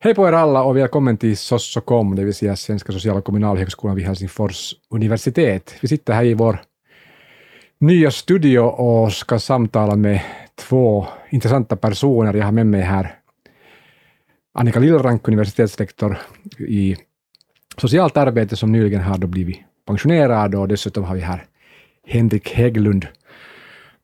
Hej 0.00 0.14
på 0.14 0.28
er 0.28 0.32
alla 0.32 0.62
och 0.62 0.76
välkommen 0.76 1.16
till 1.16 1.36
Sossocom, 1.36 2.16
det 2.16 2.24
vill 2.24 2.34
säga 2.34 2.56
Svenska 2.56 2.92
sociala 2.92 3.20
kommunalhögskolan 3.20 3.96
vid 3.96 4.04
Helsingfors 4.04 4.74
universitet. 4.90 5.74
Vi 5.80 5.88
sitter 5.88 6.12
här 6.12 6.24
i 6.24 6.34
vår 6.34 6.62
nya 7.78 8.10
studio 8.10 8.60
och 8.60 9.12
ska 9.12 9.38
samtala 9.38 9.96
med 9.96 10.20
två 10.54 11.06
intressanta 11.30 11.76
personer. 11.76 12.34
Jag 12.34 12.44
har 12.44 12.52
med 12.52 12.66
mig 12.66 12.80
här 12.80 13.14
Annika 14.54 14.80
Lillrank, 14.80 15.28
universitetslektor 15.28 16.18
i 16.58 16.96
socialt 17.76 18.16
arbete 18.16 18.56
som 18.56 18.72
nyligen 18.72 19.02
har 19.02 19.18
då 19.18 19.26
blivit 19.26 19.58
pensionerad 19.86 20.54
och 20.54 20.68
dessutom 20.68 21.04
har 21.04 21.14
vi 21.14 21.20
här 21.20 21.44
Henrik 22.06 22.52
Hägglund, 22.52 23.06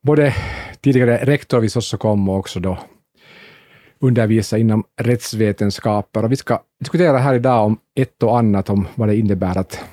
både 0.03 0.35
tidigare 0.81 1.17
rektor 1.17 1.61
vid 1.61 1.73
Sossocom 1.73 2.29
och 2.29 2.39
också 2.39 2.61
då 2.61 2.79
undervisa 4.05 4.59
inom 4.59 4.85
rättsvetenskaper. 5.01 6.25
Och 6.25 6.33
vi 6.33 6.37
ska 6.37 6.63
diskutera 6.81 7.19
här 7.19 7.35
idag 7.35 7.67
om 7.67 7.79
ett 7.95 8.23
och 8.23 8.39
annat, 8.39 8.71
om 8.71 8.87
vad 8.95 9.09
det 9.09 9.17
innebär 9.17 9.59
att 9.59 9.85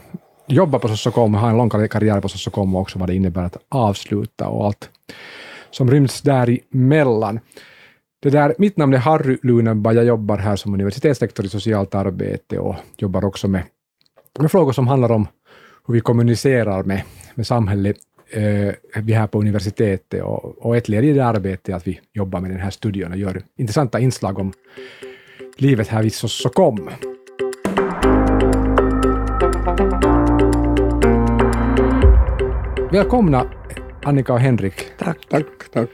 jobba 0.48 0.80
på 0.80 0.88
Sossokom, 0.88 1.34
ha 1.34 1.50
en 1.50 1.58
lång 1.58 1.70
karriär 1.70 2.22
på 2.22 2.30
Sossokom 2.30 2.76
och 2.76 2.82
också 2.82 3.00
vad 3.00 3.10
det 3.10 3.16
innebär 3.16 3.44
att 3.44 3.58
avsluta 3.70 4.48
och 4.48 4.66
allt 4.66 4.90
som 5.72 5.92
ryms 5.92 6.22
däremellan. 6.22 7.40
Det 8.22 8.30
där, 8.30 8.56
mitt 8.58 8.78
namn 8.78 8.94
är 8.94 8.98
Harry 8.98 9.38
Lunenberg, 9.44 9.96
jag 9.96 10.06
jobbar 10.06 10.38
här 10.38 10.56
som 10.56 10.74
universitetslektor 10.74 11.46
i 11.46 11.50
socialt 11.50 11.96
arbete 11.96 12.60
och 12.60 12.76
jobbar 12.98 13.26
också 13.26 13.48
med, 13.48 13.64
med 14.40 14.52
frågor 14.52 14.72
som 14.72 14.88
handlar 14.88 15.12
om 15.12 15.28
hur 15.88 15.94
vi 15.94 16.02
kommunicerar 16.02 16.84
med, 16.84 17.02
med 17.36 17.48
samhället 17.48 17.98
eh, 18.32 18.74
vi 19.02 19.14
här 19.14 19.28
på 19.28 19.40
universitetet 19.40 20.24
och, 20.24 20.66
och 20.66 20.78
ett 20.78 20.90
led 20.90 21.06
i 21.06 21.14
det 21.14 21.26
arbetet 21.26 21.70
är 21.70 21.74
att 21.74 21.88
vi 21.88 22.00
jobbar 22.14 22.40
med 22.40 22.52
den 22.52 22.60
här 22.60 22.70
studion 22.70 23.12
och 23.12 23.18
gör 23.18 23.42
intressanta 23.58 24.00
inslag 24.00 24.40
om 24.40 24.54
livet 25.58 25.88
här 25.88 26.04
vid 26.04 26.14
Sossokom. 26.14 26.90
Välkomna 32.92 33.52
Annika 34.04 34.34
och 34.34 34.40
Henrik. 34.40 34.74
Tack. 34.98 35.18
Tack, 35.30 35.46
tack. 35.74 35.90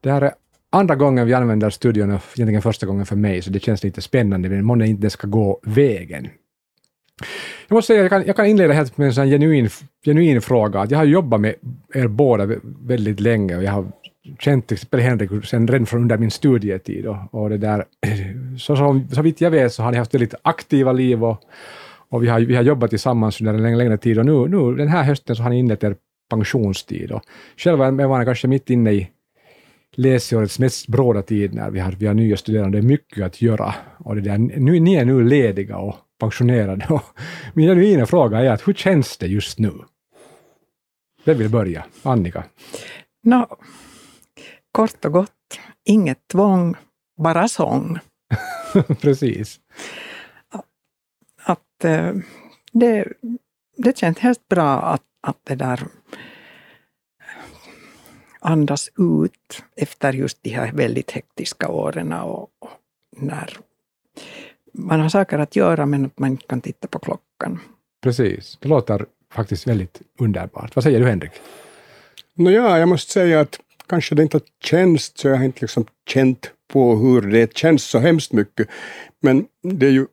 Det 0.00 0.10
här 0.10 0.22
är 0.22 0.32
andra 0.70 0.94
gången 0.94 1.26
vi 1.26 1.34
använder 1.34 1.70
studion 1.70 2.10
och 2.10 2.20
egentligen 2.36 2.62
första 2.62 2.86
gången 2.86 3.06
för 3.06 3.16
mig, 3.16 3.42
så 3.42 3.50
det 3.50 3.60
känns 3.60 3.84
lite 3.84 4.02
spännande, 4.02 4.48
men 4.48 4.64
månne 4.64 4.86
inte 4.86 5.10
ska 5.10 5.26
gå 5.26 5.60
vägen. 5.62 6.28
Jag 7.68 7.74
måste 7.74 7.86
säga, 7.86 8.02
jag 8.02 8.10
kan, 8.10 8.26
jag 8.26 8.36
kan 8.36 8.46
inleda 8.46 8.72
helt 8.72 8.98
med 8.98 9.06
en 9.06 9.14
sån 9.14 9.28
genuin, 9.28 9.68
genuin 10.04 10.42
fråga. 10.42 10.80
Att 10.80 10.90
jag 10.90 10.98
har 10.98 11.04
jobbat 11.04 11.40
med 11.40 11.54
er 11.94 12.06
båda 12.08 12.48
väldigt 12.62 13.20
länge 13.20 13.56
och 13.56 13.62
jag 13.62 13.72
har 13.72 13.86
känt 14.38 14.66
till 14.66 14.74
exempel 14.74 15.00
Henrik 15.00 15.46
sen 15.46 15.68
redan 15.68 15.86
från 15.86 16.02
under 16.02 16.18
min 16.18 16.30
studietid. 16.30 17.06
Och, 17.06 17.16
och 17.30 17.50
det 17.50 17.58
där, 17.58 17.84
så, 18.58 18.76
som, 18.76 19.08
så 19.08 19.22
vitt 19.22 19.40
jag 19.40 19.50
vet 19.50 19.72
så 19.72 19.82
har 19.82 19.92
ni 19.92 19.98
haft 19.98 20.14
väldigt 20.14 20.34
aktiva 20.42 20.92
liv 20.92 21.24
och, 21.24 21.40
och 22.08 22.22
vi, 22.22 22.28
har, 22.28 22.40
vi 22.40 22.56
har 22.56 22.62
jobbat 22.62 22.90
tillsammans 22.90 23.40
under 23.40 23.54
en 23.54 23.62
längre, 23.62 23.78
längre 23.78 23.98
tid 23.98 24.18
och 24.18 24.26
nu, 24.26 24.48
nu 24.48 24.74
den 24.74 24.88
här 24.88 25.02
hösten 25.02 25.36
så 25.36 25.42
har 25.42 25.50
ni 25.50 25.58
inlett 25.58 25.84
er 25.84 25.96
pensionstid. 26.30 27.12
Och 27.12 27.22
själv 27.56 27.80
är 27.80 28.08
man 28.08 28.24
kanske 28.24 28.48
mitt 28.48 28.70
inne 28.70 28.92
i 28.92 29.08
läsårets 29.96 30.58
mest 30.58 30.88
bråda 30.88 31.22
tid 31.22 31.54
när 31.54 31.70
vi 31.70 31.80
har, 31.80 31.92
vi 31.92 32.06
har 32.06 32.14
nya 32.14 32.36
studerande, 32.36 32.82
mycket 32.82 33.24
att 33.24 33.42
göra. 33.42 33.74
Och 33.98 34.14
det 34.14 34.20
där, 34.20 34.38
nu, 34.38 34.80
ni 34.80 34.94
är 34.94 35.04
nu 35.04 35.24
lediga 35.24 35.76
och 35.76 35.96
pensionerade. 36.22 36.86
Och 36.90 37.02
min 37.54 37.68
genuina 37.68 38.06
fråga 38.06 38.38
är 38.38 38.50
att 38.50 38.68
hur 38.68 38.74
känns 38.74 39.16
det 39.16 39.26
just 39.26 39.58
nu? 39.58 39.72
Vem 41.24 41.38
vill 41.38 41.48
börja? 41.48 41.84
Annika? 42.02 42.44
No, 43.22 43.56
kort 44.72 45.04
och 45.04 45.12
gott, 45.12 45.58
inget 45.84 46.28
tvång, 46.28 46.76
bara 47.16 47.48
sång. 47.48 47.98
Precis. 49.00 49.60
Att, 51.44 51.84
eh, 51.84 52.14
det, 52.72 53.12
det 53.76 53.98
känns 53.98 54.18
helt 54.18 54.48
bra 54.48 54.82
att, 54.82 55.02
att 55.20 55.38
det 55.44 55.54
där 55.54 55.80
andas 58.40 58.88
ut 58.98 59.64
efter 59.76 60.12
just 60.12 60.42
de 60.42 60.50
här 60.50 60.72
väldigt 60.72 61.10
hektiska 61.10 61.68
åren 61.68 62.12
och, 62.12 62.42
och 62.42 62.70
när 63.16 63.56
man 64.72 65.00
har 65.00 65.08
saker 65.08 65.38
att 65.38 65.56
göra 65.56 65.86
men 65.86 66.04
att 66.04 66.18
man 66.18 66.30
inte 66.30 66.46
kan 66.46 66.60
titta 66.60 66.88
på 66.88 66.98
klockan. 66.98 67.60
Precis, 68.02 68.58
det 68.60 68.68
låter 68.68 69.06
faktiskt 69.32 69.66
väldigt 69.66 70.02
underbart. 70.20 70.76
Vad 70.76 70.82
säger 70.82 71.00
du 71.00 71.06
Henrik? 71.06 71.32
Nåja, 72.34 72.78
jag 72.78 72.88
måste 72.88 73.12
säga 73.12 73.40
att 73.40 73.60
kanske 73.88 74.14
det 74.14 74.22
inte 74.22 74.36
har 74.36 74.42
känts, 74.64 75.12
så 75.14 75.28
jag 75.28 75.36
har 75.36 75.44
inte 75.44 75.60
liksom 75.60 75.86
känt 76.08 76.50
på 76.72 76.96
hur 76.96 77.20
det 77.22 77.56
känns 77.56 77.84
så 77.84 77.98
hemskt 77.98 78.32
mycket. 78.32 78.68
Men 79.20 79.46
det 79.62 79.86
är 79.86 79.90
ju 79.90 80.06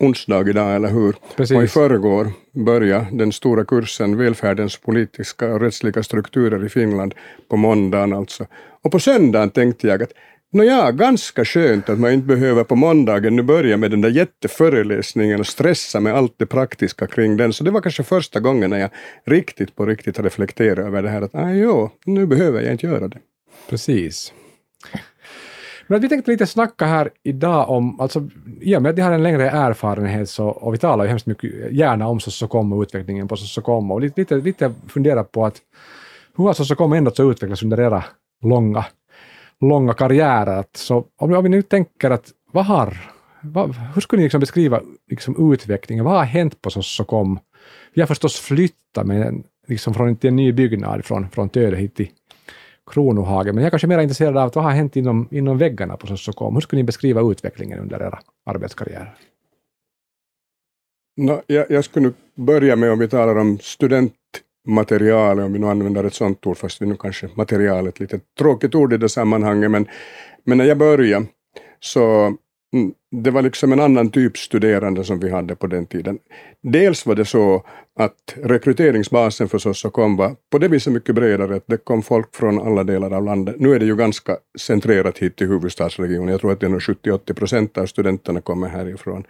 onsdag 0.00 0.48
idag, 0.48 0.76
eller 0.76 0.88
hur? 0.88 1.16
Precis. 1.36 1.56
Och 1.56 1.62
i 1.62 1.68
förrgår 1.68 2.32
började 2.52 3.06
den 3.12 3.32
stora 3.32 3.64
kursen 3.64 4.16
Välfärdens 4.16 4.76
politiska 4.76 5.54
och 5.54 5.60
rättsliga 5.60 6.02
strukturer 6.02 6.66
i 6.66 6.68
Finland 6.68 7.14
på 7.48 7.56
måndagen 7.56 8.12
alltså. 8.12 8.46
Och 8.82 8.92
på 8.92 9.00
söndagen 9.00 9.50
tänkte 9.50 9.86
jag 9.86 10.02
att 10.02 10.12
Nåja, 10.52 10.92
ganska 10.92 11.44
skönt 11.44 11.88
att 11.88 11.98
man 11.98 12.12
inte 12.12 12.26
behöver 12.26 12.64
på 12.64 12.76
måndagen 12.76 13.36
nu 13.36 13.42
börja 13.42 13.76
med 13.76 13.90
den 13.90 14.00
där 14.00 14.10
jätteföreläsningen 14.10 15.40
och 15.40 15.46
stressa 15.46 16.00
med 16.00 16.14
allt 16.14 16.34
det 16.36 16.46
praktiska 16.46 17.06
kring 17.06 17.36
den. 17.36 17.52
Så 17.52 17.64
det 17.64 17.70
var 17.70 17.80
kanske 17.80 18.02
första 18.02 18.40
gången 18.40 18.70
när 18.70 18.78
jag 18.78 18.90
riktigt 19.24 19.76
på 19.76 19.86
riktigt 19.86 20.18
reflekterade 20.18 20.82
över 20.82 21.02
det 21.02 21.08
här 21.08 21.22
att 21.22 21.34
ah, 21.34 21.50
jo, 21.50 21.90
nu 22.04 22.26
behöver 22.26 22.60
jag 22.60 22.72
inte 22.72 22.86
göra 22.86 23.08
det. 23.08 23.18
Precis. 23.70 24.32
Men 25.86 26.00
vi 26.00 26.08
tänkte 26.08 26.30
lite 26.30 26.46
snacka 26.46 26.86
här 26.86 27.10
idag 27.22 27.70
om, 27.70 28.00
alltså 28.00 28.28
i 28.60 28.76
och 28.76 28.82
med 28.82 28.90
att 28.90 28.96
ni 28.96 29.02
har 29.02 29.12
en 29.12 29.22
längre 29.22 29.50
erfarenhet 29.50 30.28
så, 30.28 30.46
och 30.46 30.74
vi 30.74 30.78
talar 30.78 31.04
ju 31.04 31.08
hemskt 31.08 31.26
mycket 31.26 31.72
gärna 31.72 32.08
om 32.08 32.20
Sossocom 32.20 32.72
och 32.72 32.82
utvecklingen 32.82 33.28
på 33.28 33.36
Sossocom 33.36 33.90
och 33.90 34.00
lite, 34.00 34.20
lite, 34.20 34.34
lite 34.34 34.74
fundera 34.88 35.24
på 35.24 35.46
att 35.46 35.56
hur 36.36 36.44
har 36.44 36.52
Sossocom 36.52 36.92
ändå 36.92 37.10
så 37.10 37.30
utvecklats 37.30 37.62
under 37.62 37.80
era 37.80 38.04
långa 38.42 38.84
långa 39.60 39.94
karriärer. 39.94 40.64
Så 40.72 41.04
om, 41.16 41.32
om 41.32 41.42
vi 41.42 41.48
nu 41.48 41.62
tänker 41.62 42.10
att 42.10 42.32
vad 42.52 42.64
har, 42.64 43.10
vad, 43.42 43.74
hur 43.74 44.00
skulle 44.00 44.20
ni 44.20 44.24
liksom 44.24 44.40
beskriva 44.40 44.80
liksom 45.10 45.52
utvecklingen? 45.52 46.04
Vad 46.04 46.14
har 46.14 46.24
hänt 46.24 46.62
på 46.62 46.70
Sossokom? 46.70 47.38
Vi 47.94 48.02
har 48.02 48.06
förstås 48.06 48.40
flyttat 48.40 49.06
med, 49.06 49.42
liksom 49.66 49.94
från 49.94 50.18
en 50.20 50.36
ny 50.36 50.52
byggnad 50.52 51.04
från, 51.04 51.30
från 51.30 51.48
Töle 51.48 51.76
hit 51.76 51.94
till 51.94 52.10
Kronohagen, 52.90 53.54
men 53.54 53.62
jag 53.62 53.66
är 53.66 53.70
kanske 53.70 53.86
mer 53.86 53.98
intresserad 53.98 54.36
av 54.36 54.52
vad 54.54 54.64
har 54.64 54.70
hänt 54.70 54.96
inom, 54.96 55.28
inom 55.30 55.58
väggarna 55.58 55.96
på 55.96 56.06
Sossokom? 56.06 56.54
Hur 56.54 56.60
skulle 56.60 56.80
ni 56.80 56.84
beskriva 56.84 57.30
utvecklingen 57.30 57.78
under 57.78 58.02
era 58.02 58.18
arbetskarriärer? 58.46 59.14
No, 61.16 61.42
jag, 61.46 61.70
jag 61.70 61.84
skulle 61.84 62.12
börja 62.34 62.76
med 62.76 62.92
om 62.92 62.98
vi 62.98 63.08
talar 63.08 63.36
om 63.36 63.58
student 63.58 64.14
materialet, 64.68 65.44
om 65.44 65.52
vi 65.52 65.58
nu 65.58 65.66
använder 65.66 66.04
ett 66.04 66.14
sånt 66.14 66.46
ord, 66.46 66.56
fast 66.56 66.82
vi 66.82 66.86
nu 66.86 66.96
kanske 66.96 67.28
materialet, 67.34 68.00
lite 68.00 68.20
tråkigt 68.38 68.74
ord 68.74 68.92
i 68.92 68.96
det 68.96 69.08
sammanhanget, 69.08 69.70
men, 69.70 69.86
men 70.44 70.58
när 70.58 70.64
jag 70.64 70.78
började 70.78 71.26
så 71.80 72.34
mm, 72.74 72.92
det 73.10 73.30
var 73.30 73.42
liksom 73.42 73.72
en 73.72 73.80
annan 73.80 74.10
typ 74.10 74.38
studerande 74.38 75.04
som 75.04 75.20
vi 75.20 75.30
hade 75.30 75.56
på 75.56 75.66
den 75.66 75.86
tiden. 75.86 76.18
Dels 76.62 77.06
var 77.06 77.14
det 77.14 77.24
så 77.24 77.64
att 77.98 78.34
rekryteringsbasen 78.42 79.48
för 79.48 79.58
Sossocom 79.58 80.16
var 80.16 80.36
på 80.50 80.58
det 80.58 80.68
viset 80.68 80.92
mycket 80.92 81.14
bredare, 81.14 81.56
att 81.56 81.66
det 81.66 81.76
kom 81.76 82.02
folk 82.02 82.36
från 82.36 82.60
alla 82.60 82.84
delar 82.84 83.10
av 83.10 83.24
landet. 83.24 83.54
Nu 83.58 83.74
är 83.74 83.78
det 83.78 83.86
ju 83.86 83.96
ganska 83.96 84.36
centrerat 84.58 85.18
hit 85.18 85.36
till 85.36 85.46
huvudstadsregionen, 85.46 86.28
jag 86.28 86.40
tror 86.40 86.52
att 86.52 86.60
det 86.60 86.66
är 86.66 86.70
70-80 86.70 87.34
procent 87.34 87.78
av 87.78 87.86
studenterna 87.86 88.40
kommer 88.40 88.68
härifrån. 88.68 89.24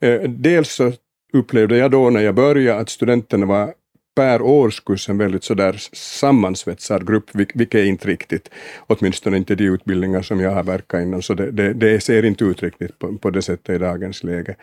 Eh, 0.00 0.20
dels 0.22 0.72
så 0.72 0.92
upplevde 1.32 1.76
jag 1.76 1.90
då 1.90 2.10
när 2.10 2.20
jag 2.20 2.34
började 2.34 2.80
att 2.80 2.88
studenterna 2.88 3.46
var 3.46 3.74
per 4.14 4.42
årskurs 4.42 5.08
en 5.08 5.18
väldigt 5.18 5.44
sådär 5.44 5.76
sammansvetsad 5.92 7.06
grupp, 7.06 7.30
vilket 7.34 7.74
är 7.74 7.84
inte 7.84 8.08
riktigt, 8.08 8.50
åtminstone 8.86 9.36
inte 9.36 9.54
de 9.54 9.64
utbildningar 9.64 10.22
som 10.22 10.40
jag 10.40 10.50
har 10.50 10.64
verkat 10.64 11.02
inom, 11.02 11.22
så 11.22 11.34
det, 11.34 11.50
det, 11.50 11.72
det 11.72 12.00
ser 12.00 12.24
inte 12.24 12.44
ut 12.44 12.62
riktigt 12.62 12.98
på, 12.98 13.18
på 13.18 13.30
det 13.30 13.42
sättet 13.42 13.74
i 13.74 13.78
dagens 13.78 14.24
läge. 14.24 14.56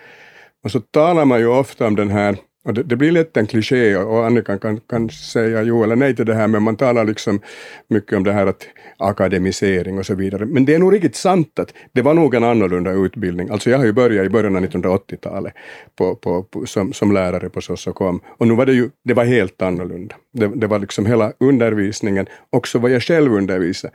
Och 0.63 0.71
så 0.71 0.80
talar 0.80 1.25
man 1.25 1.39
ju 1.39 1.48
ofta 1.48 1.88
om 1.88 1.95
den 1.95 2.09
här 2.09 2.38
och 2.63 2.73
det, 2.73 2.83
det, 2.83 2.95
blir 2.95 3.11
lätt 3.11 3.37
en 3.37 3.47
kliché 3.47 3.95
och 3.95 4.25
Annika 4.25 4.57
kan, 4.57 4.79
kan 4.79 5.09
säga 5.09 5.61
jo 5.63 5.83
eller 5.83 5.95
nej 5.95 6.15
till 6.15 6.25
det 6.25 6.33
här, 6.33 6.47
men 6.47 6.63
man 6.63 6.75
talar 6.75 7.05
liksom 7.05 7.41
mycket 7.87 8.17
om 8.17 8.23
det 8.23 8.33
här 8.33 8.47
att 8.47 8.67
akademisering 8.97 9.99
och 9.99 10.05
så 10.05 10.15
vidare. 10.15 10.45
Men 10.45 10.65
det 10.65 10.75
är 10.75 10.79
nog 10.79 10.93
riktigt 10.93 11.15
sant 11.15 11.59
att 11.59 11.73
det 11.91 12.01
var 12.01 12.13
nog 12.13 12.35
en 12.35 12.43
annorlunda 12.43 12.91
utbildning. 12.91 13.49
Alltså 13.49 13.69
jag 13.69 13.77
har 13.77 13.85
ju 13.85 13.93
börjat 13.93 14.25
i 14.25 14.29
början 14.29 14.55
av 14.55 14.63
1980-talet 14.63 15.53
på, 15.95 16.15
på, 16.15 16.43
på, 16.43 16.65
som, 16.65 16.93
som 16.93 17.11
lärare 17.11 17.49
på 17.49 17.61
Sossokom 17.61 18.21
och 18.37 18.47
nu 18.47 18.55
var 18.55 18.65
det 18.65 18.73
ju 18.73 18.89
det 19.03 19.13
var 19.13 19.25
helt 19.25 19.61
annorlunda. 19.61 20.15
Det, 20.33 20.47
det 20.47 20.67
var 20.67 20.79
liksom 20.79 21.05
hela 21.05 21.33
undervisningen, 21.39 22.25
också 22.49 22.79
vad 22.79 22.91
jag 22.91 23.03
själv 23.03 23.33
undervisade 23.33 23.93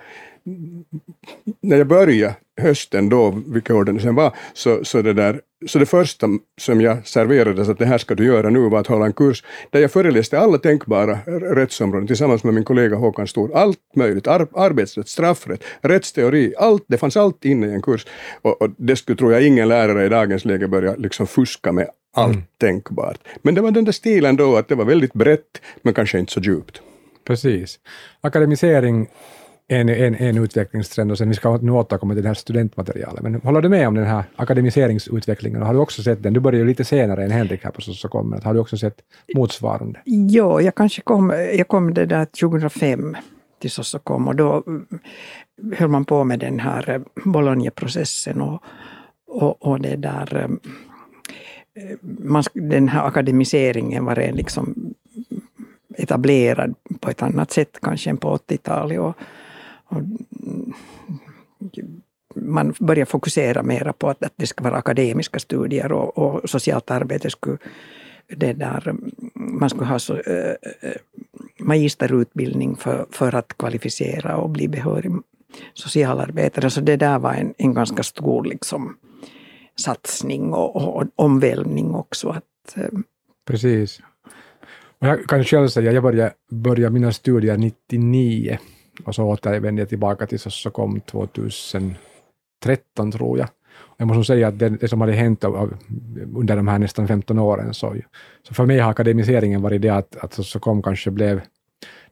när 1.61 1.77
jag 1.77 1.87
började 1.87 2.35
hösten 2.61 3.09
då, 3.09 3.43
vilka 3.47 3.75
år 3.75 3.85
det 3.85 4.01
sen 4.01 4.15
var, 4.15 4.37
så, 4.53 4.85
så, 4.85 5.03
det 5.03 5.13
där, 5.13 5.41
så 5.67 5.79
det 5.79 5.87
första 5.87 6.27
som 6.61 6.81
jag 6.81 7.07
serverades 7.07 7.69
att 7.69 7.79
det 7.79 7.87
här 7.87 7.99
ska 7.99 8.15
du 8.15 8.25
göra 8.25 8.51
nu 8.51 8.69
var 8.69 8.81
att 8.81 8.87
hålla 8.87 9.07
en 9.07 9.13
kurs 9.13 9.45
där 9.71 9.81
jag 9.81 9.91
föreläste 9.91 10.39
alla 10.39 10.59
tänkbara 10.59 11.19
rättsområden 11.27 12.07
tillsammans 12.07 12.45
med 12.45 12.55
min 12.55 12.65
kollega 12.65 12.97
Håkan 12.97 13.27
Stor. 13.27 13.57
Allt 13.57 13.79
möjligt, 13.97 14.27
ar 14.27 14.49
arbetsrätt, 14.55 15.09
straffrätt, 15.09 15.65
rättsteori, 15.81 16.55
allt, 16.59 16.85
det 16.89 16.99
fanns 16.99 17.17
allt 17.17 17.45
inne 17.45 17.67
i 17.67 17.73
en 17.73 17.83
kurs. 17.83 18.07
Och, 18.43 18.63
och 18.63 18.71
det 18.77 18.97
skulle, 18.97 19.19
tror 19.19 19.33
jag, 19.33 19.47
ingen 19.47 19.69
lärare 19.69 20.07
i 20.07 20.09
dagens 20.09 20.45
läge 20.45 20.69
börja 20.69 20.95
liksom 20.97 21.27
fuska 21.27 21.73
med 21.73 21.89
allt 22.17 22.35
mm. 22.35 22.45
tänkbart. 22.61 23.19
Men 23.43 23.55
det 23.55 23.61
var 23.61 23.71
den 23.71 23.85
där 23.85 23.93
stilen 23.93 24.37
då, 24.37 24.57
att 24.57 24.69
det 24.69 24.75
var 24.75 24.85
väldigt 24.85 25.13
brett, 25.13 25.63
men 25.83 25.95
kanske 25.95 26.19
inte 26.19 26.33
så 26.33 26.41
djupt. 26.41 26.81
Precis. 27.25 27.79
Akademisering 28.21 29.09
en, 29.69 29.89
en, 29.89 30.15
en 30.15 30.39
utvecklingstrend 30.39 31.13
och 31.13 31.19
sen 31.19 31.29
vi 31.29 31.35
ska 31.35 31.57
nu 31.57 31.73
återkomma 31.73 32.15
till 32.15 32.23
det 32.23 32.29
här 32.29 32.35
studentmaterialet. 32.35 33.23
Men 33.23 33.35
håller 33.35 33.61
du 33.61 33.69
med 33.69 33.89
om 33.89 33.95
den 33.95 34.07
här 34.07 34.25
akademiseringsutvecklingen? 34.37 35.63
Har 35.63 35.75
du 35.75 35.81
också 35.81 36.03
sett 36.03 36.23
den? 36.23 36.33
Du 36.33 36.41
började 36.41 36.59
ju 36.59 36.69
lite 36.69 36.85
senare 36.85 37.25
än 37.25 37.31
Henrik 37.31 37.65
här 37.65 37.71
på 37.71 37.81
Sossokom, 37.81 38.41
har 38.45 38.55
du 38.55 38.61
också 38.61 38.77
sett 38.77 38.97
motsvarande? 39.35 40.01
Ja, 40.05 40.61
jag 40.61 40.75
kanske 40.75 41.03
kom, 41.03 41.31
jag 41.31 41.69
kom 41.69 41.95
det 41.95 42.07
där 42.07 42.25
2005 42.25 43.17
till 43.59 43.71
Sossokom 43.71 44.29
och 44.29 44.37
då 44.37 44.63
mm, 44.67 44.87
höll 45.77 45.89
man 45.89 46.05
på 46.05 46.25
med 46.25 46.39
den 46.39 46.61
här 46.61 46.91
eh, 46.91 47.01
Bologna-processen 47.25 48.41
och, 48.41 48.63
och, 49.27 49.67
och 49.67 49.81
det 49.81 49.97
där 49.97 50.37
eh, 50.37 50.45
eh, 51.85 51.97
man, 52.23 52.43
den 52.53 52.89
här 52.89 53.07
akademiseringen 53.07 54.05
var 54.05 54.15
redan 54.15 54.37
liksom 54.37 54.65
mm, 54.65 55.43
etablerad 55.97 56.75
på 57.01 57.11
ett 57.11 57.23
annat 57.23 57.51
sätt 57.51 57.79
kanske 57.83 58.11
än 58.11 58.17
på 58.17 58.37
80-talet. 58.37 59.01
Och 59.01 59.15
Mm, 59.93 60.73
man 62.35 62.75
börjar 62.81 63.05
fokusera 63.05 63.63
mera 63.63 63.93
på 63.93 64.09
att, 64.09 64.25
att 64.25 64.33
det 64.37 64.47
ska 64.47 64.65
vara 64.65 64.77
akademiska 64.77 65.39
studier 65.39 65.93
och, 65.93 66.19
och 66.19 66.51
socialt 66.51 66.91
arbete 66.91 67.31
skulle 67.31 67.59
det 68.29 68.53
där, 68.53 68.89
mm, 68.89 69.11
man 69.35 69.71
skulle 69.71 69.87
ha 69.87 69.99
så, 69.99 70.15
äh, 70.17 70.55
magisterutbildning 71.59 72.77
för, 72.77 73.07
för 73.11 73.35
att 73.35 73.59
kvalificera 73.59 74.37
och 74.37 74.51
bli 74.51 74.69
behörig 74.69 75.13
socialarbetare. 75.75 76.71
Så 76.71 76.81
det 76.81 76.97
där 76.97 77.19
var 77.19 77.35
en, 77.35 77.55
en 77.59 77.75
ganska 77.75 78.03
stor 78.03 78.45
liksom, 78.45 78.97
satsning 79.81 80.53
och, 80.53 80.77
och, 80.77 80.97
och 80.97 81.05
omvälvning 81.17 81.95
också. 81.95 82.29
Att, 82.29 82.77
äh, 82.77 82.99
Precis. 83.47 84.01
Och 84.99 85.07
jag 85.07 85.27
kan 85.27 85.45
själv 85.45 85.69
säga, 85.69 85.93
jag 85.93 86.03
började, 86.03 86.33
började 86.51 86.93
mina 86.93 87.13
studier 87.13 87.57
99 87.57 88.59
Alltså 89.05 89.09
och 89.09 89.15
så 89.15 89.25
återvände 89.25 89.83
jag 89.83 89.89
tillbaka 89.89 90.27
till 90.27 90.41
Sossokom 90.41 91.01
2013 91.01 91.97
tror 93.13 93.39
jag. 93.39 93.49
Jag 93.97 94.09
måste 94.09 94.25
säga 94.25 94.49
att 94.49 94.59
det, 94.59 94.69
det 94.69 94.89
som 94.89 95.01
hade 95.01 95.13
hänt 95.13 95.45
under 96.35 96.57
de 96.57 96.69
här 96.69 96.79
nästan 96.79 97.09
15 97.09 97.39
åren, 97.39 97.75
så, 97.75 97.97
så 98.43 98.55
för 98.55 98.67
mig 98.67 98.79
har 98.79 98.91
akademiseringen 98.91 99.63
varit 99.63 99.83
det 99.83 99.89
att, 99.89 100.17
att 100.17 100.35
Sossokom 100.35 100.83
kanske 100.83 101.11
blev 101.11 101.41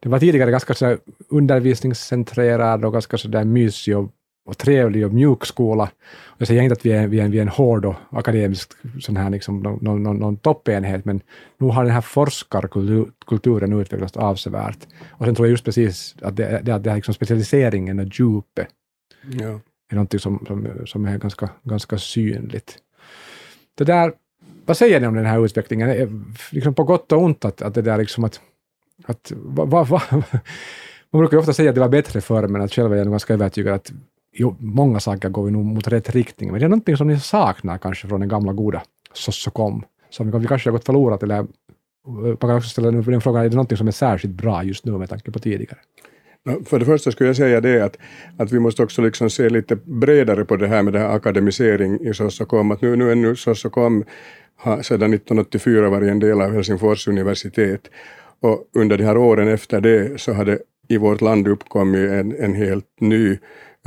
det 0.00 0.08
var 0.08 0.18
tidigare 0.18 0.50
ganska 0.50 0.74
så 0.74 0.96
undervisningscentrerad 1.28 2.84
och 2.84 2.92
ganska 2.92 3.18
så 3.18 3.28
där 3.28 3.44
mysig 3.44 3.98
och 3.98 4.10
och 4.44 4.58
trevlig 4.58 5.06
och 5.06 5.12
mjuk 5.12 5.46
skola. 5.46 5.90
Jag 6.38 6.48
säger 6.48 6.62
inte 6.62 6.72
att 6.72 6.86
vi 6.86 6.92
är, 6.92 7.06
vi 7.06 7.20
är, 7.20 7.28
vi 7.28 7.38
är 7.38 7.42
en 7.42 7.48
hård 7.48 7.84
och 7.84 7.94
akademisk 8.10 8.72
sån 9.00 9.16
här 9.16 9.30
liksom, 9.30 9.62
någon, 9.62 10.02
någon, 10.02 10.16
någon 10.16 10.36
toppenhet, 10.36 11.04
men 11.04 11.20
nu 11.58 11.66
har 11.66 11.84
den 11.84 11.92
här 11.92 12.00
forskarkulturen 12.00 13.80
utvecklats 13.80 14.16
avsevärt. 14.16 14.78
Och 15.10 15.26
sen 15.26 15.34
tror 15.34 15.46
jag 15.46 15.50
just 15.50 15.64
precis 15.64 16.14
att 16.22 16.36
det, 16.36 16.60
det, 16.62 16.78
det 16.78 16.90
är 16.90 16.94
liksom 16.94 17.14
specialiseringen 17.14 17.98
och 17.98 18.04
djupet 18.04 18.68
ja. 19.30 19.60
är 19.90 19.96
något 19.96 20.20
som, 20.20 20.44
som, 20.46 20.68
som 20.86 21.04
är 21.04 21.18
ganska, 21.18 21.48
ganska 21.62 21.98
synligt. 21.98 22.78
Det 23.74 23.84
där, 23.84 24.12
vad 24.66 24.76
säger 24.76 25.00
ni 25.00 25.06
om 25.06 25.14
den 25.14 25.26
här 25.26 25.44
utvecklingen? 25.44 26.24
Liksom 26.50 26.74
på 26.74 26.84
gott 26.84 27.12
och 27.12 27.22
ont 27.22 27.44
att, 27.44 27.62
att 27.62 27.74
det 27.74 27.82
där 27.82 27.98
liksom 27.98 28.24
att, 28.24 28.40
att 29.06 29.32
va, 29.36 29.64
va, 29.64 29.84
va, 29.84 30.02
man 31.10 31.20
brukar 31.20 31.36
ju 31.36 31.40
ofta 31.40 31.52
säga 31.52 31.68
att 31.68 31.74
det 31.74 31.80
var 31.80 31.88
bättre 31.88 32.20
förr, 32.20 32.48
men 32.48 32.62
att 32.62 32.72
själv 32.72 32.92
är 32.92 32.96
jag 32.96 33.10
ganska 33.10 33.34
övertygad 33.34 33.74
att 33.74 33.92
jo, 34.34 34.56
många 34.58 35.00
saker 35.00 35.28
går 35.28 35.44
vi 35.44 35.50
nog 35.50 35.64
mot 35.64 35.88
rätt 35.88 36.10
riktning, 36.10 36.50
men 36.50 36.60
det 36.60 36.66
är 36.66 36.68
någonting 36.68 36.96
som 36.96 37.08
ni 37.08 37.20
saknar 37.20 37.78
kanske 37.78 38.08
från 38.08 38.20
den 38.20 38.28
gamla 38.28 38.52
goda 38.52 38.82
Sossokom, 39.12 39.84
som 40.10 40.40
vi 40.40 40.46
kanske 40.46 40.70
har 40.70 40.72
gått 40.72 40.84
förlorat, 40.84 41.22
eller 41.22 41.38
eh, 41.38 41.46
man 42.06 42.36
kan 42.36 42.56
också 42.56 42.68
ställa 42.68 42.90
den 42.90 43.20
frågan, 43.20 43.44
är 43.44 43.48
det 43.48 43.56
någonting 43.56 43.78
som 43.78 43.86
är 43.88 43.92
särskilt 43.92 44.34
bra 44.34 44.64
just 44.64 44.84
nu 44.84 44.92
med 44.92 45.08
tanke 45.08 45.30
på 45.30 45.38
tidigare? 45.38 45.78
För 46.66 46.78
det 46.78 46.84
första 46.84 47.10
skulle 47.10 47.28
jag 47.28 47.36
säga 47.36 47.60
det 47.60 47.80
att, 47.80 47.98
att 48.38 48.52
vi 48.52 48.58
måste 48.58 48.82
också 48.82 49.02
liksom 49.02 49.30
se 49.30 49.48
lite 49.48 49.76
bredare 49.76 50.44
på 50.44 50.56
det 50.56 50.68
här 50.68 50.82
med 50.82 50.92
det 50.92 50.98
här 50.98 51.16
akademisering 51.16 52.00
i 52.00 52.14
Sossokom. 52.14 52.70
Att 52.70 52.82
nu, 52.82 52.96
nu 52.96 53.10
är 53.10 53.14
nu 53.14 53.36
Sossokom 53.36 54.04
har 54.56 54.82
sedan 54.82 55.14
1984 55.14 55.88
varit 55.88 56.10
en 56.10 56.18
del 56.18 56.40
av 56.40 56.52
Helsingfors 56.52 57.08
universitet 57.08 57.90
och 58.40 58.70
under 58.74 58.98
de 58.98 59.04
här 59.04 59.16
åren 59.16 59.48
efter 59.48 59.80
det 59.80 60.20
så 60.20 60.32
har 60.32 60.44
det 60.44 60.58
i 60.88 60.96
vårt 60.96 61.20
land 61.20 61.48
uppkommit 61.48 62.10
en, 62.10 62.34
en 62.38 62.54
helt 62.54 63.00
ny 63.00 63.38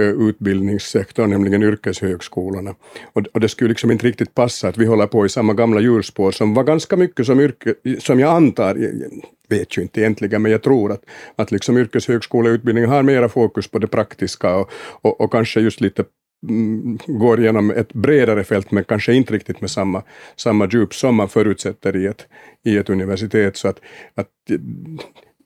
utbildningssektorn, 0.04 1.30
nämligen 1.30 1.64
yrkeshögskolorna. 1.64 2.76
Och, 3.14 3.28
och 3.34 3.40
det 3.40 3.50
skulle 3.50 3.70
liksom 3.70 3.92
inte 3.92 4.08
riktigt 4.08 4.36
passa 4.36 4.68
att 4.68 4.78
vi 4.78 4.86
håller 4.86 5.08
på 5.08 5.26
i 5.26 5.30
samma 5.30 5.54
gamla 5.54 5.82
hjulspår 5.82 6.32
som 6.32 6.54
var 6.54 6.64
ganska 6.64 6.96
mycket 6.96 7.26
som 7.26 7.40
yrke, 7.40 7.74
som 8.00 8.20
jag 8.20 8.36
antar, 8.36 8.76
jag 8.76 9.58
vet 9.58 9.78
ju 9.78 9.82
inte 9.82 10.02
egentligen, 10.02 10.42
men 10.42 10.52
jag 10.52 10.64
tror 10.64 10.92
att, 10.92 11.04
att 11.36 11.52
liksom 11.52 11.78
yrkeshögskoleutbildningen 11.78 12.90
har 12.90 13.04
mera 13.04 13.30
fokus 13.30 13.68
på 13.68 13.80
det 13.80 13.88
praktiska 13.88 14.56
och, 14.56 14.72
och, 15.02 15.22
och 15.22 15.32
kanske 15.32 15.60
just 15.60 15.82
lite 15.82 16.04
mm, 16.50 16.98
går 17.08 17.40
igenom 17.40 17.72
ett 17.72 17.94
bredare 17.94 18.44
fält 18.44 18.72
men 18.72 18.84
kanske 18.84 19.14
inte 19.14 19.34
riktigt 19.34 19.62
med 19.62 19.72
samma, 19.72 20.04
samma 20.36 20.68
djup 20.68 20.94
som 20.94 21.16
man 21.16 21.30
förutsätter 21.30 21.96
i 21.96 22.06
ett, 22.06 22.28
i 22.66 22.78
ett 22.78 22.90
universitet. 22.90 23.58
Så 23.58 23.68
att, 23.68 23.80
att 24.16 24.30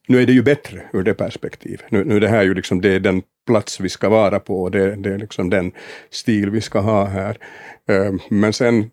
nu 0.07 0.21
är 0.21 0.25
det 0.25 0.33
ju 0.33 0.43
bättre 0.43 0.81
ur 0.93 1.03
det 1.03 1.13
perspektivet. 1.13 1.91
Nu, 1.91 2.03
nu 2.03 2.15
är 2.15 2.19
det 2.19 2.27
här 2.27 2.43
ju 2.43 2.53
liksom, 2.53 2.81
det 2.81 2.89
är 2.89 2.99
den 2.99 3.21
plats 3.47 3.79
vi 3.79 3.89
ska 3.89 4.09
vara 4.09 4.39
på. 4.39 4.61
Och 4.61 4.71
det, 4.71 4.95
det 4.95 5.13
är 5.13 5.17
liksom 5.17 5.49
den 5.49 5.71
stil 6.09 6.49
vi 6.49 6.61
ska 6.61 6.79
ha 6.79 7.05
här. 7.05 7.37
Ehm, 7.87 8.19
men 8.29 8.53
sen 8.53 8.91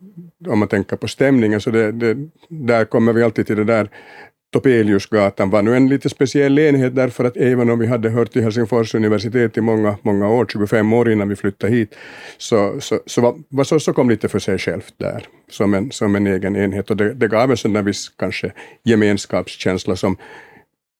om 0.49 0.59
man 0.59 0.69
tänker 0.69 0.97
på 0.97 1.09
stämningen 1.09 1.61
så 1.61 1.71
det, 1.71 1.93
det, 1.93 2.17
där 2.49 2.85
kommer 2.85 3.13
vi 3.13 3.23
alltid 3.23 3.47
till 3.47 3.57
det 3.57 3.65
där 3.65 3.91
Topeliusgatan. 4.53 5.51
Var 5.51 5.63
nu 5.63 5.77
en 5.77 5.89
lite 5.89 6.09
speciell 6.09 6.59
enhet 6.59 6.95
därför 6.95 7.25
att 7.25 7.37
även 7.37 7.71
om 7.71 7.79
vi 7.79 7.87
hade 7.87 8.11
hört 8.11 8.33
till 8.33 8.43
Helsingfors 8.43 8.95
universitet 8.95 9.57
i 9.57 9.61
många, 9.61 9.99
många 10.03 10.29
år, 10.29 10.47
25 10.53 10.93
år 10.93 11.11
innan 11.13 11.29
vi 11.29 11.37
flyttade 11.37 11.73
hit, 11.73 11.95
så, 12.39 12.81
så, 12.81 13.01
så 13.07 13.21
var, 13.21 13.35
var 13.49 13.65
så, 13.65 13.81
så 13.81 13.93
kom 13.93 14.11
lite 14.11 14.29
för 14.29 14.39
sig 14.39 14.59
självt 14.59 14.95
där 14.97 15.27
som 15.51 15.75
en, 15.75 15.91
som 15.91 16.17
en 16.17 16.27
egen 16.27 16.57
enhet. 16.57 16.91
Och 16.91 16.97
det, 16.97 17.15
det 17.15 17.29
gav 17.29 17.51
en 17.51 17.57
sån 17.57 17.73
där 17.73 17.83
viss 17.83 18.09
kanske 18.09 18.53
gemenskapskänsla 18.85 19.97
som 19.97 20.17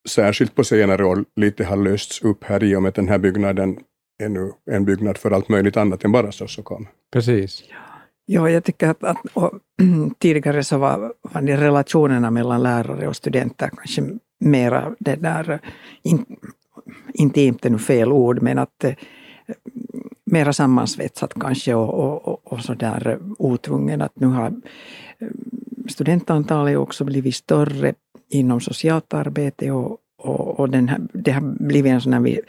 särskilt 0.07 0.55
på 0.55 0.63
senare 0.63 1.05
år 1.05 1.25
lite 1.35 1.63
har 1.65 1.77
lösts 1.77 2.21
upp 2.21 2.43
här 2.43 2.63
i 2.63 2.75
och 2.75 2.81
med 2.81 2.89
att 2.89 2.95
den 2.95 3.07
här 3.07 3.17
byggnaden 3.17 3.79
är 4.23 4.29
nu 4.29 4.51
en 4.71 4.85
byggnad 4.85 5.17
för 5.17 5.31
allt 5.31 5.49
möjligt 5.49 5.77
annat 5.77 6.03
än 6.03 6.11
bara 6.11 6.31
Sossokom. 6.31 6.87
Precis. 7.13 7.63
Ja, 8.25 8.49
jag 8.49 8.63
tycker 8.63 8.87
att, 8.87 9.03
att 9.03 9.25
och, 9.33 9.51
tidigare 10.19 10.63
så 10.63 10.77
var, 10.77 11.13
var 11.21 11.41
det 11.41 11.57
relationerna 11.57 12.31
mellan 12.31 12.63
lärare 12.63 13.07
och 13.07 13.15
studenter 13.15 13.69
kanske 13.77 14.17
mera 14.39 14.95
det 14.99 15.15
där, 15.15 15.59
in, 16.03 16.25
intimt 17.13 17.65
är 17.65 17.69
nu 17.69 17.79
fel 17.79 18.11
ord, 18.11 18.41
men 18.41 18.59
att 18.59 18.83
eh, 18.83 18.93
mera 20.25 20.53
sammansvetsat 20.53 21.33
kanske 21.39 21.73
och, 21.73 21.93
och, 21.93 22.27
och, 22.27 22.53
och 22.53 22.61
så 22.61 22.73
där 22.73 23.19
otvungen 23.37 24.01
att 24.01 24.19
nu 24.19 24.27
har 24.27 24.47
eh, 24.47 25.27
studentantalet 25.89 26.77
också 26.77 27.05
blivit 27.05 27.35
större 27.35 27.93
inom 28.29 28.59
socialt 28.61 29.13
arbete 29.13 29.71
och, 29.71 29.97
och, 30.17 30.59
och 30.59 30.69
den 30.69 30.89
här, 30.89 30.99
det 31.13 31.31
har 31.31 31.41
blivit 31.41 31.91
en 31.91 32.01
sån 32.01 32.13
här 32.13 32.41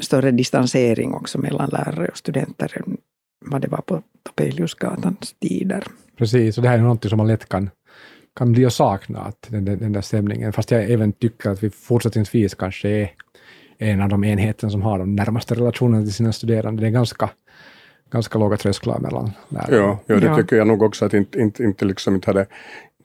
större 0.00 0.30
distansering 0.30 1.14
också 1.14 1.38
mellan 1.38 1.68
lärare 1.68 2.08
och 2.08 2.16
studenter 2.18 2.72
än 2.76 2.96
vad 3.44 3.60
det 3.60 3.68
var 3.68 3.80
på 3.80 4.02
Topeliusgatans 4.22 5.34
tider. 5.40 5.84
Precis, 6.16 6.56
och 6.56 6.62
det 6.62 6.68
här 6.68 6.78
är 6.78 6.82
något 6.82 7.08
som 7.08 7.16
man 7.16 7.26
lätt 7.26 7.48
kan, 7.48 7.70
kan 8.36 8.52
bli 8.52 8.66
att 8.66 8.72
sakna, 8.72 9.32
den, 9.48 9.64
den 9.64 9.92
där 9.92 10.00
stämningen. 10.00 10.52
Fast 10.52 10.70
jag 10.70 10.90
även 10.90 11.12
tycker 11.12 11.50
att 11.50 11.62
vi 11.62 11.70
fortsättningsvis 11.70 12.54
kanske 12.54 12.88
är 12.88 13.10
en 13.78 14.00
av 14.00 14.08
de 14.08 14.24
enheterna 14.24 14.70
som 14.70 14.82
har 14.82 14.98
de 14.98 15.14
närmaste 15.14 15.54
relationerna 15.54 16.02
till 16.02 16.14
sina 16.14 16.32
studerande. 16.32 16.82
Det 16.82 16.88
är 16.88 16.90
ganska 16.90 17.30
ganska 18.12 18.38
låga 18.38 18.56
trösklar 18.56 18.98
mellan 18.98 19.30
lärare. 19.48 19.76
Ja, 19.76 19.98
ja 20.06 20.20
det 20.20 20.26
ja. 20.26 20.36
tycker 20.36 20.56
jag 20.56 20.66
nog 20.66 20.82
också 20.82 21.04
att 21.04 21.14
inte, 21.14 21.40
inte, 21.40 21.62
inte, 21.62 21.84
liksom 21.84 22.14
inte 22.14 22.30
hade 22.30 22.46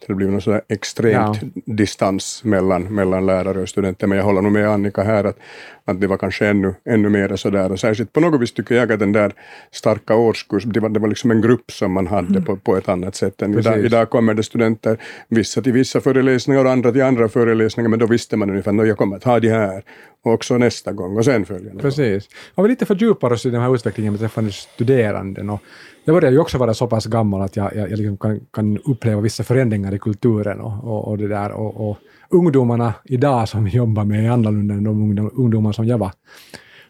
det 0.07 0.13
blir 0.13 0.27
någon 0.27 0.41
sådär 0.41 0.61
extremt 0.69 1.39
Ja. 1.41 1.49
distans 1.65 2.43
mellan, 2.43 2.83
mellan 2.83 3.25
lärare 3.25 3.61
och 3.61 3.69
studenter. 3.69 4.07
Men 4.07 4.17
jag 4.17 4.25
håller 4.25 4.41
nog 4.41 4.51
med 4.51 4.69
Annika 4.69 5.03
här 5.03 5.23
att, 5.23 5.37
att 5.85 6.01
det 6.01 6.07
var 6.07 6.17
kanske 6.17 6.47
ännu, 6.47 6.73
ännu 6.85 7.09
mer 7.09 7.35
sådär. 7.35 7.71
Och 7.71 7.79
särskilt 7.79 8.13
på 8.13 8.19
något 8.19 8.41
vis 8.41 8.53
tycker 8.53 8.75
jag 8.75 8.91
att 8.91 8.99
den 8.99 9.11
där 9.11 9.33
starka 9.71 10.15
årskurs, 10.15 10.63
det 10.63 10.79
var, 10.79 10.89
det 10.89 10.99
var 10.99 11.07
liksom 11.07 11.31
en 11.31 11.41
grupp 11.41 11.71
som 11.71 11.91
man 11.91 12.07
hade 12.07 12.41
på, 12.41 12.57
på 12.57 12.77
ett 12.77 12.89
annat 12.89 13.15
sätt 13.15 13.41
än 13.41 13.59
idag. 13.59 13.85
Idag 13.85 14.09
kommer 14.09 14.33
det 14.33 14.43
studenter, 14.43 14.97
vissa 15.27 15.61
till 15.61 15.73
vissa 15.73 16.01
föreläsningar 16.01 16.65
och 16.65 16.71
andra 16.71 16.91
till 16.91 17.03
andra 17.03 17.29
föreläsningar, 17.29 17.89
men 17.89 17.99
då 17.99 18.05
visste 18.05 18.37
man 18.37 18.49
ungefär 18.49 18.81
att 18.81 18.87
jag 18.87 18.97
kommer 18.97 19.15
att 19.15 19.23
ha 19.23 19.39
de 19.39 19.49
här 19.49 19.83
och 20.23 20.33
också 20.33 20.57
nästa 20.57 20.91
gång 20.91 21.17
och 21.17 21.25
sen 21.25 21.45
följande. 21.45 21.81
Precis. 21.81 22.29
Om 22.55 22.63
vi 22.63 22.69
lite 22.69 22.85
fördjupar 22.85 23.33
oss 23.33 23.45
i 23.45 23.49
den 23.49 23.61
här 23.61 23.75
utvecklingen 23.75 24.13
beträffande 24.13 24.51
studeranden. 24.51 25.49
Och 25.49 25.61
jag 26.07 26.15
börjar 26.15 26.31
ju 26.31 26.39
också 26.39 26.57
vara 26.57 26.73
så 26.73 26.87
pass 26.87 27.05
gammal 27.05 27.41
att 27.41 27.55
jag, 27.55 27.75
jag, 27.75 27.91
jag 27.91 27.99
liksom 27.99 28.17
kan, 28.17 28.39
kan 28.53 28.77
uppleva 28.77 29.21
vissa 29.21 29.43
förändringar 29.43 29.93
i 29.93 29.99
kulturen 29.99 30.61
och, 30.61 30.83
och, 30.83 31.07
och 31.07 31.17
det 31.17 31.27
där. 31.27 31.51
Och, 31.51 31.89
och 31.89 31.97
ungdomarna 32.29 32.93
idag 33.03 33.49
som 33.49 33.63
vi 33.63 33.71
jobbar 33.71 34.05
med 34.05 34.25
är 34.25 34.29
annorlunda 34.29 34.73
än 34.73 34.83
de 34.83 35.31
ungdomar 35.33 35.71
som 35.71 35.85
jag 35.85 35.97
var 35.97 36.11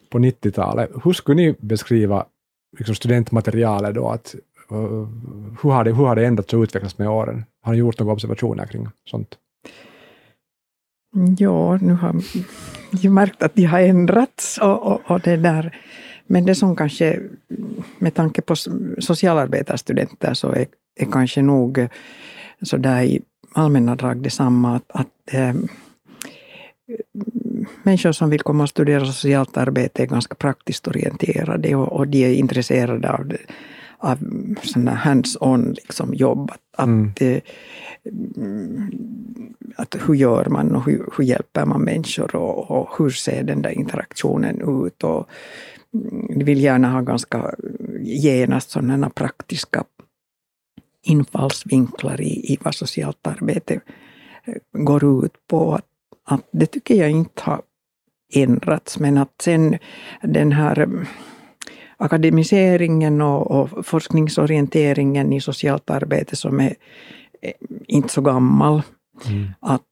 på 0.09 0.19
90-talet. 0.19 0.89
Hur 1.03 1.13
skulle 1.13 1.35
ni 1.35 1.55
beskriva 1.59 2.25
liksom 2.77 2.95
studentmaterialet 2.95 3.95
då? 3.95 4.09
Att, 4.09 4.35
uh, 4.71 5.07
hur, 5.61 5.69
har 5.69 5.83
det, 5.83 5.91
hur 5.93 6.05
har 6.05 6.15
det 6.15 6.25
ändrats 6.25 6.53
och 6.53 6.61
utvecklats 6.61 6.97
med 6.97 7.09
åren? 7.09 7.45
Har 7.63 7.71
ni 7.71 7.79
gjort 7.79 7.99
några 7.99 8.13
observationer 8.13 8.65
kring 8.65 8.87
sånt? 9.09 9.35
Ja, 11.37 11.77
nu 11.77 11.93
har 11.93 12.21
jag 12.91 13.13
märkt 13.13 13.43
att 13.43 13.55
de 13.55 13.65
har 13.65 13.79
ändrats 13.79 14.57
och, 14.57 14.91
och, 14.91 15.01
och 15.11 15.19
det 15.19 15.37
där. 15.37 15.77
Men 16.27 16.45
det 16.45 16.55
som 16.55 16.75
kanske, 16.75 17.19
med 17.99 18.13
tanke 18.13 18.41
på 18.41 18.55
socialarbetarstudenter, 18.99 20.33
så 20.33 20.51
är, 20.51 20.65
är 20.95 21.11
kanske 21.11 21.41
nog 21.41 21.87
så 22.61 22.77
där 22.77 23.01
i 23.01 23.21
allmänna 23.53 23.95
drag 23.95 24.17
detsamma 24.17 24.75
att, 24.75 24.91
att 24.91 25.33
eh, 25.33 25.55
människor 27.83 28.11
som 28.11 28.29
vill 28.29 28.41
komma 28.41 28.63
och 28.63 28.69
studera 28.69 29.05
socialt 29.05 29.57
arbete 29.57 30.03
är 30.03 30.07
ganska 30.07 30.35
praktiskt 30.35 30.87
orienterade 30.87 31.75
och, 31.75 31.91
och 31.91 32.07
de 32.07 32.23
är 32.23 32.33
intresserade 32.33 33.11
av, 33.11 33.33
av 33.97 34.17
sådana 34.63 34.91
hands-on 34.91 35.73
liksom 35.73 36.13
jobb. 36.13 36.51
Att, 36.51 36.61
Mm. 36.79 37.09
att, 37.09 37.21
eh, 37.21 37.39
mm, 38.37 38.91
att 39.75 39.95
hur 40.07 40.13
gör 40.13 40.45
man 40.45 40.75
och 40.75 40.85
hur, 40.85 41.09
hur 41.17 41.23
hjälper 41.23 41.65
man 41.65 41.81
människor 41.81 42.35
och, 42.35 42.71
och 42.71 42.89
hur 42.97 43.09
ser 43.09 43.43
den 43.43 43.61
där 43.61 43.69
interaktionen 43.69 44.85
ut. 44.85 45.03
Och, 45.03 45.29
vill 46.29 46.63
gärna 46.63 46.91
ha 46.91 47.01
ganska 47.01 47.55
genast 48.01 48.69
sådana 48.69 49.09
praktiska 49.09 49.83
infallsvinklar 51.03 52.21
i, 52.21 52.53
i 52.53 52.57
vad 52.61 52.75
socialt 52.75 53.27
arbete 53.27 53.79
eh, 54.43 54.55
går 54.71 55.25
ut 55.25 55.33
på. 55.47 55.73
Att, 55.73 55.85
att 56.25 56.47
det 56.51 56.65
tycker 56.65 56.95
jag 56.95 57.09
inte 57.09 57.41
har 57.41 57.61
ändrats, 58.33 58.99
men 58.99 59.17
att 59.17 59.41
sen 59.41 59.77
den 60.21 60.51
här 60.51 60.79
mm, 60.79 61.05
akademiseringen 61.97 63.21
och, 63.21 63.51
och 63.51 63.85
forskningsorienteringen 63.85 65.33
i 65.33 65.41
socialt 65.41 65.89
arbete 65.89 66.35
som 66.35 66.59
är 66.59 66.75
eh, 67.41 67.53
inte 67.87 68.09
så 68.09 68.21
gammal, 68.21 68.81
att 69.59 69.81
eh, 69.81 69.85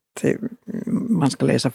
man 1.10 1.32
ska 1.32 1.46
läsa 1.46 1.72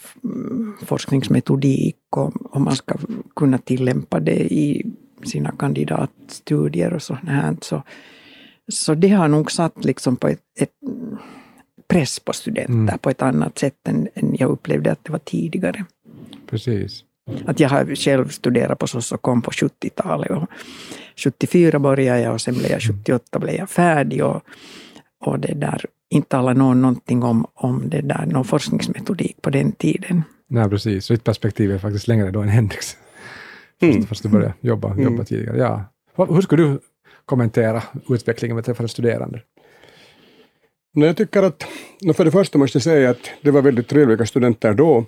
forskningsmetodik 0.82 1.96
och, 2.10 2.54
och 2.54 2.60
man 2.60 2.76
ska 2.76 2.94
kunna 3.36 3.58
tillämpa 3.58 4.20
det 4.20 4.52
i 4.52 4.86
sina 5.24 5.52
kandidatstudier 5.58 6.92
och 6.92 7.02
sånt 7.02 7.28
här. 7.28 7.56
Så, 7.60 7.82
så 8.72 8.94
det 8.94 9.08
har 9.08 9.28
nog 9.28 9.52
satt 9.52 9.84
liksom 9.84 10.16
på 10.16 10.28
ett, 10.28 10.42
ett 10.60 10.72
press 11.88 12.20
på 12.20 12.32
studenter 12.32 12.72
Mm. 12.72 12.98
på 12.98 13.10
ett 13.10 13.22
annat 13.22 13.58
sätt 13.58 13.88
än, 13.88 14.08
än 14.14 14.36
jag 14.38 14.50
upplevde 14.50 14.92
att 14.92 15.04
det 15.04 15.12
var 15.12 15.18
tidigare. 15.18 15.84
Precis. 16.46 17.04
Att 17.46 17.60
jag 17.60 17.68
har 17.68 17.94
själv 17.94 18.28
studerat 18.28 18.78
på 18.78 18.86
Sossocom 18.86 19.42
på 19.42 19.50
70-talet 19.50 20.30
och 20.30 20.44
74 21.16 21.78
började 21.78 22.20
jag 22.20 22.32
och 22.32 22.40
sen 22.40 22.54
blev 22.58 22.70
jag 22.70 22.82
78 22.82 23.38
blev 23.38 23.54
jag 23.54 23.70
färdig 23.70 24.24
och, 24.24 24.42
och 25.20 25.38
det 25.40 25.54
där, 25.54 25.84
inte 26.10 26.38
alla 26.38 26.52
någon 26.52 26.82
någonting 26.82 27.22
om, 27.22 27.46
om 27.54 27.82
det 27.88 28.00
där, 28.00 28.26
någon 28.26 28.44
forskningsmetodik 28.44 29.42
på 29.42 29.50
den 29.50 29.72
tiden. 29.72 30.22
Nej, 30.48 30.68
precis. 30.68 31.04
Så 31.04 31.12
ditt 31.12 31.24
perspektiv 31.24 31.72
är 31.72 31.78
faktiskt 31.78 32.08
längre 32.08 32.30
då 32.30 32.40
än 32.42 32.48
Henriks. 32.48 32.96
Mm. 33.82 34.02
fast 34.02 34.22
du 34.22 34.28
började 34.28 34.54
jobba, 34.60 34.92
Mm. 34.92 35.04
jobba 35.04 35.24
tidigare. 35.24 35.58
Ja. 35.58 35.84
Hur 36.34 36.40
skulle 36.40 36.62
du 36.62 36.78
kommentera 37.24 37.82
utvecklingen 38.08 38.56
beträffande 38.56 38.88
studerande? 38.88 39.40
Nej, 40.94 41.06
jag 41.06 41.16
tycker 41.16 41.42
att, 41.42 41.64
no, 42.02 42.12
för 42.12 42.24
det 42.24 42.30
första 42.30 42.58
måste 42.58 42.76
jag 42.76 42.82
säga 42.82 43.10
att 43.10 43.30
det 43.42 43.50
var 43.50 43.62
väldigt 43.62 43.88
trevliga 43.88 44.26
studenter 44.26 44.74
då, 44.74 45.04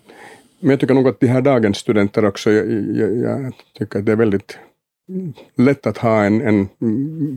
men 0.60 0.70
jag 0.70 0.80
tycker 0.80 0.94
nog 0.94 1.08
att 1.08 1.20
de 1.20 1.26
här 1.26 1.40
dagens 1.40 1.76
studenter 1.76 2.24
också, 2.24 2.50
jag, 2.50 2.66
jag, 2.96 3.16
jag 3.18 3.52
tycker 3.78 3.98
att 3.98 4.06
det 4.06 4.12
är 4.12 4.16
väldigt 4.16 4.58
lätt 5.56 5.86
att 5.86 5.98
ha 5.98 6.24
en, 6.24 6.40
en 6.40 6.68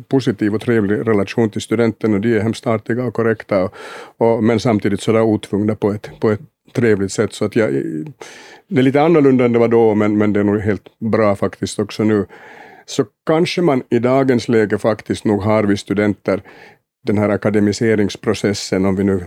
positiv 0.07 0.55
och 0.55 0.62
trevlig 0.62 1.07
relation 1.07 1.50
till 1.50 1.62
studenten 1.62 2.13
och 2.13 2.22
de 2.22 2.36
är 2.36 2.39
hemskt 2.39 2.67
artiga 2.67 3.03
och 3.03 3.13
korrekta, 3.13 3.63
och, 3.63 3.74
och, 4.17 4.43
men 4.43 4.60
samtidigt 4.60 5.01
sådär 5.01 5.22
otvungna 5.22 5.75
på 5.75 5.91
ett, 5.91 6.10
på 6.19 6.31
ett 6.31 6.41
trevligt 6.74 7.12
sätt. 7.12 7.34
Så 7.34 7.45
att 7.45 7.55
jag, 7.55 7.74
det 8.67 8.79
är 8.79 8.84
lite 8.84 9.01
annorlunda 9.01 9.45
än 9.45 9.53
det 9.53 9.60
var 9.60 9.67
då, 9.67 9.95
men, 9.95 10.17
men 10.17 10.34
det 10.34 10.39
är 10.39 10.43
nog 10.43 10.60
helt 10.60 11.00
bra 11.00 11.36
faktiskt 11.36 11.79
också 11.79 12.03
nu. 12.03 12.25
Så 12.86 13.05
kanske 13.25 13.62
man 13.62 13.84
i 13.89 14.00
dagens 14.00 14.48
läge 14.48 14.77
faktiskt 14.77 15.25
nog 15.25 15.41
har 15.41 15.63
vi 15.63 15.77
studenter 15.77 16.41
den 17.03 17.17
här 17.17 17.29
akademiseringsprocessen, 17.29 18.86
om 18.86 18.95
vi 18.95 19.03
nu 19.03 19.24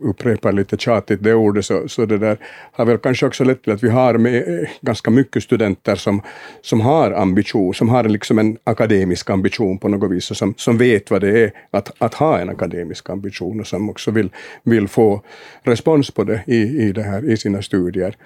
upprepar 0.00 0.52
lite 0.52 0.76
tjatigt 0.76 1.22
det 1.22 1.34
ordet, 1.34 1.64
så, 1.64 1.88
så 1.88 2.06
det 2.06 2.18
där 2.18 2.38
har 2.72 2.84
väl 2.84 2.98
kanske 2.98 3.26
också 3.26 3.44
lett 3.44 3.62
till 3.62 3.72
att 3.72 3.82
vi 3.82 3.88
har 3.88 4.18
med 4.18 4.34
eh, 4.34 4.68
ganska 4.80 5.10
mycket 5.10 5.42
studenter 5.42 5.94
som, 5.94 6.22
som 6.62 6.80
har 6.80 7.12
ambition, 7.12 7.74
som 7.74 7.88
har 7.88 8.04
liksom 8.04 8.38
en 8.38 8.58
akademisk 8.64 9.30
ambition 9.30 9.78
på 9.78 9.88
något 9.88 10.10
vis 10.10 10.30
och 10.30 10.36
som, 10.36 10.54
som 10.56 10.78
vet 10.78 11.10
vad 11.10 11.20
det 11.20 11.44
är 11.44 11.52
att, 11.70 11.92
att 11.98 12.14
ha 12.14 12.38
en 12.38 12.48
akademisk 12.48 13.10
ambition 13.10 13.60
och 13.60 13.66
som 13.66 13.90
också 13.90 14.10
vill, 14.10 14.30
vill 14.62 14.88
få 14.88 15.22
respons 15.62 16.10
på 16.10 16.24
det 16.24 16.42
i, 16.46 16.56
i, 16.56 16.92
det 16.92 17.02
här, 17.02 17.30
i 17.30 17.36
sina 17.36 17.62
studier. 17.62 18.16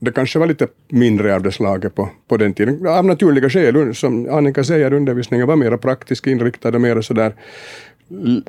Det 0.00 0.12
kanske 0.12 0.38
var 0.38 0.46
lite 0.46 0.68
mindre 0.88 1.34
av 1.34 1.42
det 1.42 1.52
slaget 1.52 1.94
på, 1.94 2.08
på 2.28 2.36
den 2.36 2.54
tiden, 2.54 2.86
av 2.86 3.04
naturliga 3.04 3.50
skäl. 3.50 3.94
Som 3.94 4.28
Annika 4.30 4.64
säger, 4.64 4.92
undervisningen 4.92 5.46
var 5.46 5.56
mer 5.56 5.76
praktisk 5.76 6.26
inriktad 6.26 6.68
och 6.68 6.80
mer 6.80 7.00
sådär 7.00 7.34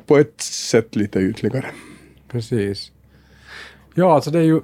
på 0.06 0.18
ett 0.18 0.40
sätt 0.40 0.96
lite 0.96 1.18
ytligare. 1.18 1.64
Precis. 2.30 2.92
Ja, 3.94 4.14
alltså 4.14 4.30
det 4.30 4.38
är 4.38 4.42
ju 4.42 4.60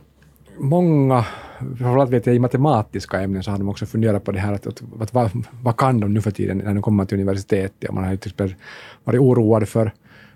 många, 0.58 1.24
framförallt 1.58 2.10
vet 2.10 2.26
jag 2.26 2.36
i 2.36 2.38
matematiska 2.38 3.20
ämnen 3.20 3.42
så 3.42 3.50
har 3.50 3.58
de 3.58 3.68
också 3.68 3.86
funderat 3.86 4.24
på 4.24 4.32
det 4.32 4.38
här 4.38 4.52
att, 4.52 4.66
att, 4.66 4.82
att 5.00 5.14
vad, 5.14 5.30
vad 5.62 5.76
kan 5.76 6.00
de 6.00 6.14
nu 6.14 6.20
för 6.20 6.30
tiden 6.30 6.58
när 6.58 6.74
de 6.74 6.82
kommer 6.82 7.04
till 7.04 7.16
universitetet? 7.16 7.92
Man 7.92 8.04
har 8.04 8.10
ju 8.10 8.16
till 8.16 8.30
exempel 8.30 8.54
varit 9.04 9.20
oroad 9.20 9.68
för 9.68 9.92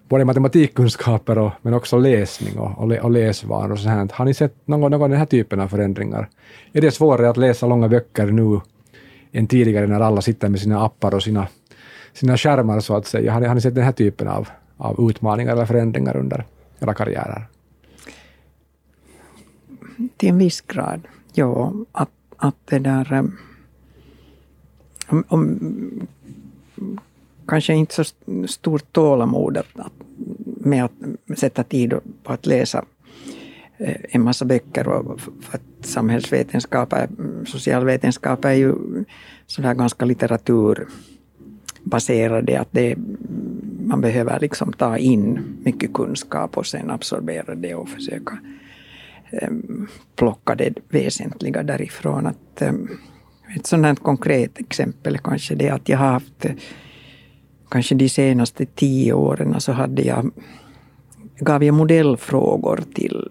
både 0.09 0.25
matematikkunskaper 0.25 1.39
och, 1.39 1.53
men 1.63 1.75
också 1.75 1.99
läsning 1.99 2.59
och, 2.59 2.79
och, 2.79 2.93
och 2.93 3.11
läsvanor 3.11 3.73
och 3.73 3.79
så 3.79 3.89
här. 3.89 4.09
Har 4.13 4.25
ni 4.25 4.35
sett 4.35 4.55
någon, 4.65 4.81
någon 4.81 5.03
av 5.03 5.09
den 5.09 5.19
här 5.19 5.27
typen 5.27 5.61
av 5.61 5.69
förändringar? 5.69 6.29
Är 6.73 6.81
det 6.81 6.91
svårare 6.91 7.31
att 7.31 7.37
läsa 7.37 7.67
långa 7.67 7.89
böcker 7.89 8.27
nu 8.27 8.61
än 9.33 9.47
tidigare 9.47 9.87
när 9.87 10.01
alla 10.01 10.21
sitter 10.21 10.49
med 10.49 10.61
sina 10.61 10.85
appar 10.85 11.15
och 11.15 11.23
sina, 11.23 11.47
sina 12.13 12.37
skärmar 12.37 12.81
så 12.81 12.97
att 12.97 13.07
säga? 13.07 13.33
Har 13.33 13.41
ni, 13.41 13.47
har 13.47 13.55
ni 13.55 13.61
sett 13.61 13.75
den 13.75 13.85
här 13.85 13.93
typen 13.93 14.29
av, 14.29 14.49
av 14.77 15.11
utmaningar 15.11 15.53
eller 15.53 15.67
förändringar 15.67 16.17
under 16.17 16.45
era 16.81 16.95
karriärer? 16.95 17.47
Till 20.17 20.29
en 20.29 20.39
viss 20.39 20.61
grad, 20.61 21.09
ja. 21.33 21.73
Att, 21.93 22.11
att 22.37 22.57
det 22.65 22.79
där... 22.79 23.13
Eh, 23.13 23.25
om, 25.09 25.25
om, 25.29 26.07
kanske 27.47 27.75
inte 27.75 27.95
så 27.95 28.05
stort 28.49 28.93
tålamod 28.93 29.57
att, 29.57 29.81
att, 29.81 29.93
med 30.45 30.85
att 30.85 31.39
sätta 31.39 31.65
tid 31.65 31.95
på 32.23 32.33
att 32.33 32.47
läsa 32.47 32.85
eh, 33.79 33.97
en 34.09 34.23
massa 34.23 34.45
böcker. 34.45 34.89
Och 34.89 35.21
för 35.21 35.31
att 35.55 35.87
samhällsvetenskap, 35.87 36.93
är, 36.93 37.09
socialvetenskap 37.47 38.45
är 38.45 38.53
ju 38.53 38.75
sådär 39.47 39.75
ganska 39.75 40.05
baserade 41.85 42.61
Att 42.61 42.69
det, 42.71 42.97
man 43.85 44.01
behöver 44.01 44.41
liksom 44.41 44.73
ta 44.73 44.99
in 44.99 45.41
mycket 45.63 45.93
kunskap 45.95 46.57
och 46.57 46.67
sen 46.67 46.91
absorbera 46.91 47.55
det 47.55 47.75
och 47.75 47.89
försöka 47.89 48.39
um, 49.43 49.89
plocka 50.17 50.55
det 50.55 50.75
väsentliga 50.89 51.63
därifrån. 51.63 52.27
Att, 52.27 52.63
um, 52.63 52.89
ett 53.57 53.67
sådant 53.67 53.87
här 53.87 53.95
konkret 53.95 54.61
exempel 54.61 55.15
är 55.15 55.19
kanske 55.19 55.55
det 55.55 55.69
att 55.69 55.89
jag 55.89 55.99
har 55.99 56.07
haft, 56.07 56.47
kanske 57.71 57.95
de 57.95 58.09
senaste 58.09 58.67
tio 58.67 59.13
åren, 59.13 59.61
så 59.61 59.73
hade 59.73 60.03
jag, 60.03 60.31
gav 61.39 61.65
jag 61.65 61.75
modellfrågor 61.75 62.83
till 62.95 63.29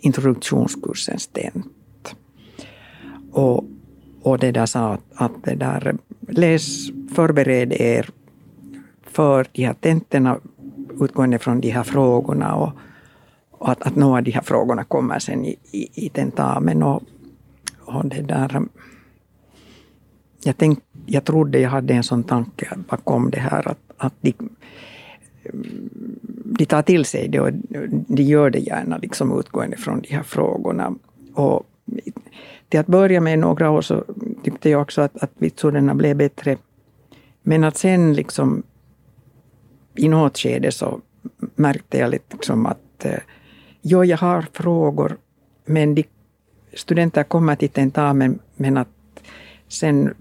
introduktionskursens 0.00 1.22
STENT. 1.22 2.16
Och, 3.32 3.64
och 4.22 4.38
det 4.38 4.52
där 4.52 4.66
sa 4.66 4.92
att, 4.92 5.04
att 5.14 5.44
det 5.44 5.54
där, 5.54 5.96
läs, 6.28 6.90
förbered 7.14 7.72
er 7.72 8.10
för 9.02 9.46
de 9.52 9.64
här 9.64 9.74
tentorna 9.74 10.38
utgående 11.00 11.38
från 11.38 11.60
de 11.60 11.70
här 11.70 11.82
frågorna. 11.82 12.54
Och, 12.54 12.72
och 13.50 13.70
att, 13.70 13.82
att 13.82 13.96
några 13.96 14.18
av 14.18 14.24
de 14.24 14.30
här 14.30 14.42
frågorna 14.42 14.84
kommer 14.84 15.18
sen 15.18 15.44
i, 15.44 15.56
i, 15.72 16.06
i 16.06 16.08
tentamen. 16.08 16.82
Och, 16.82 17.02
och 17.80 18.06
det 18.06 18.22
där, 18.22 18.62
jag, 20.44 20.56
tänk, 20.56 20.78
jag 21.06 21.24
trodde 21.24 21.58
jag 21.58 21.70
hade 21.70 21.94
en 21.94 22.02
sån 22.02 22.24
tanke 22.24 22.68
bakom 22.88 23.30
det 23.30 23.40
här 23.40 23.68
att, 23.68 23.78
att 23.96 24.14
de, 24.20 24.34
de 26.44 26.66
tar 26.66 26.82
till 26.82 27.04
sig 27.04 27.28
det 27.28 27.40
och 27.40 27.52
de 28.08 28.22
gör 28.22 28.50
det 28.50 28.58
gärna 28.58 28.98
liksom 28.98 29.38
utgående 29.38 29.76
från 29.76 30.00
de 30.00 30.14
här 30.14 30.22
frågorna. 30.22 30.94
Och 31.34 31.66
till 32.68 32.80
att 32.80 32.86
börja 32.86 33.20
med 33.20 33.38
några 33.38 33.70
år 33.70 33.82
så 33.82 34.04
tyckte 34.42 34.70
jag 34.70 34.82
också 34.82 35.02
att, 35.02 35.16
att 35.16 35.30
vitsorderna 35.38 35.94
blev 35.94 36.16
bättre. 36.16 36.56
Men 37.42 37.64
att 37.64 37.76
sen 37.76 38.14
liksom 38.14 38.62
i 39.94 40.08
något 40.08 40.38
skede 40.38 40.72
så 40.72 41.00
märkte 41.54 41.98
jag 41.98 42.10
liksom 42.10 42.66
att 42.66 43.04
eh, 43.04 43.18
jo, 43.82 44.04
jag 44.04 44.18
har 44.18 44.46
frågor, 44.52 45.16
men 45.64 45.94
de, 45.94 46.04
studenter 46.74 47.22
kommer 47.22 47.56
till 47.56 47.68
tentamen, 47.68 48.38
men 48.56 48.76
att 48.76 48.88
sen 49.68 50.06
äh, 50.06 50.12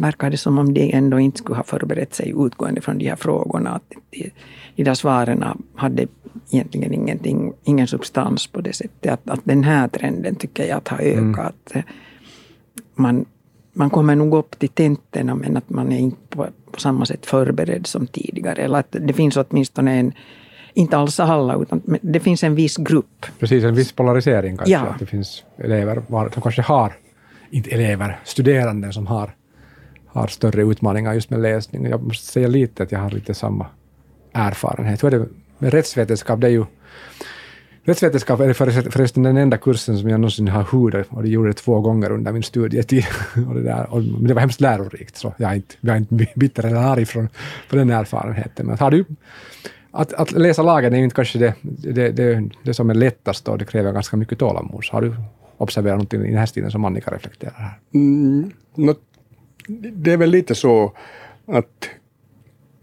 verkar 0.00 0.30
det 0.30 0.36
som 0.36 0.58
om 0.58 0.74
de 0.74 0.92
ändå 0.92 1.20
inte 1.20 1.38
skulle 1.38 1.56
ha 1.56 1.64
förberett 1.64 2.14
sig 2.14 2.34
utgående 2.36 2.80
från 2.80 2.98
de 2.98 3.08
här 3.08 3.16
frågorna. 3.16 3.70
Att 3.70 3.92
de, 4.10 4.30
de 4.76 4.84
där 4.84 4.94
svaren 4.94 5.44
hade 5.74 6.06
egentligen 6.50 6.92
ingenting, 6.92 7.52
ingen 7.64 7.86
substans 7.86 8.46
på 8.46 8.60
det 8.60 8.72
sättet. 8.72 9.12
Att, 9.12 9.30
att 9.30 9.40
den 9.44 9.64
här 9.64 9.88
trenden 9.88 10.34
tycker 10.34 10.64
jag 10.64 10.76
att 10.76 10.88
har 10.88 11.00
mm. 11.00 11.30
ökat. 11.30 11.70
Mm. 11.72 11.86
Man, 12.94 13.24
man 13.72 13.90
kommer 13.90 14.16
nog 14.16 14.34
upp 14.34 14.58
till 14.58 14.68
tentorna 14.68 15.34
men 15.34 15.56
att 15.56 15.70
man 15.70 15.92
är 15.92 15.98
inte 15.98 16.36
på, 16.36 16.46
på, 16.70 16.80
samma 16.80 17.06
sätt 17.06 17.26
förberedd 17.26 17.86
som 17.86 18.06
tidigare. 18.06 18.62
Eller 18.62 18.78
att 18.78 18.96
det 19.00 19.12
finns 19.12 19.36
åtminstone 19.36 19.98
en, 19.98 20.12
inte 20.74 20.96
alls 20.96 21.20
alla, 21.20 21.56
utan 21.62 21.82
det 22.02 22.20
finns 22.20 22.44
en 22.44 22.54
viss 22.54 22.76
grupp. 22.76 23.26
Precis, 23.38 23.64
en 23.64 23.74
viss 23.74 23.92
polarisering 23.92 24.56
kanske. 24.56 24.72
Ja. 24.72 24.80
Att 24.80 24.98
det 24.98 25.06
finns 25.06 25.44
elever 25.56 26.02
som 26.08 26.42
kanske 26.42 26.62
har, 26.62 26.92
inte 27.50 27.70
elever, 27.70 28.20
studerande 28.24 28.92
som 28.92 29.06
har, 29.06 29.34
har 30.06 30.26
större 30.26 30.62
utmaningar 30.62 31.14
just 31.14 31.30
med 31.30 31.40
läsning. 31.40 31.86
Jag 31.86 32.02
måste 32.02 32.32
säga 32.32 32.48
lite 32.48 32.82
att 32.82 32.92
jag 32.92 32.98
har 32.98 33.10
lite 33.10 33.34
samma 33.34 33.66
erfarenhet. 34.32 35.04
Hur 35.04 35.14
är 35.14 35.18
det 35.18 35.28
med 35.58 35.72
rättsvetenskap? 35.72 36.40
Det 36.40 36.46
är 36.46 36.50
ju 36.50 36.64
Rättsvetenskap 37.86 38.40
är 38.40 38.52
förresten 38.90 39.22
den 39.22 39.36
enda 39.36 39.56
kursen 39.56 39.98
som 39.98 40.08
jag 40.08 40.20
någonsin 40.20 40.48
har 40.48 40.66
hudat 40.72 41.06
och 41.10 41.22
det 41.22 41.28
gjorde 41.28 41.48
det 41.48 41.54
två 41.54 41.80
gånger 41.80 42.12
under 42.12 42.32
min 42.32 42.42
studietid. 42.42 43.04
och 43.48 43.54
det, 43.54 43.62
där, 43.62 43.86
och, 43.90 44.02
men 44.02 44.26
det 44.26 44.34
var 44.34 44.40
hemskt 44.40 44.60
lärorikt, 44.60 45.16
så 45.16 45.34
jag 45.36 45.50
är 45.50 45.54
inte, 45.54 45.74
jag 45.80 45.96
är 45.96 45.98
inte 45.98 46.26
bitter 46.34 46.66
eller 46.66 46.76
arg 46.76 47.06
från, 47.06 47.28
från 47.68 47.78
den 47.78 47.90
erfarenheten. 47.90 48.66
Men 48.66 48.78
har 48.78 48.90
du, 48.90 49.04
att, 49.90 50.12
att 50.12 50.32
läsa 50.32 50.62
lagen 50.62 50.92
är 50.92 50.98
ju 50.98 51.04
inte 51.04 51.16
kanske 51.16 51.38
det, 51.38 51.54
det, 51.62 52.10
det, 52.10 52.50
det 52.62 52.74
som 52.74 52.90
är 52.90 52.94
lättast 52.94 53.48
och 53.48 53.58
det 53.58 53.64
kräver 53.64 53.92
ganska 53.92 54.16
mycket 54.16 54.38
tålamod. 54.38 54.84
Har 54.90 55.02
du 55.02 55.14
observerar 55.58 55.94
någonting 55.94 56.22
i 56.22 56.28
den 56.28 56.38
här 56.38 56.46
stilen 56.46 56.70
som 56.70 56.84
Annika 56.84 57.10
reflekterar 57.10 57.54
här? 57.58 57.78
Mm, 57.94 58.50
no, 58.74 58.94
det 59.92 60.12
är 60.12 60.16
väl 60.16 60.30
lite 60.30 60.54
så 60.54 60.92
att 61.46 61.90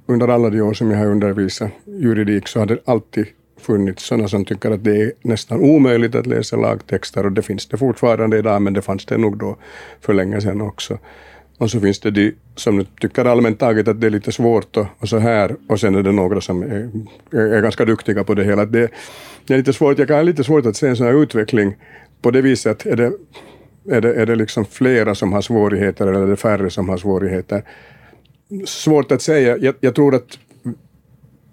under 0.05 0.27
alla 0.27 0.49
de 0.49 0.61
år 0.61 0.73
som 0.73 0.91
jag 0.91 0.97
har 0.97 1.05
undervisat 1.05 1.71
juridik 1.85 2.47
så 2.47 2.59
har 2.59 2.65
det 2.65 2.77
alltid 2.85 3.25
funnits 3.61 4.03
sådana 4.03 4.27
som 4.27 4.45
tycker 4.45 4.71
att 4.71 4.83
det 4.83 5.01
är 5.01 5.11
nästan 5.21 5.59
omöjligt 5.59 6.15
att 6.15 6.27
läsa 6.27 6.55
lagtexter 6.55 7.25
och 7.25 7.31
det 7.31 7.41
finns 7.41 7.67
det 7.67 7.77
fortfarande 7.77 8.37
idag 8.37 8.61
men 8.61 8.73
det 8.73 8.81
fanns 8.81 9.05
det 9.05 9.17
nog 9.17 9.37
då 9.37 9.55
för 10.01 10.13
länge 10.13 10.41
sedan 10.41 10.61
också. 10.61 10.97
Och 11.57 11.71
så 11.71 11.79
finns 11.79 11.99
det 11.99 12.11
de 12.11 12.35
som 12.55 12.85
tycker 13.01 13.25
allmänt 13.25 13.59
taget 13.59 13.87
att 13.87 14.01
det 14.01 14.07
är 14.07 14.11
lite 14.11 14.31
svårt 14.31 14.77
och, 14.77 14.85
och 14.99 15.09
så 15.09 15.17
här 15.17 15.55
och 15.69 15.79
sen 15.79 15.95
är 15.95 16.03
det 16.03 16.11
några 16.11 16.41
som 16.41 16.63
är, 16.63 16.89
är, 17.31 17.61
ganska 17.61 17.85
duktiga 17.85 18.23
på 18.23 18.33
det 18.33 18.43
hela. 18.43 18.65
Det, 18.65 18.91
det 19.47 19.53
är 19.53 19.57
lite 19.57 19.73
svårt, 19.73 19.99
jag 19.99 20.07
kan 20.07 20.17
ha 20.17 20.23
lite 20.23 20.43
svårt 20.43 20.65
att 20.65 20.75
se 20.75 20.87
en 20.87 20.95
sån 20.95 21.05
här 21.05 21.23
utveckling 21.23 21.75
på 22.21 22.31
det 22.31 22.41
viset. 22.41 22.85
Är 22.85 22.95
det, 22.95 23.11
är 23.89 24.01
det, 24.01 24.13
är 24.13 24.25
det 24.25 24.35
liksom 24.35 24.65
flera 24.65 25.15
som 25.15 25.33
har 25.33 25.41
svårigheter 25.41 26.07
eller 26.07 26.21
är 26.21 26.27
det 26.27 26.37
färre 26.37 26.69
som 26.69 26.89
har 26.89 26.97
svårigheter? 26.97 27.63
Svårt 28.65 29.11
att 29.11 29.21
säga. 29.21 29.57
Jag, 29.57 29.75
jag 29.79 29.95
tror 29.95 30.15
att 30.15 30.37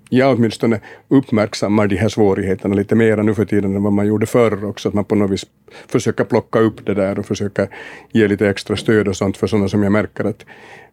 jag 0.08 0.36
åtminstone 0.36 0.80
uppmärksammar 1.08 1.86
de 1.86 1.96
här 1.96 2.08
svårigheterna 2.08 2.74
lite 2.74 2.94
mer 2.94 3.16
nu 3.16 3.34
för 3.34 3.44
tiden 3.44 3.76
än 3.76 3.82
vad 3.82 3.92
man 3.92 4.06
gjorde 4.06 4.26
förr 4.26 4.64
också. 4.64 4.88
Att 4.88 4.94
man 4.94 5.04
på 5.04 5.14
något 5.14 5.30
vis 5.30 5.46
försöker 5.86 6.24
plocka 6.24 6.58
upp 6.58 6.86
det 6.86 6.94
där 6.94 7.18
och 7.18 7.26
försöka 7.26 7.68
ge 8.12 8.28
lite 8.28 8.48
extra 8.48 8.76
stöd 8.76 9.08
och 9.08 9.16
sånt 9.16 9.36
för 9.36 9.46
sådana 9.46 9.68
som 9.68 9.82
jag 9.82 9.92
märker 9.92 10.24
att... 10.24 10.44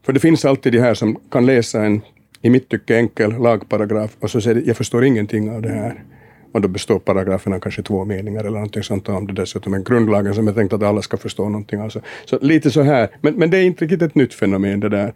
För 0.03 0.13
det 0.13 0.19
finns 0.19 0.45
alltid 0.45 0.73
de 0.73 0.79
här 0.79 0.93
som 0.93 1.19
kan 1.31 1.45
läsa 1.45 1.85
en, 1.85 2.01
i 2.41 2.49
mitt 2.49 2.69
tycke 2.69 2.95
enkel 2.97 3.31
lagparagraf 3.31 4.15
och 4.19 4.31
så 4.31 4.41
säger 4.41 4.61
de, 4.61 4.67
jag 4.67 4.77
förstår 4.77 5.05
ingenting 5.05 5.49
av 5.49 5.61
det 5.61 5.69
här. 5.69 6.03
Och 6.55 6.61
då 6.61 6.67
består 6.67 6.99
paragraferna 6.99 7.59
kanske 7.59 7.83
två 7.83 8.05
meningar 8.05 8.39
eller 8.39 8.51
någonting 8.51 8.83
sånt 8.83 9.09
om 9.09 9.27
det 9.27 9.33
dessutom 9.33 9.73
är 9.73 9.79
grundlagen 9.79 10.35
som 10.35 10.47
är 10.47 10.53
tänkt 10.53 10.73
att 10.73 10.83
alla 10.83 11.01
ska 11.01 11.17
förstå 11.17 11.43
någonting. 11.49 11.79
Alltså. 11.79 12.01
Så 12.25 12.39
lite 12.41 12.71
så 12.71 12.81
här, 12.81 13.09
men, 13.21 13.35
men 13.35 13.49
det 13.49 13.57
är 13.57 13.63
inte 13.63 13.83
riktigt 13.83 14.01
ett 14.01 14.15
nytt 14.15 14.33
fenomen 14.33 14.79
det 14.79 14.89
där. 14.89 15.13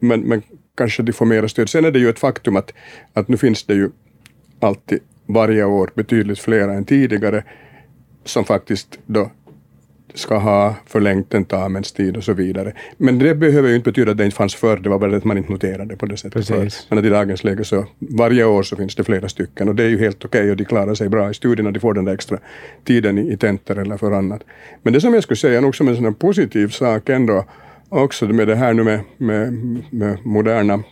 Men, 0.00 0.20
men 0.20 0.42
kanske 0.76 1.02
de 1.02 1.12
får 1.12 1.26
mera 1.26 1.48
stöd. 1.48 1.68
Sen 1.68 1.84
är 1.84 1.90
det 1.90 1.98
ju 1.98 2.08
ett 2.08 2.18
faktum 2.18 2.56
att, 2.56 2.72
att 3.12 3.28
nu 3.28 3.36
finns 3.36 3.64
det 3.64 3.74
ju 3.74 3.90
alltid 4.60 4.98
varje 5.26 5.64
år 5.64 5.90
betydligt 5.94 6.38
fler 6.38 6.68
än 6.68 6.84
tidigare 6.84 7.44
som 8.24 8.44
faktiskt 8.44 8.98
då 9.06 9.30
ska 10.14 10.38
ha 10.38 10.74
förlängt 10.86 11.30
tentamenstid 11.30 12.16
och 12.16 12.24
så 12.24 12.32
vidare. 12.32 12.72
Men 12.96 13.18
det 13.18 13.34
behöver 13.34 13.68
ju 13.68 13.74
inte 13.76 13.90
betyda 13.90 14.10
att 14.10 14.18
det 14.18 14.24
inte 14.24 14.36
fanns 14.36 14.54
förr, 14.54 14.76
det 14.76 14.88
var 14.88 14.98
bara 14.98 15.16
att 15.16 15.24
man 15.24 15.38
inte 15.38 15.52
noterade 15.52 15.84
det 15.84 15.96
på 15.96 16.06
det 16.06 16.16
sättet. 16.16 16.32
Precis. 16.32 16.86
Men 16.88 16.98
att 16.98 17.04
i 17.04 17.08
dagens 17.08 17.44
läge 17.44 17.64
så 17.64 17.86
varje 17.98 18.44
år 18.44 18.62
så 18.62 18.76
finns 18.76 18.94
det 18.94 19.04
flera 19.04 19.28
stycken 19.28 19.68
och 19.68 19.74
det 19.74 19.84
är 19.84 19.88
ju 19.88 19.98
helt 19.98 20.24
okej 20.24 20.40
okay 20.40 20.50
och 20.50 20.56
de 20.56 20.64
klarar 20.64 20.94
sig 20.94 21.08
bra 21.08 21.30
i 21.30 21.34
studierna, 21.34 21.70
de 21.70 21.80
får 21.80 21.94
den 21.94 22.04
där 22.04 22.14
extra 22.14 22.38
tiden 22.84 23.18
i, 23.18 23.32
i 23.32 23.36
tentor 23.36 23.78
eller 23.78 23.96
för 23.96 24.12
annat. 24.12 24.42
Men 24.82 24.92
det 24.92 25.00
som 25.00 25.14
jag 25.14 25.22
skulle 25.22 25.36
säga 25.36 25.60
nog 25.60 25.76
som 25.76 25.88
en 25.88 25.96
sån 25.96 26.14
positiv 26.14 26.68
sak 26.68 27.08
ändå 27.08 27.44
också 27.88 28.26
med 28.26 28.48
det 28.48 28.56
här 28.56 28.74
nu 28.74 28.84
med, 28.84 29.00
med, 29.16 29.52
med 29.90 30.18
moderna 30.26 30.82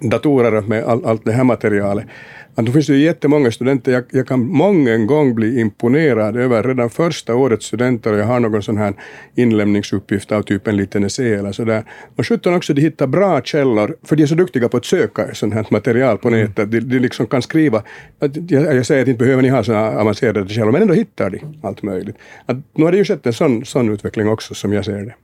datorer 0.00 0.60
med 0.60 0.84
all, 0.84 1.04
allt 1.04 1.24
det 1.24 1.32
här 1.32 1.44
materialet. 1.44 2.06
Att 2.54 2.66
då 2.66 2.72
finns 2.72 2.86
det 2.86 2.92
ju 2.94 3.04
jättemånga 3.04 3.50
studenter, 3.50 3.92
jag, 3.92 4.04
jag 4.10 4.26
kan 4.26 4.46
många 4.46 4.98
gång 4.98 5.34
bli 5.34 5.60
imponerad 5.60 6.36
över 6.36 6.62
redan 6.62 6.90
första 6.90 7.34
årets 7.34 7.66
studenter, 7.66 8.12
och 8.12 8.18
jag 8.18 8.24
har 8.24 8.40
någon 8.40 8.62
sån 8.62 8.76
här 8.76 8.94
inlämningsuppgift 9.34 10.32
av 10.32 10.42
typ 10.42 10.66
en 10.66 10.76
liten 10.76 11.04
essä 11.04 11.38
eller 11.38 11.52
sådär. 11.52 11.84
Och 12.16 12.26
sjutton 12.26 12.54
också, 12.54 12.74
de 12.74 12.82
hittar 12.82 13.06
bra 13.06 13.42
källor, 13.42 13.96
för 14.02 14.16
de 14.16 14.22
är 14.22 14.26
så 14.26 14.34
duktiga 14.34 14.68
på 14.68 14.76
att 14.76 14.84
söka 14.84 15.34
sånt 15.34 15.54
här 15.54 15.66
material 15.70 16.18
på 16.18 16.28
mm. 16.28 16.40
nätet. 16.40 16.70
De, 16.70 16.80
de 16.80 16.98
liksom 16.98 17.26
kan 17.26 17.42
skriva, 17.42 17.82
att, 18.18 18.50
jag, 18.50 18.76
jag 18.76 18.86
säger 18.86 19.02
att 19.02 19.08
inte 19.08 19.24
behöver 19.24 19.42
ni 19.42 19.48
ha 19.48 19.64
såna 19.64 20.00
avancerade 20.00 20.48
källor, 20.48 20.72
men 20.72 20.82
ändå 20.82 20.94
hittar 20.94 21.30
de 21.30 21.40
allt 21.62 21.82
möjligt. 21.82 22.16
Att, 22.46 22.56
nu 22.74 22.84
har 22.84 22.92
det 22.92 22.98
ju 22.98 23.04
skett 23.04 23.26
en 23.26 23.32
sån, 23.32 23.64
sån 23.64 23.92
utveckling 23.92 24.28
också, 24.28 24.54
som 24.54 24.72
jag 24.72 24.84
ser 24.84 25.02
det. 25.04 25.14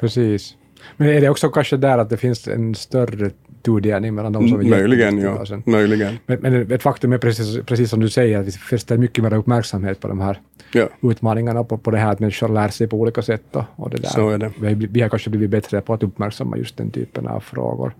Precis. 0.00 0.56
Men 0.96 1.08
är 1.08 1.20
det 1.20 1.28
också 1.28 1.48
kanske 1.48 1.76
där 1.76 1.98
att 1.98 2.10
det 2.10 2.16
finns 2.16 2.48
en 2.48 2.74
större 2.74 3.30
tudelning 3.64 4.14
mellan 4.14 4.32
de 4.32 4.48
som 4.48 4.60
är 4.60 4.64
Möjligen, 4.64 5.18
ja. 5.18 5.44
Möjligen. 5.64 6.18
Men, 6.26 6.38
men 6.40 6.72
ett 6.72 6.82
faktum 6.82 7.12
är 7.12 7.18
precis, 7.18 7.66
precis 7.66 7.90
som 7.90 8.00
du 8.00 8.08
säger, 8.08 8.38
att 8.38 8.46
vi 8.46 8.50
fäster 8.52 8.96
mycket 8.98 9.24
mer 9.24 9.34
uppmärksamhet 9.34 10.00
på 10.00 10.08
de 10.08 10.20
här 10.20 10.40
ja. 10.72 10.88
utmaningarna, 11.02 11.64
på, 11.64 11.78
på 11.78 11.90
det 11.90 11.98
här 11.98 12.12
att 12.12 12.20
människor 12.20 12.48
lär 12.48 12.68
sig 12.68 12.86
på 12.86 12.96
olika 12.96 13.22
sätt. 13.22 13.56
Och, 13.56 13.64
och 13.76 13.90
det 13.90 13.96
där. 13.96 14.08
Så 14.08 14.30
är 14.30 14.38
det. 14.38 14.52
Vi, 14.60 14.74
vi 14.90 15.00
har 15.00 15.08
kanske 15.08 15.30
blivit 15.30 15.50
bättre 15.50 15.80
på 15.80 15.94
att 15.94 16.02
uppmärksamma 16.02 16.56
just 16.56 16.76
den 16.76 16.90
typen 16.90 17.26
av 17.26 17.40
frågor. 17.40 17.94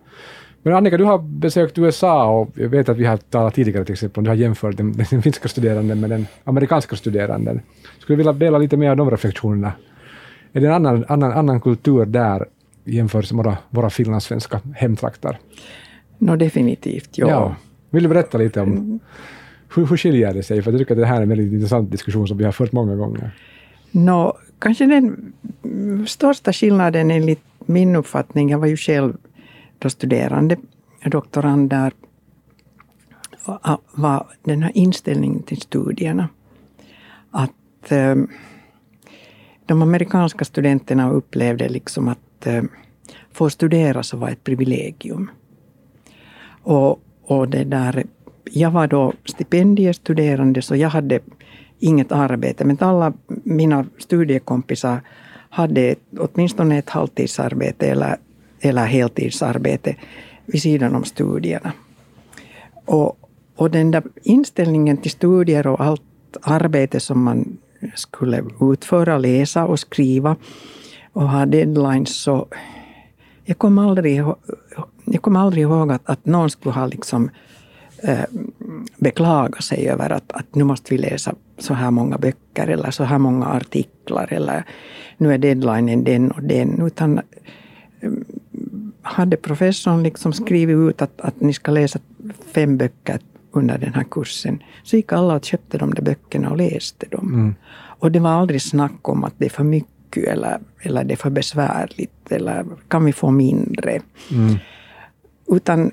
Men 0.62 0.74
Annika, 0.74 0.96
du 0.96 1.04
har 1.04 1.18
besökt 1.18 1.78
USA 1.78 2.26
och 2.26 2.50
jag 2.54 2.68
vet 2.68 2.88
att 2.88 2.96
vi 2.96 3.04
har 3.04 3.16
talat 3.16 3.54
tidigare 3.54 3.84
till 3.84 3.92
exempel 3.92 4.24
du 4.24 4.30
har 4.30 4.36
jämfört 4.36 4.76
den, 4.76 4.92
den 4.92 5.22
finska 5.22 5.48
studeranden 5.48 6.00
med 6.00 6.10
den 6.10 6.26
amerikanska 6.44 6.96
studeranden. 6.96 7.60
Skulle 7.98 8.14
du 8.14 8.16
vilja 8.16 8.32
dela 8.32 8.58
lite 8.58 8.76
mer 8.76 8.90
av 8.90 8.96
de 8.96 9.10
reflektionerna? 9.10 9.72
Är 10.52 10.60
det 10.60 10.66
en 10.66 10.72
annan, 10.72 11.04
annan, 11.08 11.32
annan 11.32 11.60
kultur 11.60 12.04
där 12.04 12.46
jämfört 12.84 13.32
med 13.32 13.44
våra, 13.44 13.58
våra 13.70 13.90
finlandssvenska 13.90 14.60
hemtrakter? 14.74 15.38
No, 16.18 16.36
definitivt, 16.36 17.18
ja. 17.18 17.28
ja. 17.28 17.56
Vill 17.90 18.02
du 18.02 18.08
berätta 18.08 18.38
lite 18.38 18.60
om 18.60 19.00
hur, 19.74 19.86
hur 19.86 19.96
skiljer 19.96 20.34
det 20.34 20.42
sig? 20.42 20.62
För 20.62 20.72
jag 20.72 20.80
tycker 20.80 20.94
att 20.94 21.00
det 21.00 21.06
här 21.06 21.16
är 21.16 21.22
en 21.22 21.28
väldigt 21.28 21.52
intressant 21.52 21.90
diskussion 21.90 22.28
som 22.28 22.38
vi 22.38 22.44
har 22.44 22.52
fört 22.52 22.72
många 22.72 22.96
gånger. 22.96 23.30
No, 23.90 24.36
kanske 24.58 24.86
den 24.86 25.32
största 26.06 26.52
skillnaden 26.52 27.10
enligt 27.10 27.42
min 27.66 27.96
uppfattning, 27.96 28.50
jag 28.50 28.58
var 28.58 28.66
ju 28.66 28.76
själv 28.76 29.16
då 29.78 29.90
studerande, 29.90 30.56
doktorand 31.04 31.70
där, 31.70 31.92
var 33.94 34.26
den 34.44 34.62
här 34.62 34.72
inställningen 34.74 35.42
till 35.42 35.60
studierna. 35.60 36.28
Att 37.30 37.92
ehm, 37.92 38.28
de 39.66 39.82
amerikanska 39.82 40.44
studenterna 40.44 41.10
upplevde 41.10 41.68
liksom 41.68 42.08
att 42.08 42.18
Eh, 42.46 42.62
få 43.32 43.50
studera 43.50 44.02
så 44.02 44.16
var 44.16 44.28
ett 44.28 44.44
privilegium. 44.44 45.30
Och, 46.62 47.00
och 47.22 47.48
det 47.48 47.64
där, 47.64 48.04
jag 48.44 48.70
var 48.70 48.86
då 48.86 49.12
stipendiestuderande 49.24 50.62
så 50.62 50.76
jag 50.76 50.88
hade 50.88 51.20
inget 51.78 52.12
arbete, 52.12 52.64
men 52.64 52.76
alla 52.80 53.12
mina 53.26 53.86
studiekompisar 53.98 55.00
hade 55.50 55.94
åtminstone 56.18 56.78
ett 56.78 56.90
halvtidsarbete 56.90 57.86
eller, 57.86 58.16
eller 58.60 58.84
heltidsarbete. 58.84 59.96
vid 60.46 60.62
sidan 60.62 60.94
om 60.94 61.04
studierna. 61.04 61.72
Och, 62.84 63.18
och 63.56 63.70
den 63.70 63.90
där 63.90 64.02
inställningen 64.22 64.96
till 64.96 65.10
studier 65.10 65.66
och 65.66 65.80
allt 65.80 66.02
arbete 66.42 67.00
som 67.00 67.22
man 67.22 67.58
skulle 67.94 68.44
utföra, 68.60 69.18
läsa 69.18 69.64
och 69.64 69.80
skriva 69.80 70.36
och 71.14 71.28
ha 71.28 71.46
deadlines 71.46 72.16
så 72.16 72.46
jag 73.44 73.58
kommer 73.58 73.82
aldrig, 73.82 74.22
jag 75.04 75.22
kom 75.22 75.36
aldrig 75.36 75.62
ihåg 75.62 75.92
att, 75.92 76.02
att 76.04 76.26
någon 76.26 76.50
skulle 76.50 76.74
ha 76.74 76.86
liksom 76.86 77.30
eh, 78.02 78.24
beklaga 78.96 79.60
sig 79.60 79.88
över 79.88 80.10
att, 80.10 80.32
att 80.32 80.54
nu 80.54 80.64
måste 80.64 80.94
vi 80.94 80.98
läsa 80.98 81.34
så 81.58 81.74
här 81.74 81.90
många 81.90 82.18
böcker 82.18 82.66
eller 82.66 82.90
så 82.90 83.04
här 83.04 83.18
många 83.18 83.46
artiklar 83.46 84.32
eller 84.32 84.64
nu 85.18 85.34
är 85.34 85.38
deadlinen 85.38 86.04
den 86.04 86.30
och 86.30 86.42
den. 86.42 86.86
Utan 86.86 87.18
eh, 88.00 88.10
hade 89.02 89.36
professorn 89.36 90.02
liksom 90.02 90.32
skrivit 90.32 90.76
ut 90.76 91.02
att, 91.02 91.20
att 91.20 91.40
ni 91.40 91.52
ska 91.52 91.70
läsa 91.70 91.98
fem 92.54 92.76
böcker 92.76 93.18
under 93.50 93.78
den 93.78 93.94
här 93.94 94.04
kursen, 94.10 94.62
så 94.82 94.96
gick 94.96 95.12
alla 95.12 95.34
och 95.34 95.44
köpte 95.44 95.78
de 95.78 95.94
där 95.94 96.02
böckerna 96.02 96.50
och 96.50 96.56
läste 96.56 97.06
dem. 97.06 97.34
Mm. 97.34 97.54
Och 97.98 98.12
det 98.12 98.20
var 98.20 98.30
aldrig 98.30 98.62
snack 98.62 99.08
om 99.08 99.24
att 99.24 99.34
det 99.38 99.44
är 99.44 99.50
för 99.50 99.64
mycket 99.64 99.93
eller, 100.20 100.58
eller 100.80 101.04
det 101.04 101.14
är 101.14 101.16
för 101.16 101.30
besvärligt 101.30 102.32
eller 102.32 102.64
kan 102.88 103.04
vi 103.04 103.12
få 103.12 103.30
mindre. 103.30 104.00
Mm. 104.30 104.58
Utan 105.46 105.92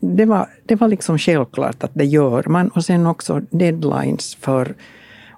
det 0.00 0.24
var, 0.24 0.48
det 0.64 0.74
var 0.74 0.88
liksom 0.88 1.18
självklart 1.18 1.84
att 1.84 1.90
det 1.94 2.04
gör 2.04 2.44
man. 2.46 2.68
Och 2.68 2.84
sen 2.84 3.06
också 3.06 3.40
deadlines 3.50 4.34
för 4.34 4.74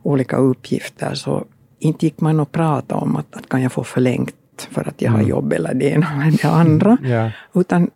olika 0.02 0.36
uppgifter. 0.36 1.14
Så 1.14 1.44
inte 1.78 2.06
gick 2.06 2.20
man 2.20 2.40
och 2.40 2.52
pratade 2.52 3.00
om 3.00 3.16
att, 3.16 3.34
att 3.36 3.48
kan 3.48 3.62
jag 3.62 3.72
få 3.72 3.84
förlängt 3.84 4.34
för 4.70 4.88
att 4.88 5.02
jag 5.02 5.10
har 5.10 5.18
mm. 5.18 5.30
jobb 5.30 5.52
eller 5.52 5.74
det 5.74 5.84
ena 5.84 6.26
eller 6.26 6.42
det 6.42 6.48
andra. 6.48 6.98
Yeah. 7.04 7.30
Utan 7.54 7.90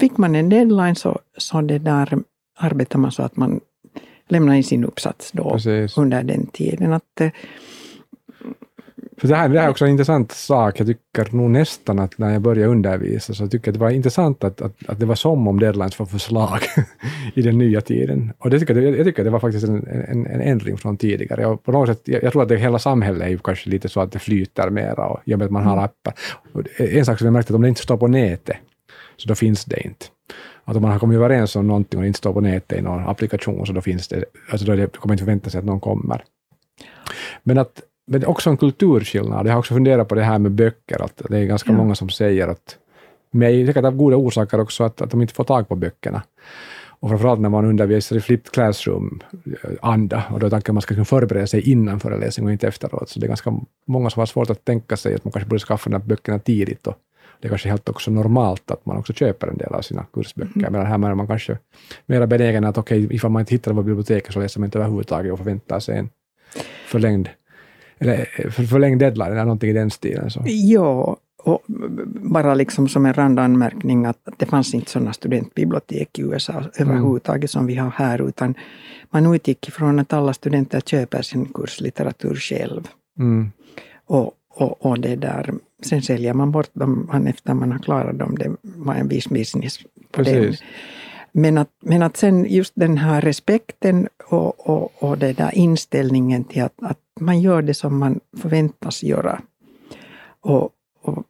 fick 0.00 0.16
man 0.16 0.34
en 0.34 0.48
deadline 0.48 0.96
så, 0.96 1.18
så 1.38 1.60
det 1.60 1.78
där 1.78 2.18
arbetar 2.58 2.98
man 2.98 3.12
så 3.12 3.22
att 3.22 3.36
man 3.36 3.60
lämnar 4.28 4.54
in 4.54 4.64
sin 4.64 4.84
uppsats 4.84 5.32
då 5.32 5.50
Precis. 5.50 5.98
under 5.98 6.22
den 6.22 6.46
tiden. 6.46 6.92
Att, 6.92 7.20
eh, 7.20 7.30
för 9.20 9.28
det, 9.28 9.36
här, 9.36 9.48
det 9.48 9.58
här 9.58 9.66
är 9.66 9.70
också 9.70 9.84
en 9.84 9.90
intressant 9.90 10.32
sak. 10.32 10.80
Jag 10.80 10.86
tycker 10.86 11.36
nog 11.36 11.50
nästan 11.50 11.98
att 11.98 12.18
när 12.18 12.32
jag 12.32 12.42
började 12.42 12.72
undervisa 12.72 13.34
så 13.34 13.48
tycker 13.48 13.68
jag 13.68 13.72
att 13.72 13.78
det 13.78 13.84
var 13.84 13.90
intressant 13.90 14.44
att, 14.44 14.60
att, 14.60 14.88
att 14.88 15.00
det 15.00 15.06
var 15.06 15.14
som 15.14 15.48
om 15.48 15.60
deadlines 15.60 15.98
var 15.98 16.06
förslag 16.06 16.60
i 17.34 17.42
den 17.42 17.58
nya 17.58 17.80
tiden. 17.80 18.32
Och 18.38 18.50
det 18.50 18.58
tycker 18.58 18.74
jag, 18.74 18.98
jag 18.98 19.06
tycker 19.06 19.22
att 19.22 19.26
det 19.26 19.30
var 19.30 19.40
faktiskt 19.40 19.68
en, 19.68 19.86
en, 19.86 20.26
en 20.26 20.40
ändring 20.40 20.76
från 20.76 20.96
tidigare. 20.96 21.46
Och 21.46 21.64
på 21.64 21.72
något 21.72 21.88
sätt, 21.88 22.00
jag, 22.04 22.22
jag 22.22 22.32
tror 22.32 22.42
att 22.42 22.48
det 22.48 22.56
hela 22.56 22.78
samhället 22.78 23.22
är 23.22 23.28
ju 23.28 23.38
kanske 23.38 23.70
lite 23.70 23.88
så 23.88 24.00
att 24.00 24.12
det 24.12 24.18
flyter 24.18 24.70
mera 24.70 25.06
och 25.06 25.20
i 25.24 25.34
och 25.34 25.38
med 25.38 25.46
att 25.46 25.52
man 25.52 25.64
har 25.64 25.72
mm. 25.72 25.84
appar. 25.84 26.14
Och 26.52 26.80
en 26.80 27.04
sak 27.04 27.18
som 27.18 27.24
jag 27.24 27.32
märkte 27.32 27.52
att 27.52 27.54
om 27.54 27.62
det 27.62 27.68
inte 27.68 27.82
står 27.82 27.96
på 27.96 28.08
nätet, 28.08 28.56
så 29.16 29.28
då 29.28 29.34
finns 29.34 29.64
det 29.64 29.80
inte. 29.80 30.06
Att 30.64 30.76
om 30.76 30.82
man 30.82 30.90
har 30.90 30.98
kommit 30.98 31.16
överens 31.16 31.56
om 31.56 31.66
någonting 31.66 31.98
och 31.98 32.02
det 32.02 32.06
inte 32.06 32.18
står 32.18 32.32
på 32.32 32.40
nätet 32.40 32.78
i 32.78 32.82
någon 32.82 33.08
applikation, 33.08 33.66
så 33.66 33.72
då 33.72 33.80
finns 33.80 34.08
det, 34.08 34.24
alltså 34.50 34.66
då 34.66 34.76
det, 34.76 34.96
kommer 34.96 35.08
man 35.08 35.14
inte 35.14 35.24
förvänta 35.24 35.50
sig 35.50 35.58
att 35.58 35.64
någon 35.64 35.80
kommer. 35.80 36.24
Men 37.42 37.58
att 37.58 37.82
men 38.06 38.20
det 38.20 38.26
också 38.26 38.50
en 38.50 38.56
kulturskillnad. 38.56 39.46
Jag 39.46 39.52
har 39.52 39.58
också 39.58 39.74
funderat 39.74 40.08
på 40.08 40.14
det 40.14 40.22
här 40.22 40.38
med 40.38 40.52
böcker, 40.52 41.02
att 41.02 41.22
det 41.28 41.38
är 41.38 41.44
ganska 41.44 41.72
ja. 41.72 41.76
många 41.76 41.94
som 41.94 42.08
säger 42.08 42.48
att, 42.48 42.76
med 43.30 43.66
säkert 43.66 43.84
av 43.84 43.96
goda 43.96 44.16
orsaker 44.16 44.60
också, 44.60 44.84
att, 44.84 45.00
att 45.00 45.10
de 45.10 45.22
inte 45.22 45.34
får 45.34 45.44
tag 45.44 45.68
på 45.68 45.76
böckerna. 45.76 46.22
Och 47.00 47.08
framförallt 47.08 47.40
när 47.40 47.48
man 47.48 47.64
undervisar 47.64 48.16
i 48.16 48.20
flipped 48.20 48.52
classroom-anda, 48.52 50.16
eh, 50.16 50.34
och 50.34 50.40
då 50.40 50.46
är 50.46 50.50
tanken 50.50 50.72
att 50.72 50.74
man 50.74 50.82
ska 50.82 50.94
kunna 50.94 51.04
förbereda 51.04 51.46
sig 51.46 51.70
innan 51.70 52.00
föreläsningen 52.00 52.46
och 52.46 52.52
inte 52.52 52.68
efteråt. 52.68 53.08
Så 53.08 53.20
det 53.20 53.26
är 53.26 53.28
ganska 53.28 53.54
många 53.86 54.10
som 54.10 54.20
har 54.20 54.26
svårt 54.26 54.50
att 54.50 54.64
tänka 54.64 54.96
sig 54.96 55.14
att 55.14 55.24
man 55.24 55.32
kanske 55.32 55.48
borde 55.48 55.60
skaffa 55.60 55.90
de 55.90 55.96
här 55.96 56.06
böckerna 56.06 56.38
tidigt. 56.38 56.86
Och 56.86 56.94
det 57.40 57.46
är 57.46 57.48
kanske 57.48 57.68
helt 57.68 57.88
också 57.88 58.10
normalt 58.10 58.70
att 58.70 58.86
man 58.86 58.96
också 58.96 59.12
köper 59.12 59.48
en 59.48 59.58
del 59.58 59.74
av 59.74 59.82
sina 59.82 60.06
kursböcker. 60.12 60.58
Mm. 60.58 60.72
Men 60.72 60.86
här 60.86 61.10
är 61.10 61.14
man 61.14 61.26
kanske 61.26 61.58
mer 62.06 62.26
benägen 62.26 62.64
att 62.64 62.78
okej, 62.78 63.04
okay, 63.04 63.16
ifall 63.16 63.30
man 63.30 63.40
inte 63.40 63.54
hittar 63.54 63.70
dem 63.70 63.76
på 63.76 63.82
biblioteket 63.82 64.32
så 64.32 64.40
läser 64.40 64.60
man 64.60 64.66
inte 64.66 64.78
överhuvudtaget 64.78 65.32
och 65.32 65.38
förväntar 65.38 65.80
sig 65.80 65.98
en 65.98 66.08
förlängd 66.86 67.28
eller 68.00 68.50
för, 68.50 68.62
förlängd 68.62 69.00
deadline 69.00 69.32
eller 69.32 69.44
någonting 69.44 69.70
i 69.70 69.72
den 69.72 69.90
stilen. 69.90 70.30
Så. 70.30 70.42
Ja, 70.46 71.16
och 71.42 71.62
bara 72.14 72.54
liksom 72.54 72.88
som 72.88 73.06
en 73.06 73.14
randanmärkning 73.14 74.06
att 74.06 74.28
det 74.36 74.46
fanns 74.46 74.74
inte 74.74 74.90
sådana 74.90 75.12
studentbibliotek 75.12 76.18
i 76.18 76.22
USA 76.22 76.64
överhuvudtaget 76.76 77.50
som 77.50 77.66
vi 77.66 77.74
har 77.74 77.90
här, 77.90 78.28
utan 78.28 78.54
man 79.10 79.34
utgick 79.34 79.68
ifrån 79.68 79.98
att 79.98 80.12
alla 80.12 80.32
studenter 80.32 80.80
köper 80.80 81.22
sin 81.22 81.46
kurslitteratur 81.46 82.34
själv. 82.34 82.88
Mm. 83.18 83.50
Och, 84.06 84.32
och, 84.48 84.86
och 84.86 85.00
det 85.00 85.16
där, 85.16 85.54
sen 85.82 86.02
säljer 86.02 86.34
man 86.34 86.50
bort 86.50 86.70
dem 86.72 87.26
efter 87.26 87.54
man 87.54 87.72
har 87.72 87.78
klarat 87.78 88.18
dem. 88.18 88.36
Det 88.38 88.56
var 88.62 88.94
en 88.94 89.08
viss 89.08 89.28
business 89.28 89.78
på 89.78 90.24
Precis. 90.24 90.60
den. 90.60 90.68
Men 91.32 91.58
att, 91.58 91.70
men 91.80 92.02
att 92.02 92.16
sen 92.16 92.46
just 92.48 92.72
den 92.76 92.98
här 92.98 93.20
respekten 93.20 94.08
och, 94.26 94.68
och, 94.68 95.02
och 95.02 95.18
den 95.18 95.34
där 95.34 95.54
inställningen 95.54 96.44
till 96.44 96.62
att, 96.62 96.82
att 96.82 96.98
man 97.20 97.40
gör 97.40 97.62
det 97.62 97.74
som 97.74 97.98
man 97.98 98.20
förväntas 98.36 99.02
göra. 99.02 99.42
Och, 100.40 100.70
och 101.02 101.24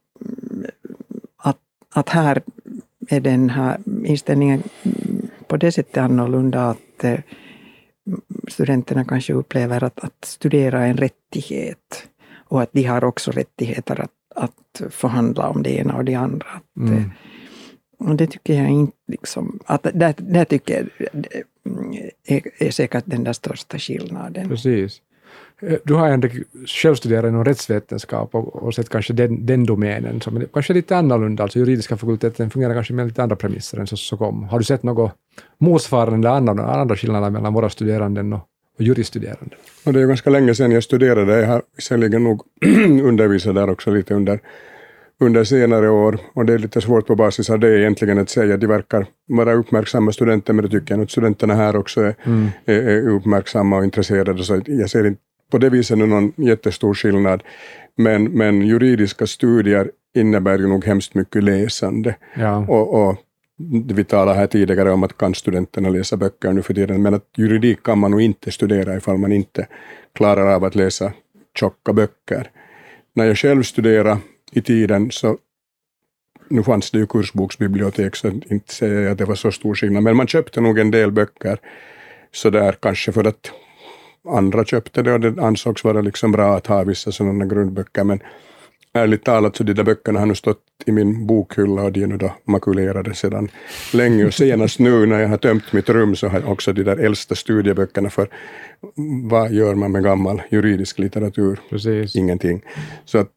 att, 1.37 1.59
att 1.95 2.09
här 2.09 2.43
är 3.09 3.21
den 3.21 3.51
här 3.51 3.81
inställningen 4.05 4.63
på 5.47 5.57
det 5.57 5.73
sättet 5.73 5.97
annorlunda 5.97 6.71
att 6.71 7.05
eh, 7.05 7.21
studenterna 8.49 9.05
kanske 9.05 9.33
upplever 9.33 9.85
att, 9.85 10.05
att 10.05 10.25
studera 10.25 10.87
är 10.87 10.91
en 10.91 10.97
rättighet 10.97 12.09
och 12.35 12.63
att 12.63 12.73
de 12.73 12.85
har 12.85 13.05
också 13.05 13.31
rättigheter 13.31 14.01
att, 14.01 14.11
att 14.35 14.83
förhandla 14.91 15.49
om 15.49 15.63
det 15.63 15.71
ena 15.71 15.97
och 15.97 16.05
det 16.05 16.15
andra. 16.15 16.47
Att, 16.47 16.77
mm. 16.77 17.11
Och 18.01 18.17
det 18.17 18.27
tycker 18.27 18.55
jag 18.55 18.71
inte 18.71 18.97
liksom, 19.07 19.59
att 19.67 19.83
där, 19.83 20.15
där 20.17 20.45
tycker 20.45 20.89
jag 20.99 21.27
är, 22.27 22.43
är 22.59 22.71
säkert 22.71 23.05
den 23.07 23.25
där 23.25 23.33
största 23.33 23.79
skillnaden. 23.79 24.49
Precis. 24.49 25.01
Eh, 25.63 25.79
du 25.85 25.95
har 25.95 26.09
ändå 26.09 26.29
själv 26.67 26.95
studerat 26.95 27.29
inom 27.29 27.45
rättsvetenskap 27.45 28.35
och, 28.35 28.57
och 28.57 28.75
sett 28.75 28.89
kanske 28.89 29.13
den, 29.13 29.47
den 29.47 29.67
domänen 29.67 30.21
som 30.21 30.47
kanske 30.53 30.73
lite 30.73 30.97
annorlunda, 30.97 31.43
alltså 31.43 31.59
juridiska 31.59 31.97
fakulteten 31.97 32.51
fungerar 32.51 32.75
kanske 32.75 32.95
med 32.95 33.07
lite 33.07 33.23
andra 33.23 33.37
premisser 33.37 33.79
än 33.79 33.87
så, 33.87 33.97
så 33.97 34.17
kom. 34.17 34.43
Har 34.45 34.59
du 34.59 34.65
sett 34.65 34.83
något 34.83 35.13
motsvarande 35.59 36.29
eller 36.29 36.37
andra, 36.37 36.67
andra 36.67 36.97
skillnader 36.97 37.31
mellan 37.31 37.55
våra 37.55 37.71
studeranden 37.71 38.33
och, 38.33 38.41
och 38.79 38.85
juristuderande? 38.85 39.57
Och 39.85 39.93
det 39.93 39.99
är 39.99 40.01
ju 40.01 40.09
ganska 40.09 40.31
länge 40.31 40.55
sedan 40.55 40.71
jag 40.71 40.85
studerade. 40.85 41.41
Jag 41.41 41.49
har 41.49 41.63
visserligen 41.77 42.25
nog 42.25 42.43
undervisat 43.03 43.55
där 43.55 43.71
också 43.71 43.91
lite 43.91 44.15
under 44.15 44.41
under 45.21 45.45
senare 45.45 45.91
år 45.91 46.19
och 46.33 46.45
det 46.45 46.55
är 46.55 46.59
lite 46.59 46.81
svårt 46.81 47.07
på 47.07 47.15
basis 47.15 47.51
av 47.51 47.59
det 47.59 47.81
egentligen 47.81 48.19
att 48.19 48.31
säga. 48.31 48.57
De 48.57 48.67
verkar 48.67 49.07
vara 49.29 49.53
uppmärksamma 49.53 50.13
studenter, 50.13 50.53
men 50.53 50.65
det 50.65 50.71
tycker 50.71 50.95
jag 50.95 51.03
att 51.03 51.11
studenterna 51.11 51.55
här 51.55 51.77
också 51.77 52.01
är, 52.01 52.15
mm. 52.25 52.49
är, 52.65 52.75
är 52.75 53.09
uppmärksamma 53.09 53.77
och 53.77 53.85
intresserade, 53.85 54.45
så 54.45 54.61
jag 54.67 54.91
ser 54.91 55.07
inte 55.07 55.21
på 55.51 55.59
det 55.59 55.71
viset 55.71 55.99
någon 55.99 56.33
jättestor 56.37 56.95
skillnad. 56.95 57.43
Men, 57.97 58.25
men 58.25 58.63
juridiska 58.63 59.27
studier 59.27 59.91
innebär 60.15 60.59
ju 60.59 60.67
nog 60.67 60.85
hemskt 60.85 61.15
mycket 61.15 61.45
läsande. 61.45 62.17
Ja. 62.35 62.67
Och, 62.69 63.09
och 63.09 63.17
vi 63.93 64.05
talade 64.05 64.39
här 64.39 64.47
tidigare 64.47 64.91
om 64.91 65.03
att 65.03 65.19
kan 65.19 65.35
studenterna 65.35 65.89
läsa 65.89 66.17
böcker 66.17 66.53
nu 66.53 66.63
för 66.63 66.75
tiden, 66.75 67.03
men 67.03 67.15
att 67.15 67.25
juridik 67.37 67.83
kan 67.83 67.99
man 67.99 68.11
nog 68.11 68.21
inte 68.21 68.51
studera 68.51 68.97
ifall 68.97 69.19
man 69.19 69.33
inte 69.33 69.67
klarar 70.15 70.55
av 70.55 70.65
att 70.65 70.75
läsa 70.75 71.13
tjocka 71.59 71.93
böcker. 71.93 72.51
När 73.15 73.25
jag 73.25 73.39
själv 73.39 73.63
studerade 73.63 74.19
i 74.51 74.63
tiden 74.63 75.11
så 75.11 75.39
nu 76.49 76.63
fanns 76.63 76.91
det 76.91 76.99
ju 76.99 77.07
kursboksbibliotek, 77.07 78.17
så 78.17 78.29
inte 78.29 78.75
säger 78.75 79.01
jag 79.01 79.13
att 79.13 79.19
det 79.19 79.25
var 79.25 79.35
så 79.35 79.53
stor 79.53 79.75
skillnad, 79.75 80.03
men 80.03 80.17
man 80.17 80.27
köpte 80.27 80.61
nog 80.61 80.79
en 80.79 80.91
del 80.91 81.13
böcker 81.13 81.59
så 82.33 82.51
där 82.51 82.73
kanske 82.73 83.13
för 83.13 83.25
att 83.27 83.51
andra 84.29 84.65
köpte 84.65 85.03
det 85.03 85.13
och 85.13 85.21
det 85.21 85.43
ansågs 85.43 85.85
vara 85.85 86.01
liksom 86.01 86.33
bra 86.33 86.57
att 86.57 86.67
ha 86.67 86.85
vissa 86.85 87.13
sådana 87.13 87.47
grundböcker, 87.47 88.05
men 88.05 88.23
ärligt 88.93 89.25
talat 89.25 89.57
så 89.57 89.65
de 89.65 89.75
där 89.75 89.85
böckerna 89.85 90.19
har 90.19 90.27
nu 90.27 90.35
stått 90.35 90.63
i 90.87 90.93
min 90.93 91.27
bokhylla 91.27 91.83
och 91.83 91.93
de 91.93 92.03
är 92.03 92.07
nu 92.07 92.17
då 92.17 92.35
makulerade 92.45 93.15
sedan 93.15 93.49
länge. 93.93 94.27
Och 94.27 94.35
senast 94.35 94.79
nu 94.79 95.07
när 95.07 95.21
jag 95.21 95.29
har 95.29 95.37
tömt 95.37 95.73
mitt 95.73 95.89
rum 95.89 96.17
så 96.17 96.29
har 96.29 96.41
jag 96.41 96.53
också 96.53 96.73
de 96.73 96.83
där 96.83 96.97
äldsta 96.97 97.35
studieböckerna 97.35 98.11
för 98.11 98.29
vad 99.29 99.53
gör 99.53 99.75
man 99.75 99.93
med 99.93 100.03
gammal 100.03 100.43
juridisk 100.51 100.99
litteratur? 100.99 101.61
Precis. 101.71 102.17
Ingenting. 102.17 102.65
Så 103.05 103.19
att 103.19 103.29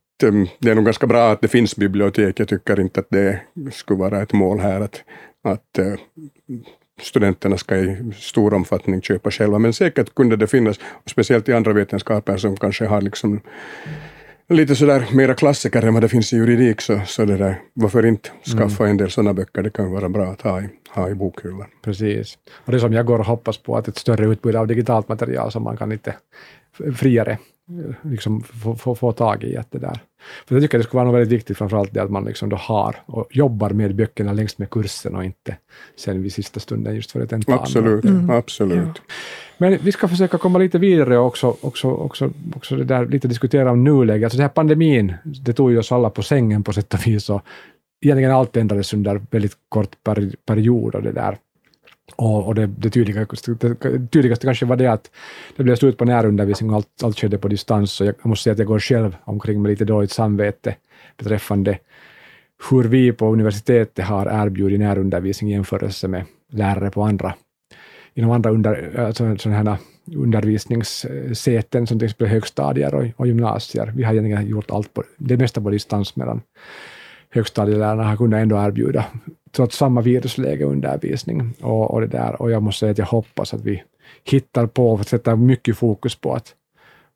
det 0.60 0.70
är 0.70 0.76
nog 0.76 0.86
ganska 0.86 1.08
bra 1.08 1.32
att 1.32 1.42
det 1.42 1.48
finns 1.48 1.76
bibliotek. 1.76 2.40
Jag 2.40 2.48
tycker 2.48 2.80
inte 2.80 3.00
att 3.00 3.10
det 3.10 3.40
skulle 3.72 4.00
vara 4.00 4.22
ett 4.22 4.34
mål 4.34 4.60
här 4.60 4.82
att, 4.82 5.04
att 5.44 5.78
eh, 5.78 5.94
studenterna 7.02 7.58
ska 7.58 7.78
i 7.78 8.12
stor 8.16 8.54
omfattning 8.54 9.02
köpa 9.02 9.32
själva, 9.32 9.60
men 9.60 9.74
säkert 9.74 10.16
kunde 10.16 10.36
det 10.36 10.48
finnas, 10.48 10.80
speciellt 11.06 11.50
i 11.50 11.54
andra 11.54 11.74
vetenskaper 11.74 12.38
som 12.38 12.58
kanske 12.58 12.86
har 12.86 13.02
liksom 13.02 13.42
lite 14.50 14.76
sådär 14.76 15.06
mera 15.14 15.34
klassiker 15.34 15.86
än 15.86 15.94
vad 15.94 16.04
det 16.04 16.10
finns 16.10 16.34
i 16.34 16.36
juridik, 16.36 16.82
så, 16.82 17.02
så 17.06 17.26
det 17.26 17.38
där, 17.38 17.62
varför 17.74 18.06
inte 18.06 18.30
skaffa 18.58 18.84
mm. 18.84 18.92
en 18.92 18.98
del 18.98 19.12
sådana 19.12 19.34
böcker, 19.34 19.64
det 19.64 19.70
kan 19.70 19.92
vara 19.92 20.10
bra 20.10 20.26
att 20.26 20.42
ha 20.42 20.62
i, 20.62 20.70
ha 20.90 21.10
i 21.10 21.16
bokhyllan. 21.16 21.68
Precis. 21.82 22.38
Och 22.66 22.72
det 22.72 22.80
som 22.80 22.94
jag 22.94 23.06
går 23.06 23.20
och 23.20 23.26
hoppas 23.26 23.58
på, 23.58 23.78
att 23.78 23.88
ett 23.88 23.98
större 23.98 24.26
utbud 24.26 24.56
av 24.56 24.68
digitalt 24.68 25.08
material 25.08 25.52
som 25.52 25.64
man 25.64 25.78
kan 25.78 25.92
inte 25.92 26.16
friare 26.96 27.38
liksom 28.02 28.42
få, 28.42 28.76
få, 28.76 28.96
få 28.96 29.12
tag 29.12 29.44
i. 29.44 29.58
Att 29.58 29.72
det 29.72 29.80
där. 29.80 30.00
För 30.46 30.56
jag 30.56 30.64
tycker 30.64 30.78
det 30.78 30.84
skulle 30.84 30.98
vara 30.98 31.12
något 31.12 31.20
väldigt 31.20 31.40
viktigt, 31.40 31.58
framförallt 31.58 31.94
det 31.94 32.04
att 32.04 32.12
man 32.12 32.26
liksom 32.26 32.50
då 32.50 32.56
har 32.56 32.96
och 33.06 33.28
jobbar 33.32 33.70
med 33.70 33.96
böckerna 33.96 34.34
längst 34.34 34.58
med 34.58 34.70
kursen 34.70 35.16
och 35.16 35.24
inte 35.24 35.58
sen 35.96 36.24
vid 36.24 36.34
sista 36.34 36.60
stunden 36.60 36.96
just 36.96 37.12
för 37.12 37.20
ett 37.20 37.30
tentamen. 37.30 37.60
Absolut, 37.60 38.06
mm. 38.06 38.30
absolut. 38.30 38.88
Ja. 38.96 39.14
Men 39.58 39.78
vi 39.84 39.92
ska 39.92 40.08
försöka 40.08 40.38
komma 40.38 40.60
lite 40.60 40.80
vidare 40.80 41.18
och 41.18 41.26
också, 41.26 41.58
också, 41.62 41.88
också, 41.88 42.32
också 42.56 42.76
det 42.76 42.84
där, 42.84 43.06
lite 43.06 43.28
diskutera 43.28 43.72
om 43.72 43.84
nuläget. 43.84 44.26
Alltså 44.26 44.38
den 44.38 44.44
här 44.44 44.50
pandemin, 44.50 45.14
det 45.24 45.54
tog 45.54 45.72
ju 45.72 45.78
oss 45.78 45.92
alla 45.92 46.10
på 46.10 46.24
sängen 46.24 46.64
på 46.64 46.74
sätt 46.74 46.94
och 46.94 47.08
vis. 47.08 47.30
Och 47.30 47.42
egentligen 48.02 48.32
allt 48.32 48.58
ändrades 48.58 48.94
under 48.94 49.22
väldigt 49.32 49.58
kort 49.70 49.96
period. 50.46 50.96
Och 50.96 51.04
det 51.04 51.12
där. 51.12 51.38
Och, 52.16 52.48
och 52.48 52.56
det, 52.56 52.68
det, 52.68 52.90
tydligaste, 52.90 53.54
det 53.54 54.08
tydligaste 54.12 54.48
kanske 54.48 54.66
var 54.66 54.76
det 54.76 54.88
att 54.88 55.12
det 55.56 55.64
blev 55.64 55.76
slut 55.76 55.98
på 55.98 56.06
närundervisning 56.06 56.70
och 56.70 56.76
allt, 56.76 57.04
allt 57.04 57.20
skedde 57.20 57.38
på 57.38 57.48
distans. 57.48 58.02
Och 58.02 58.08
jag 58.08 58.26
måste 58.26 58.44
säga 58.44 58.52
att 58.52 58.60
jag 58.60 58.68
går 58.68 58.80
själv 58.80 59.16
omkring 59.24 59.62
med 59.62 59.70
lite 59.70 59.86
dåligt 59.86 60.12
samvete 60.12 60.76
beträffande 61.18 61.80
hur 62.70 62.84
vi 62.84 63.12
på 63.12 63.34
universitetet 63.34 64.06
har 64.06 64.46
erbjudit 64.46 64.80
närundervisning 64.80 65.50
i 65.50 65.54
jämförelse 65.54 66.08
med 66.08 66.26
lärare 66.52 66.90
på 66.90 67.04
andra, 67.04 67.34
inom 68.14 68.32
andra 68.32 68.52
under, 68.52 69.00
alltså, 69.00 69.38
sådana 69.38 69.72
här 69.72 69.78
undervisningssäten 70.16 71.88
som 71.88 72.00
till 72.00 72.06
exempel 72.06 72.28
högstadier 72.28 72.96
och, 72.96 73.06
och 73.16 73.28
gymnasier. 73.28 73.94
Vi 73.96 74.04
har 74.04 74.14
egentligen 74.14 74.48
gjort 74.48 74.72
allt 74.72 74.94
på, 74.94 75.04
det 75.18 75.38
mesta 75.38 75.62
på 75.62 75.70
distans 75.70 76.16
medan 76.16 76.42
högstadielärarna 77.30 78.04
har 78.04 78.18
kunnat 78.18 78.42
ändå 78.42 78.58
erbjuda 78.58 79.06
trots 79.56 79.78
samma 79.78 80.02
virusläge 80.02 80.66
undervisning. 80.66 81.54
Och, 81.62 81.92
och, 81.92 82.02
det 82.02 82.08
där. 82.08 82.42
och 82.42 82.52
jag 82.52 82.64
måste 82.64 82.80
säga 82.80 82.92
att 82.92 82.98
jag 82.98 83.06
hoppas 83.06 83.54
att 83.54 83.62
vi 83.62 83.84
hittar 84.24 84.68
på 84.68 84.92
och 84.92 85.06
sätter 85.06 85.36
mycket 85.36 85.78
fokus 85.78 86.16
på 86.16 86.34
att, 86.34 86.56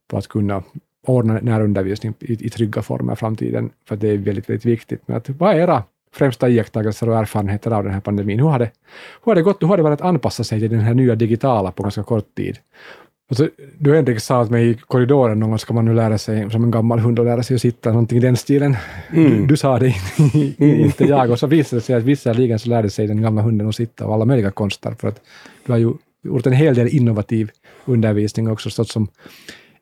på 0.08 0.17
att 0.17 0.28
kunna 0.28 0.63
ordna 1.08 1.39
närundervisning 1.41 2.13
i, 2.19 2.45
i 2.45 2.50
trygga 2.50 2.82
former 2.82 3.13
i 3.13 3.15
framtiden, 3.15 3.69
för 3.88 3.95
det 3.95 4.08
är 4.08 4.17
väldigt, 4.17 4.50
väldigt 4.50 4.65
viktigt. 4.65 5.02
Men 5.06 5.17
att, 5.17 5.30
vad 5.30 5.56
är 5.56 5.60
era 5.60 5.84
främsta 6.13 6.50
iakttagelser 6.50 7.10
och 7.10 7.17
erfarenheter 7.17 7.71
av 7.71 7.84
den 7.84 7.93
här 7.93 8.00
pandemin? 8.00 8.39
Hur 8.39 8.47
har 8.47 8.60
det, 8.60 8.71
hur 9.23 9.32
har 9.32 9.36
det 9.36 9.41
gått? 9.41 9.63
Hur 9.63 9.67
har 9.67 9.78
det 9.78 9.84
varit 9.84 10.02
att 10.02 10.08
anpassa 10.08 10.43
sig 10.43 10.60
till 10.60 10.69
den 10.69 10.80
här 10.80 10.93
nya 10.93 11.15
digitala 11.15 11.71
på 11.71 11.84
ganska 11.84 12.04
kort 12.04 12.36
tid? 12.36 12.58
Alltså, 13.30 13.50
du 13.78 13.96
Henrik 13.96 14.20
sa 14.20 14.42
åt 14.42 14.50
mig 14.50 14.70
i 14.70 14.74
korridoren 14.74 15.40
någon 15.40 15.50
gång 15.50 15.60
ska 15.60 15.74
man 15.74 15.86
nu 15.86 15.94
lära 15.94 16.18
sig, 16.18 16.52
som 16.52 16.63
en 16.63 16.72
gammal 16.72 17.00
hund, 17.00 17.20
att 17.20 17.26
lära 17.26 17.44
sig 17.44 17.56
att 17.56 17.62
sitta, 17.62 17.90
någonting 17.90 18.18
i 18.18 18.22
den 18.22 18.38
stilen. 18.38 18.76
Mm. 19.13 19.32
Du, 19.32 19.46
du, 19.46 19.58
sa 19.58 19.80
det, 19.80 19.94
inte 20.60 21.04
jag. 21.04 21.32
Och 21.32 21.40
så 21.40 21.48
visade 21.48 21.80
det 21.80 21.86
sig 21.86 21.96
att 21.96 22.04
visserligen 22.04 22.60
så 22.60 22.70
lärde 22.70 22.90
sig 22.90 23.08
den 23.08 23.22
gamla 23.22 23.42
hunden 23.42 23.70
att 23.70 23.76
sitta 23.76 24.06
och 24.06 24.13
alla 24.13 24.26
möjliga 24.26 24.52
konster, 24.52 24.96
för 25.00 25.08
att 25.08 25.22
du 25.66 25.72
har 25.72 25.80
ju 25.80 25.94
gjort 26.24 26.46
en 26.46 26.54
hel 26.54 26.76
del 26.76 26.88
innovativ 26.88 27.52
undervisning 27.86 28.52
också 28.52 28.70
stått 28.70 28.90
som 28.90 29.08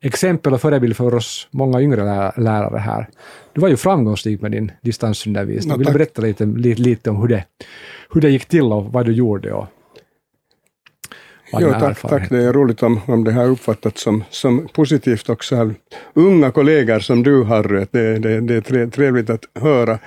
exempel 0.02 0.54
och 0.54 0.62
förebild 0.62 0.96
för 0.96 1.14
oss 1.14 1.48
många 1.52 1.82
yngre 1.82 2.32
lärare 2.38 2.78
här. 2.78 3.10
Du 3.54 3.62
var 3.62 3.68
ju 3.68 3.78
framgångsrik 3.78 4.42
med 4.42 4.52
din 4.52 4.72
distansundervisning. 4.82 5.74
No, 5.74 5.78
Vill 5.78 5.88
du 5.88 5.94
berätta 5.94 6.22
lite, 6.22 6.46
lite, 6.46 6.82
lite 6.82 7.10
om 7.10 7.16
hur 7.16 7.28
det, 7.28 7.44
hur 8.14 8.22
det 8.22 8.30
gick 8.30 8.46
till 8.46 8.64
och 8.64 8.86
vad 8.86 9.06
du 9.06 9.12
gjorde 9.12 9.54
och 9.54 9.68
Jo, 11.54 11.72
tack, 11.80 12.02
tack. 12.02 12.30
Det 12.30 12.44
är 12.44 12.54
roligt 12.54 12.84
om, 12.84 13.02
om 13.06 13.24
det 13.24 13.32
har 13.32 13.46
uppfattats 13.46 14.02
som, 14.02 14.24
som 14.30 14.68
positivt 14.74 15.30
också 15.30 15.56
av 15.56 15.74
unga 16.14 16.52
kollegor 16.52 17.00
som 17.00 17.24
du 17.24 17.44
Harry. 17.44 17.86
Det, 17.92 18.20
det, 18.20 18.42
det 18.42 18.56
är 18.56 18.90
trevligt 18.90 19.30
att 19.30 19.46
höra. 19.60 20.00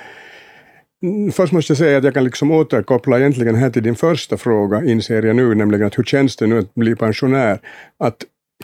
Först 1.32 1.52
måste 1.52 1.70
jag 1.70 1.78
säga 1.78 1.98
att 1.98 2.04
jag 2.04 2.14
kan 2.14 2.24
liksom 2.24 2.50
återkoppla 2.50 3.18
egentligen 3.18 3.54
här 3.54 3.70
till 3.70 3.82
din 3.82 3.96
första 3.96 4.36
fråga, 4.36 4.84
inser 4.84 5.22
jag 5.22 5.36
nu, 5.36 5.54
nämligen 5.54 5.86
att 5.86 5.98
hur 5.98 6.04
känns 6.04 6.36
det 6.36 6.46
nu 6.46 6.58
att 6.58 6.74
bli 6.74 6.96
pensionär? 6.96 7.60
Att 7.98 8.16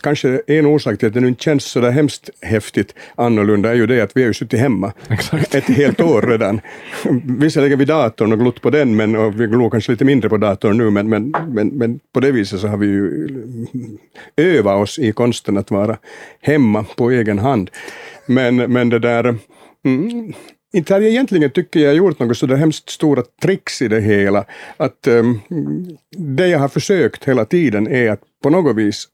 kanske 0.02 0.40
en 0.46 0.66
orsak 0.66 0.98
till 0.98 1.08
att 1.08 1.14
det 1.14 1.20
nu 1.20 1.28
inte 1.28 1.42
känns 1.42 1.64
så 1.64 1.80
där 1.80 1.90
hemskt 1.90 2.30
häftigt 2.40 2.94
annorlunda 3.14 3.70
är 3.70 3.74
ju 3.74 3.86
det 3.86 4.00
att 4.00 4.16
vi 4.16 4.20
har 4.22 4.26
ju 4.26 4.34
suttit 4.34 4.60
hemma 4.60 4.92
Exakt. 5.08 5.54
ett 5.54 5.64
helt 5.64 6.00
år 6.00 6.22
redan. 6.22 6.60
Visserligen 7.24 7.78
vid 7.78 7.88
datorn 7.88 8.32
och 8.32 8.38
glott 8.38 8.60
på 8.60 8.70
den, 8.70 8.96
men, 8.96 9.16
och 9.16 9.40
vi 9.40 9.46
glor 9.46 9.70
kanske 9.70 9.92
lite 9.92 10.04
mindre 10.04 10.28
på 10.28 10.36
datorn 10.36 10.78
nu, 10.78 10.90
men, 10.90 11.08
men, 11.08 11.34
men, 11.48 11.68
men 11.68 12.00
på 12.12 12.20
det 12.20 12.32
viset 12.32 12.60
så 12.60 12.68
har 12.68 12.76
vi 12.76 12.86
ju 12.86 13.28
övat 14.36 14.82
oss 14.82 14.98
i 14.98 15.12
konsten 15.12 15.56
att 15.56 15.70
vara 15.70 15.96
hemma 16.40 16.84
på 16.96 17.10
egen 17.10 17.38
hand. 17.38 17.70
Men, 18.26 18.56
men 18.56 18.88
det 18.88 18.98
där 18.98 19.38
mm, 19.84 20.32
inte 20.72 20.94
har 20.94 21.00
jag 21.00 21.10
egentligen, 21.10 21.50
tycker 21.50 21.80
jag, 21.80 21.94
gjort 21.94 22.18
något 22.18 22.36
sådär 22.36 22.56
hemskt 22.56 22.90
stora 22.90 23.22
tricks 23.42 23.82
i 23.82 23.88
det 23.88 24.00
hela. 24.00 24.44
Att 24.76 25.06
um, 25.06 25.40
det 26.16 26.48
jag 26.48 26.58
har 26.58 26.68
försökt 26.68 27.24
hela 27.24 27.44
tiden 27.44 27.88
är 27.88 28.10
att 28.10 28.20
på 28.42 28.50
något 28.50 28.76
vis 28.76 29.08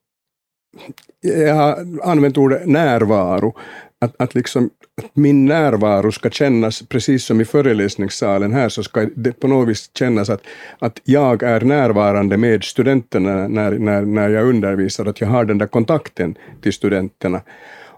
jag 1.20 1.54
har 1.54 1.86
använt 2.02 2.38
ordet 2.38 2.66
närvaro. 2.66 3.56
Att, 3.98 4.14
att, 4.18 4.34
liksom, 4.34 4.70
att 4.96 5.16
min 5.16 5.44
närvaro 5.44 6.12
ska 6.12 6.30
kännas 6.30 6.82
precis 6.82 7.24
som 7.24 7.40
i 7.40 7.44
föreläsningssalen 7.44 8.52
här, 8.52 8.68
så 8.68 8.82
ska 8.82 9.08
det 9.16 9.32
på 9.32 9.48
något 9.48 9.68
vis 9.68 9.90
kännas 9.94 10.30
att, 10.30 10.42
att 10.78 11.00
jag 11.04 11.42
är 11.42 11.60
närvarande 11.60 12.36
med 12.36 12.64
studenterna 12.64 13.48
när, 13.48 13.78
när, 13.78 14.02
när 14.02 14.28
jag 14.28 14.48
undervisar, 14.48 15.06
att 15.06 15.20
jag 15.20 15.28
har 15.28 15.44
den 15.44 15.58
där 15.58 15.66
kontakten 15.66 16.38
till 16.60 16.72
studenterna. 16.72 17.40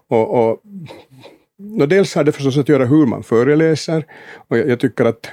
Och, 0.09 0.49
och 0.49 0.63
No, 1.65 1.87
dels 1.87 2.15
har 2.15 2.25
det 2.25 2.33
förstås 2.33 2.59
att 2.59 2.69
göra 2.69 2.87
hur 2.87 3.07
man 3.07 3.23
föreläser 3.23 4.07
och 4.49 4.59
jag, 4.59 4.69
jag, 4.69 4.81
tycker 4.81 5.05
att 5.05 5.31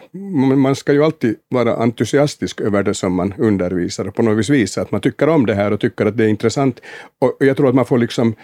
man 0.57 0.75
ska 0.75 0.93
ju 0.93 1.03
alltid 1.03 1.35
vara 1.49 1.75
entusiastisk 1.75 2.61
över 2.61 2.83
det 2.83 2.93
som 2.93 3.13
man 3.13 3.33
undervisar 3.37 4.07
och 4.07 4.15
på 4.15 4.21
något 4.21 4.37
vis 4.37 4.49
visa 4.49 4.81
att 4.81 4.91
man 4.91 5.01
tycker 5.01 5.29
om 5.29 5.45
det 5.45 5.53
här 5.53 5.73
och 5.73 5.79
tycker 5.79 6.05
att 6.05 6.17
det 6.17 6.25
är 6.25 6.27
intressant. 6.27 6.81
Och 7.21 7.37
jag 7.39 7.57
tror 7.57 7.69
att 7.69 7.75
man 7.75 7.85
får 7.85 7.97
liksom 7.97 8.35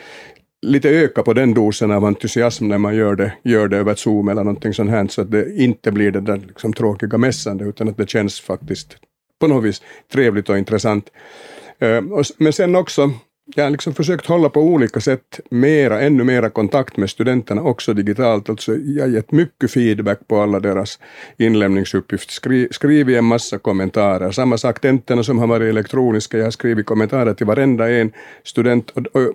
lite 0.61 0.89
öka 0.89 1.23
på 1.23 1.33
den 1.33 1.53
dosen 1.53 1.91
av 1.91 2.05
entusiasm 2.05 2.67
när 2.67 2.77
man 2.77 2.95
gör 2.95 3.15
det, 3.15 3.33
gör 3.43 3.67
det 3.67 3.77
över 3.77 3.95
Zoom 3.95 4.27
eller 4.27 4.43
någonting 4.43 4.73
sånt 4.73 4.89
här, 4.89 5.07
så 5.07 5.21
att 5.21 5.31
det 5.31 5.55
inte 5.55 5.91
blir 5.91 6.11
det 6.11 6.21
där 6.21 6.37
liksom 6.37 6.73
tråkiga 6.73 7.17
mässande, 7.17 7.65
utan 7.65 7.89
att 7.89 7.97
det 7.97 8.09
känns 8.09 8.41
faktiskt 8.41 8.97
på 9.39 9.47
något 9.47 9.63
vis 9.63 9.81
trevligt 10.13 10.49
och 10.49 10.57
intressant. 10.57 11.09
Eh, 11.79 12.01
men 12.37 12.53
sen 12.53 12.75
också 12.75 13.11
jag 13.55 13.63
har 13.63 13.71
liksom 13.71 13.93
försökt 13.93 14.25
hålla 14.25 14.49
på 14.49 14.61
olika 14.61 14.99
sätt 14.99 15.39
mera, 15.49 16.01
ännu 16.01 16.23
mera 16.23 16.49
kontakt 16.49 16.97
med 16.97 17.09
studenterna 17.09 17.61
också 17.61 17.93
digitalt. 17.93 18.49
Alltså 18.49 18.75
jag 18.75 19.03
har 19.03 19.09
gett 19.09 19.31
mycket 19.31 19.71
feedback 19.71 20.19
på 20.27 20.41
alla 20.41 20.59
deras 20.59 20.99
inlämningsuppgifter, 21.37 22.33
Skri, 22.33 22.67
skrivit 22.71 23.17
en 23.17 23.25
massa 23.25 23.57
kommentarer. 23.57 24.31
Samma 24.31 24.57
sak 24.57 24.81
tentorna 24.81 25.23
som 25.23 25.39
har 25.39 25.47
varit 25.47 25.69
elektroniska, 25.69 26.37
jag 26.37 26.45
har 26.45 26.51
skrivit 26.51 26.85
kommentarer 26.85 27.33
till 27.33 27.45
varenda 27.45 27.89
en 27.89 28.11
student. 28.43 28.89
Och, 28.89 29.05
och 29.05 29.33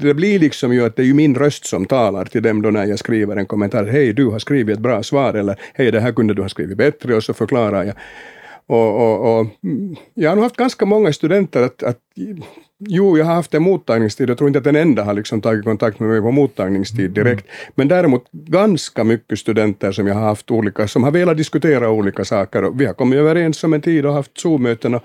det 0.00 0.14
blir 0.14 0.38
liksom 0.38 0.72
ju 0.72 0.84
att 0.84 0.96
det 0.96 1.02
är 1.02 1.06
ju 1.06 1.14
min 1.14 1.34
röst 1.34 1.66
som 1.66 1.86
talar 1.86 2.24
till 2.24 2.42
dem 2.42 2.62
då 2.62 2.70
när 2.70 2.84
jag 2.84 2.98
skriver 2.98 3.36
en 3.36 3.46
kommentar. 3.46 3.84
Hej, 3.84 4.12
du 4.12 4.26
har 4.26 4.38
skrivit 4.38 4.76
ett 4.76 4.82
bra 4.82 5.02
svar, 5.02 5.34
eller 5.34 5.60
hej, 5.74 5.92
det 5.92 6.00
här 6.00 6.12
kunde 6.12 6.34
du 6.34 6.42
ha 6.42 6.48
skrivit 6.48 6.78
bättre, 6.78 7.16
och 7.16 7.24
så 7.24 7.34
förklarar 7.34 7.84
jag. 7.84 7.94
Och, 8.66 8.96
och, 8.96 9.40
och, 9.40 9.46
mm, 9.64 9.96
jag 10.14 10.30
har 10.30 10.36
nog 10.36 10.44
haft 10.44 10.56
ganska 10.56 10.86
många 10.86 11.12
studenter 11.12 11.62
att, 11.62 11.82
att 11.82 11.98
Jo, 12.78 13.18
jag 13.18 13.24
har 13.24 13.34
haft 13.34 13.54
en 13.54 13.62
mottagningstid. 13.62 14.30
Jag 14.30 14.38
tror 14.38 14.48
inte 14.48 14.58
att 14.58 14.64
den 14.64 14.76
enda 14.76 15.04
har 15.04 15.14
liksom 15.14 15.40
tagit 15.40 15.64
kontakt 15.64 16.00
med 16.00 16.08
mig 16.08 16.20
på 16.20 16.30
mottagningstid 16.30 17.10
direkt. 17.10 17.46
Mm. 17.46 17.72
Men 17.74 17.88
däremot 17.88 18.24
ganska 18.32 19.04
mycket 19.04 19.38
studenter 19.38 19.92
som 19.92 20.06
jag 20.06 20.14
har 20.14 20.22
haft 20.22 20.50
olika, 20.50 20.88
som 20.88 21.04
har 21.04 21.10
velat 21.10 21.36
diskutera 21.36 21.90
olika 21.90 22.24
saker 22.24 22.64
och 22.64 22.80
vi 22.80 22.86
har 22.86 22.94
kommit 22.94 23.18
överens 23.18 23.64
om 23.64 23.72
en 23.72 23.80
tid 23.80 24.06
och 24.06 24.12
haft 24.12 24.38
Zoom-möten. 24.38 24.94
Eh, 24.94 25.00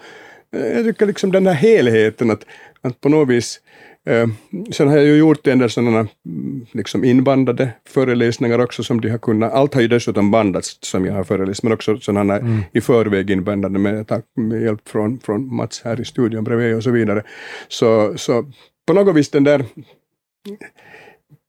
jag 0.52 0.86
tycker 0.86 1.06
liksom 1.06 1.32
den 1.32 1.48
här 1.48 1.54
helheten 1.54 2.32
att, 2.32 2.46
att 2.82 3.02
på 3.02 3.10
något 3.10 3.30
vis 3.30 3.60
sen 4.72 4.88
har 4.88 4.98
jag 4.98 5.06
ju 5.06 5.18
gjort 5.18 5.48
en 5.48 5.60
del 5.60 5.70
sådana 5.70 6.08
mm, 6.26 6.66
liksom 6.72 7.04
inbandade 7.04 7.72
föreläsningar 7.88 8.60
också 8.60 8.84
som 8.84 9.02
de 9.02 9.10
har 9.10 9.18
kunnat, 9.18 9.54
allt 9.54 9.74
har 9.74 9.82
ju 9.82 9.88
dessutom 9.88 10.32
bandats 10.32 10.78
som 10.82 11.06
jag 11.06 11.14
har 11.14 11.24
föreläst, 11.24 11.64
men 11.64 11.74
också 11.74 12.00
sådana 12.00 12.38
mm. 12.38 12.62
i 12.72 12.82
förväg 12.82 13.32
inbandade 13.32 13.80
med, 13.80 14.08
tack, 14.08 14.26
med 14.36 14.62
hjälp 14.62 14.90
från, 14.90 15.20
från 15.20 15.56
Mats 15.56 15.82
här 15.84 16.02
i 16.02 16.06
studion 16.06 16.44
bredvid 16.44 16.76
och 16.76 16.84
så 16.84 16.92
vidare. 16.92 17.24
Så, 17.68 18.18
så 18.18 18.46
på 18.88 18.94
något 18.94 19.16
vis 19.16 19.30
den 19.30 19.44
där, 19.44 19.66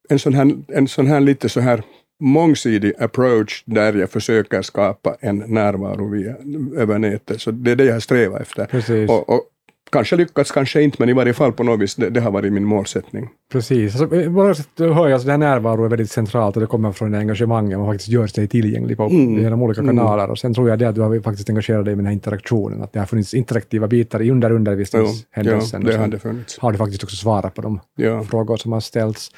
en 0.09 0.19
sån 0.19 0.35
här, 0.35 0.53
en 0.69 0.89
sån 0.89 1.07
här 1.07 1.21
lite 1.21 1.49
så 1.49 1.61
här 1.61 1.83
mångsidig 2.21 2.93
approach 2.99 3.63
där 3.67 3.93
jag 3.93 4.11
försöker 4.11 4.63
skapa 4.63 5.17
en 5.21 5.39
närvaro 5.39 6.11
via, 6.11 6.37
över 6.77 6.99
nätet. 6.99 7.41
Så 7.41 7.51
det 7.51 7.71
är 7.71 7.77
det 7.77 7.85
jag 7.85 7.93
har 7.93 8.01
strävat 8.01 8.41
efter. 8.41 8.67
Och, 9.11 9.29
och, 9.29 9.43
kanske 9.91 10.17
lyckats, 10.17 10.51
kanske 10.51 10.83
inte, 10.83 10.97
men 10.99 11.09
i 11.09 11.13
varje 11.13 11.33
fall 11.33 11.53
på 11.53 11.63
något 11.63 11.81
vis, 11.81 11.95
det, 11.95 12.11
det 12.11 12.21
har 12.21 12.31
varit 12.31 12.53
min 12.53 12.65
målsättning. 12.65 13.29
Precis. 13.53 14.01
Alltså, 14.01 14.09
på 14.09 14.31
något 14.31 14.57
sätt 14.57 14.69
hör 14.79 15.09
jag 15.09 15.17
att 15.17 15.25
det 15.25 15.31
här 15.31 15.39
närvaro 15.39 15.85
är 15.85 15.89
väldigt 15.89 16.11
centralt 16.11 16.57
och 16.57 16.61
det 16.61 16.67
kommer 16.67 16.93
från 16.93 17.11
det 17.11 17.19
engagemanget 17.19 17.79
man 17.79 17.89
faktiskt 17.89 18.09
gör 18.09 18.27
sig 18.27 18.49
tillgänglig 18.49 18.97
på, 18.97 19.03
mm. 19.03 19.43
genom 19.43 19.63
olika 19.63 19.81
mm. 19.81 19.97
kanaler. 19.97 20.25
Mm. 20.25 20.31
Och 20.31 20.39
sen 20.39 20.55
tror 20.55 20.69
jag 20.69 20.79
det 20.79 20.89
att 20.89 20.95
du 20.95 21.01
har 21.01 21.21
faktiskt 21.21 21.49
engagerat 21.51 21.85
dig 21.85 21.97
med 21.97 22.05
den 22.05 22.07
här 22.07 22.13
interaktionen, 22.13 22.83
att 22.83 22.93
det 22.93 22.99
har 22.99 23.07
funnits 23.07 23.35
interaktiva 23.35 23.87
bitar 23.89 24.23
i 24.23 24.31
under 24.31 24.53
undervisningshändelsen. 24.53 25.83
Ja, 25.87 25.93
det 25.93 25.99
har 25.99 26.09
det 26.09 26.19
funnits. 26.19 26.59
Har 26.59 26.73
du 26.73 26.79
faktiskt 26.79 27.05
också 27.05 27.17
svarat 27.17 27.55
på 27.55 27.63
de 27.63 27.81
ja. 27.97 28.23
frågor 28.23 28.57
som 28.57 28.73
har 28.73 28.81
ställts. 28.81 29.31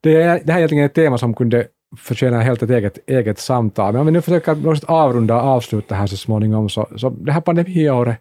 Det, 0.00 0.22
är, 0.22 0.40
det 0.44 0.52
här 0.52 0.58
är 0.58 0.60
egentligen 0.60 0.84
ett 0.84 0.94
tema 0.94 1.18
som 1.18 1.34
kunde 1.34 1.66
förtjänar 1.96 2.40
helt 2.40 2.62
ett 2.62 2.70
eget, 2.70 2.98
eget 3.06 3.38
samtal. 3.38 3.92
Men 3.92 4.00
om 4.00 4.06
vi 4.06 4.12
nu 4.12 4.20
försöker 4.20 4.90
avrunda 4.90 5.34
och 5.34 5.48
avsluta 5.48 5.94
här 5.94 6.06
så 6.06 6.16
småningom, 6.16 6.68
så, 6.68 6.88
så 6.96 7.10
det 7.10 7.32
här 7.32 7.40
pandemiåret 7.40 8.18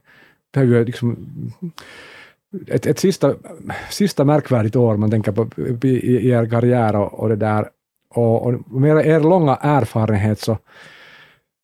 det 0.51 0.63
ju 0.63 0.85
liksom 0.85 1.17
ett, 2.67 2.85
ett 2.85 2.99
sista, 2.99 3.33
sista 3.89 4.25
märkvärdigt 4.25 4.75
år 4.75 4.97
man 4.97 5.11
tänker 5.11 5.31
på 5.31 5.47
i, 5.83 5.87
i 5.87 6.29
er 6.29 6.45
karriär 6.49 6.95
och, 6.95 7.19
och 7.19 7.29
det 7.29 7.35
där. 7.35 7.69
Och, 8.09 8.45
och 8.45 8.71
med 8.71 9.05
er 9.05 9.19
långa 9.19 9.55
erfarenhet 9.55 10.39
så 10.39 10.57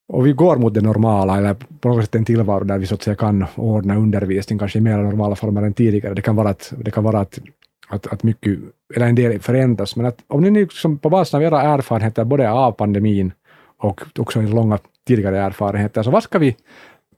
och 0.08 0.28
vi 0.28 0.34
går 0.34 0.58
mot 0.58 0.74
det 0.74 0.82
normala, 0.82 1.38
eller 1.38 1.56
på 1.80 1.90
något 1.90 2.04
sätt 2.04 2.16
en 2.16 2.26
tillvaro 2.26 2.64
där 2.64 2.78
vi 2.78 2.86
så 2.86 2.96
att 2.96 3.04
säga 3.04 3.16
kan 3.16 3.46
ordna 3.56 3.96
undervisning, 3.96 4.60
kanske 4.60 4.80
i 4.80 4.82
mer 4.82 4.98
normala 4.98 5.36
former 5.36 5.62
än 5.62 5.74
tidigare. 5.74 6.14
Det 6.14 6.22
kan 6.22 6.36
vara 6.36 6.50
att, 6.50 6.74
det 6.78 6.92
kan 6.92 7.04
vara 7.04 7.20
att, 7.20 7.40
att, 7.88 8.08
att 8.08 8.24
mycket, 8.24 8.60
eller 8.96 9.08
en 9.08 9.16
del 9.16 9.40
förändras, 9.40 9.96
men 9.96 10.06
att 10.06 10.18
om 10.28 10.42
ni 10.42 10.52
liksom 10.52 10.98
på 10.98 11.10
basen 11.10 11.38
av 11.38 11.44
era 11.44 11.62
erfarenheter, 11.62 12.24
både 12.24 12.52
av 12.52 12.72
pandemin 12.72 13.32
och 13.78 14.02
också 14.20 14.42
långa 14.42 14.80
tidigare 15.08 15.40
erfarenheter, 15.40 16.04
så 16.04 16.12
vad 16.12 16.24
ska 16.24 16.40
vi 16.40 16.56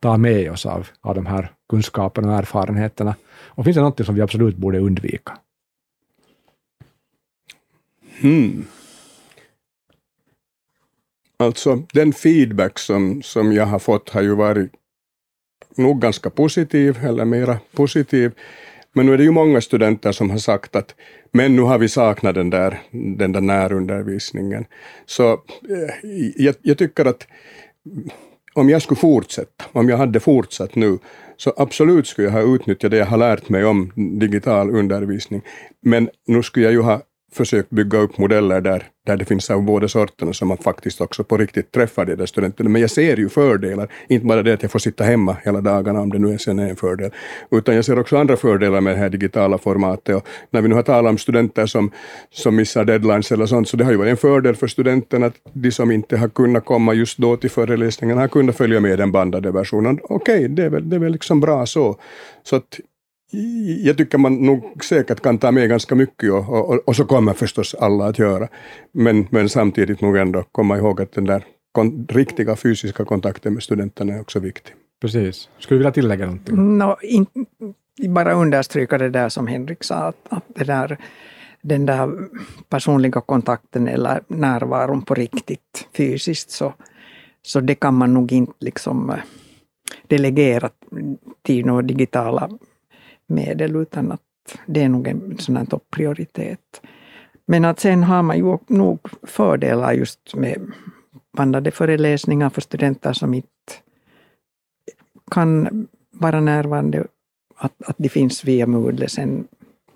ta 0.00 0.16
med 0.16 0.52
oss 0.52 0.66
av, 0.66 0.88
av 1.00 1.14
de 1.14 1.26
här 1.26 1.52
kunskaperna 1.68 2.32
och 2.32 2.38
erfarenheterna? 2.38 3.14
Och 3.30 3.64
finns 3.64 3.76
det 3.76 3.82
något 3.82 4.06
som 4.06 4.14
vi 4.14 4.20
absolut 4.20 4.56
borde 4.56 4.78
undvika? 4.78 5.38
Hmm. 8.20 8.64
Alltså 11.36 11.82
den 11.92 12.12
feedback 12.12 12.78
som, 12.78 13.22
som 13.22 13.52
jag 13.52 13.66
har 13.66 13.78
fått 13.78 14.10
har 14.10 14.22
ju 14.22 14.34
varit 14.34 14.72
nog 15.76 16.00
ganska 16.00 16.30
positiv, 16.30 16.98
eller 17.04 17.24
mera 17.24 17.58
positiv. 17.72 18.32
Men 18.92 19.06
nu 19.06 19.12
är 19.12 19.18
det 19.18 19.24
ju 19.24 19.30
många 19.30 19.60
studenter 19.60 20.12
som 20.12 20.30
har 20.30 20.38
sagt 20.38 20.76
att 20.76 20.94
men 21.32 21.56
nu 21.56 21.62
har 21.62 21.78
vi 21.78 21.88
saknat 21.88 22.34
den 22.34 22.50
där, 22.50 22.78
den 22.90 23.32
där 23.32 23.40
närundervisningen. 23.40 24.64
Så 25.06 25.32
eh, 25.32 26.10
jag, 26.36 26.54
jag 26.62 26.78
tycker 26.78 27.04
att 27.04 27.26
om 28.54 28.68
jag 28.68 28.82
skulle 28.82 29.00
fortsätta, 29.00 29.64
om 29.72 29.88
jag 29.88 29.96
hade 29.96 30.20
fortsatt 30.20 30.74
nu, 30.74 30.98
så 31.36 31.52
absolut 31.56 32.06
skulle 32.06 32.28
jag 32.28 32.32
ha 32.32 32.54
utnyttjat 32.54 32.90
det 32.90 32.96
jag 32.96 33.06
har 33.06 33.16
lärt 33.16 33.48
mig 33.48 33.64
om 33.64 33.92
digital 34.20 34.70
undervisning. 34.70 35.42
Men 35.82 36.08
nu 36.26 36.42
skulle 36.42 36.64
jag 36.64 36.72
ju 36.72 36.80
ha 36.80 37.02
försökt 37.32 37.70
bygga 37.70 37.98
upp 37.98 38.18
modeller 38.18 38.60
där, 38.60 38.84
där 39.06 39.16
det 39.16 39.24
finns 39.24 39.50
av 39.50 39.62
båda 39.62 39.88
sorterna, 39.88 40.32
så 40.32 40.44
man 40.44 40.56
faktiskt 40.56 41.00
också 41.00 41.24
på 41.24 41.36
riktigt 41.36 41.72
träffar 41.72 42.04
de 42.04 42.14
där 42.14 42.26
studenterna. 42.26 42.70
Men 42.70 42.80
jag 42.80 42.90
ser 42.90 43.16
ju 43.16 43.28
fördelar, 43.28 43.88
inte 44.08 44.26
bara 44.26 44.42
det 44.42 44.52
att 44.52 44.62
jag 44.62 44.70
får 44.70 44.78
sitta 44.78 45.04
hemma 45.04 45.36
hela 45.44 45.60
dagarna, 45.60 46.00
om 46.00 46.10
det 46.10 46.18
nu 46.18 46.38
sen 46.38 46.58
är 46.58 46.70
en 46.70 46.76
fördel, 46.76 47.10
utan 47.50 47.74
jag 47.74 47.84
ser 47.84 47.98
också 47.98 48.16
andra 48.16 48.36
fördelar 48.36 48.80
med 48.80 48.94
det 48.94 48.98
här 48.98 49.08
digitala 49.08 49.58
formatet. 49.58 50.16
Och 50.16 50.28
när 50.50 50.62
vi 50.62 50.68
nu 50.68 50.74
har 50.74 50.82
talat 50.82 51.10
om 51.10 51.18
studenter 51.18 51.66
som, 51.66 51.90
som 52.30 52.56
missar 52.56 52.84
deadlines 52.84 53.32
eller 53.32 53.46
sånt, 53.46 53.68
så 53.68 53.76
det 53.76 53.84
har 53.84 53.92
ju 53.92 53.98
varit 53.98 54.10
en 54.10 54.16
fördel 54.16 54.56
för 54.56 54.66
studenterna 54.66 55.26
att 55.26 55.34
de 55.52 55.72
som 55.72 55.90
inte 55.90 56.16
har 56.16 56.28
kunnat 56.28 56.64
komma 56.64 56.94
just 56.94 57.18
då 57.18 57.36
till 57.36 57.50
föreläsningen 57.50 58.18
har 58.18 58.28
kunnat 58.28 58.56
följa 58.56 58.80
med 58.80 58.98
den 58.98 59.12
bandade 59.12 59.50
versionen. 59.50 59.98
Okej, 60.02 60.36
okay, 60.36 60.48
det, 60.48 60.64
är 60.64 60.70
väl, 60.70 60.90
det 60.90 60.96
är 60.96 61.00
väl 61.00 61.12
liksom 61.12 61.40
bra 61.40 61.66
så. 61.66 61.96
Så 62.42 62.56
att 62.56 62.80
jag 63.82 63.96
tycker 63.96 64.18
man 64.18 64.34
nog 64.34 64.84
säkert 64.84 65.20
kan 65.20 65.38
ta 65.38 65.50
med 65.50 65.68
ganska 65.68 65.94
mycket 65.94 66.32
och, 66.32 66.70
och, 66.70 66.88
och, 66.88 66.96
så 66.96 67.04
kommer 67.04 67.32
förstås 67.32 67.74
alla 67.74 68.06
att 68.06 68.18
göra. 68.18 68.48
Men, 68.92 69.26
men 69.30 69.48
samtidigt 69.48 70.00
nog 70.00 70.16
ändå 70.16 70.42
komma 70.52 70.76
ihåg 70.76 71.00
att 71.00 71.12
den 71.12 71.24
där 71.24 71.44
kon, 71.72 72.06
riktiga 72.08 72.56
fysiska 72.56 73.04
kontakten 73.04 73.54
med 73.54 73.62
studenterna 73.62 74.14
är 74.14 74.20
också 74.20 74.40
viktig. 74.40 74.74
Precis. 75.00 75.48
Skulle 75.58 75.76
du 75.76 75.78
vilja 75.78 75.92
tillägga 75.92 76.26
någonting? 76.26 76.78
No, 76.78 76.96
in, 77.02 77.26
bara 78.08 78.32
understryka 78.32 78.98
det 78.98 79.10
där 79.10 79.28
som 79.28 79.46
Henrik 79.46 79.84
sa, 79.84 79.94
att, 79.94 80.16
att 80.28 80.44
det 80.48 80.64
där, 80.64 80.98
den 81.62 81.86
där 81.86 82.10
personliga 82.68 83.20
kontakten 83.20 83.88
eller 83.88 84.20
närvaron 84.28 85.02
på 85.02 85.14
riktigt 85.14 85.88
fysiskt, 85.96 86.50
så, 86.50 86.74
så 87.42 87.60
det 87.60 87.74
kan 87.74 87.94
man 87.94 88.14
nog 88.14 88.32
inte 88.32 88.52
liksom 88.58 89.10
eh, 89.10 89.16
delegera 90.06 90.70
till 91.42 91.66
några 91.66 91.82
digitala 91.82 92.50
medel, 93.30 93.76
utan 93.76 94.12
att 94.12 94.20
det 94.66 94.82
är 94.82 94.88
nog 94.88 95.08
en 95.08 95.38
sån 95.38 95.56
här 95.56 95.64
topprioritet. 95.64 96.80
Men 97.46 97.64
att 97.64 97.80
sen 97.80 98.02
har 98.02 98.22
man 98.22 98.38
ju 98.38 98.58
nog 98.66 98.98
fördelar 99.22 99.92
just 99.92 100.34
med 100.34 100.72
bandade 101.36 101.70
föreläsningar 101.70 102.50
för 102.50 102.60
studenter 102.60 103.12
som 103.12 103.34
inte 103.34 103.48
kan 105.30 105.86
vara 106.10 106.40
närvarande, 106.40 107.06
att, 107.56 107.82
att 107.86 107.96
de 107.98 108.08
finns 108.08 108.44
via 108.44 108.66
Moodle 108.66 109.08
sen 109.08 109.48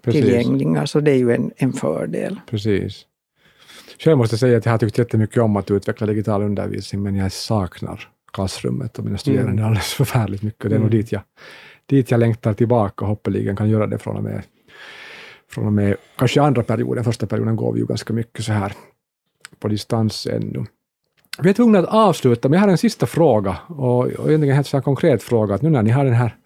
tillgängliga, 0.02 0.86
så 0.86 1.00
det 1.00 1.10
är 1.10 1.16
ju 1.16 1.34
en, 1.34 1.50
en 1.56 1.72
fördel. 1.72 2.40
Precis. 2.46 3.06
Själv 3.98 4.18
måste 4.18 4.34
jag 4.34 4.40
säga 4.40 4.58
att 4.58 4.64
jag 4.64 4.72
har 4.72 4.78
tyckt 4.78 4.98
jättemycket 4.98 5.42
om 5.42 5.56
att 5.56 5.70
utveckla 5.70 6.06
digital 6.06 6.42
undervisning, 6.42 7.02
men 7.02 7.16
jag 7.16 7.32
saknar 7.32 8.08
klassrummet 8.34 8.98
och 8.98 9.04
mina 9.04 9.18
studerande 9.18 9.52
mm. 9.52 9.64
alldeles 9.64 9.92
förfärligt 9.94 10.42
mycket. 10.42 10.62
Det 10.62 10.66
är 10.66 10.70
mm. 10.70 10.82
nog 10.82 10.90
dit 10.90 11.12
jag 11.12 11.22
dit 11.86 12.10
jag 12.10 12.20
längtar 12.20 12.54
tillbaka 12.54 13.04
och 13.04 13.08
hoppeligen 13.08 13.56
kan 13.56 13.68
göra 13.68 13.86
det 13.86 13.98
från 13.98 14.16
och 14.16 14.22
med, 14.22 14.42
från 15.50 15.66
och 15.66 15.72
med 15.72 15.96
kanske 16.16 16.42
andra 16.42 16.62
perioden. 16.62 17.04
Första 17.04 17.26
perioden 17.26 17.56
går 17.56 17.72
vi 17.72 17.80
ju 17.80 17.86
ganska 17.86 18.12
mycket 18.12 18.44
så 18.44 18.52
här 18.52 18.72
på 19.58 19.68
distans 19.68 20.26
ännu. 20.26 20.64
Vi 21.38 21.50
är 21.50 21.54
tvungna 21.54 21.78
att 21.78 21.84
avsluta, 21.84 22.48
men 22.48 22.56
jag 22.56 22.66
har 22.66 22.72
en 22.72 22.78
sista 22.78 23.06
fråga 23.06 23.56
och, 23.68 23.98
och 23.98 24.08
egentligen 24.08 24.42
en 24.42 24.54
helt 24.54 24.66
så 24.66 24.80
konkret 24.80 25.22
fråga. 25.22 25.54
Att 25.54 25.62
nu 25.62 25.70
när 25.70 25.82
ni 25.82 25.90
har 25.90 26.04
den 26.04 26.14
här 26.14 26.36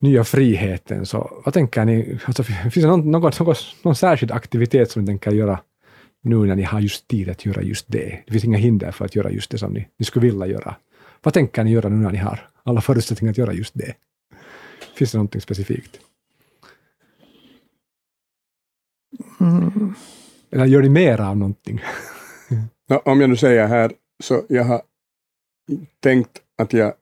nya 0.00 0.24
friheten, 0.24 1.06
så 1.06 1.42
vad 1.44 1.54
tänker 1.54 1.84
ni? 1.84 2.18
Alltså, 2.24 2.42
finns 2.42 2.74
det 2.74 2.86
någon, 2.86 3.10
någon, 3.10 3.32
någon, 3.38 3.54
någon 3.82 3.96
särskild 3.96 4.32
aktivitet 4.32 4.90
som 4.90 5.02
ni 5.02 5.06
tänker 5.06 5.30
göra 5.30 5.60
nu 6.22 6.36
när 6.36 6.56
ni 6.56 6.62
har 6.62 6.80
just 6.80 7.08
tid 7.08 7.28
att 7.28 7.46
göra 7.46 7.62
just 7.62 7.86
det? 7.88 8.22
Det 8.26 8.32
finns 8.32 8.44
inga 8.44 8.58
hinder 8.58 8.90
för 8.90 9.04
att 9.04 9.16
göra 9.16 9.30
just 9.30 9.50
det 9.50 9.58
som 9.58 9.72
ni, 9.72 9.88
ni 9.98 10.04
skulle 10.04 10.26
vilja 10.26 10.46
göra. 10.46 10.76
Vad 11.24 11.34
tänker 11.34 11.64
ni 11.64 11.70
göra 11.70 11.88
nu 11.88 11.96
när 11.96 12.12
ni 12.12 12.18
har 12.18 12.48
alla 12.62 12.80
förutsättningar 12.80 13.30
att 13.30 13.38
göra 13.38 13.52
just 13.52 13.74
det? 13.74 13.94
Finns 14.96 15.12
det 15.12 15.18
någonting 15.18 15.40
specifikt? 15.40 16.00
Mm. 19.40 19.94
Eller 20.50 20.64
gör 20.64 20.82
ni 20.82 20.88
mer 20.88 21.20
av 21.20 21.36
någonting? 21.36 21.80
om 23.04 23.20
jag 23.20 23.30
nu 23.30 23.36
säger 23.36 23.66
här, 23.66 23.92
så 24.22 24.42
jag 24.48 24.64
har 24.64 24.82
tänkt 26.00 26.40
att 26.58 26.72
jag 26.72 26.94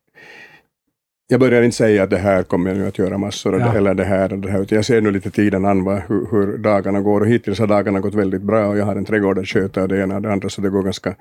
jag 1.32 1.40
börjar 1.40 1.62
inte 1.62 1.76
säga 1.76 2.02
att 2.02 2.10
det 2.10 2.18
här 2.18 2.42
kommer 2.42 2.70
jag 2.70 2.78
nu 2.78 2.86
att 2.86 2.98
göra 2.98 3.18
massor, 3.18 3.60
ja. 3.60 3.74
eller 3.76 3.94
det 3.94 4.04
här 4.04 4.28
det 4.28 4.50
här, 4.50 4.62
utan 4.62 4.76
jag 4.76 4.84
ser 4.84 5.00
nu 5.00 5.10
lite 5.10 5.30
tiden 5.30 5.64
an 5.64 5.84
vad, 5.84 6.02
hur, 6.08 6.26
hur, 6.30 6.58
dagarna 6.58 7.00
går 7.00 7.20
och 7.20 7.26
hittills 7.26 7.58
har 7.58 7.66
dagarna 7.66 8.00
gått 8.00 8.14
väldigt 8.14 8.42
bra 8.42 8.66
och 8.66 8.78
jag 8.78 8.84
har 8.84 8.96
en 8.96 9.04
trädgård 9.04 9.38
att 9.38 9.48
sköta 9.48 9.82
och 9.82 9.88
det 9.88 10.02
ena 10.02 10.16
och 10.16 10.22
det 10.22 10.32
andra, 10.32 10.48
så 10.48 10.60
det 10.60 10.70
går 10.70 10.82
ganska 10.82 11.14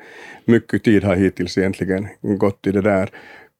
mycket 0.45 0.83
tid 0.83 1.03
har 1.03 1.15
hittills 1.15 1.57
egentligen 1.57 2.07
gått 2.21 2.67
i 2.67 2.71
det 2.71 2.81
där. 2.81 3.09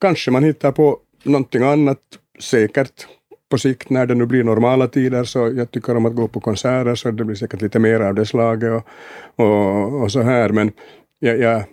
Kanske 0.02 0.32
man 0.32 0.44
hittar 0.44 0.72
på 0.72 0.98
någonting 1.24 1.64
annat, 1.64 2.00
säkert 2.40 3.08
på 3.52 3.58
sikt 3.58 3.90
när 3.90 4.06
det 4.06 4.16
nu 4.16 4.26
blir 4.26 4.44
normala 4.44 4.88
tider 4.88 5.24
så 5.24 5.52
jag 5.56 5.72
tycker 5.72 5.98
om 5.98 6.06
att 6.06 6.16
gå 6.16 6.28
på 6.28 6.40
konserter 6.40 6.96
så 6.96 7.12
det 7.12 7.24
blir 7.24 7.36
säkert 7.36 7.62
lite 7.62 7.80
mer 7.80 8.00
av 8.00 8.16
det 8.16 8.26
slaget 8.26 8.72
och, 8.72 9.46
och, 9.46 10.02
och 10.02 10.12
så 10.12 10.22
här 10.22 10.50
men 10.50 10.72
jag, 11.20 11.40
jag, 11.40 11.64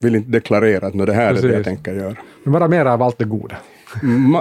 vill 0.00 0.14
inte 0.14 0.30
deklarera 0.30 0.86
att 0.86 1.06
det 1.06 1.12
här 1.12 1.30
Precis. 1.30 1.44
är 1.44 1.48
det 1.48 1.54
jag 1.54 1.64
tänker 1.64 1.94
göra. 1.94 2.16
Men 2.44 2.52
bara 2.52 2.68
mer 2.68 2.84
av 2.84 3.02
allt 3.02 3.18
det 3.18 3.24
goda. 3.24 3.56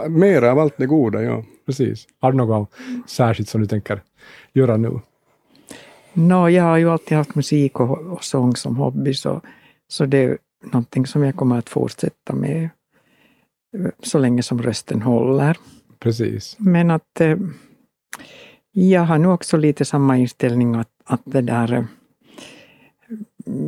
Mer 0.10 0.42
av 0.42 0.60
allt 0.60 0.78
det 0.78 0.86
goda, 0.86 1.24
ja. 1.24 1.44
Precis. 1.66 2.08
Har 2.20 2.32
du 2.32 2.38
något 2.38 2.72
särskilt 3.08 3.50
som 3.50 3.62
du 3.62 3.68
tänker 3.68 4.02
göra 4.54 4.78
nu? 4.78 5.00
No, 6.14 6.50
jag 6.50 6.64
har 6.64 6.78
ju 6.78 6.90
alltid 6.90 7.18
haft 7.18 7.36
musik 7.36 7.80
och, 7.80 8.00
och 8.00 8.24
sång 8.24 8.56
som 8.56 8.76
hobby, 8.76 9.14
så, 9.14 9.42
så 9.88 10.06
det 10.06 10.18
är 10.18 10.38
någonting 10.64 11.06
som 11.06 11.24
jag 11.24 11.36
kommer 11.36 11.58
att 11.58 11.70
fortsätta 11.70 12.34
med 12.34 12.70
så 14.04 14.20
länge 14.20 14.44
som 14.44 14.62
rösten 14.62 15.02
håller. 15.02 15.58
Precis. 16.00 16.56
Men 16.60 16.92
att 16.92 17.22
eh, 17.22 17.38
jag 18.72 19.02
har 19.02 19.18
nog 19.18 19.34
också 19.34 19.58
lite 19.58 19.86
samma 19.86 20.18
inställning 20.18 20.76
att, 20.76 20.90
att 21.06 21.22
det 21.24 21.42
där 21.42 21.74
eh, 21.74 21.84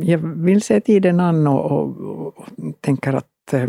jag 0.02 0.18
vill 0.18 0.62
se 0.62 0.80
tiden 0.80 1.20
an 1.20 1.46
och, 1.46 1.70
och, 1.70 2.38
och 2.38 2.46
tänker 2.80 3.12
att 3.12 3.52
eh, 3.52 3.68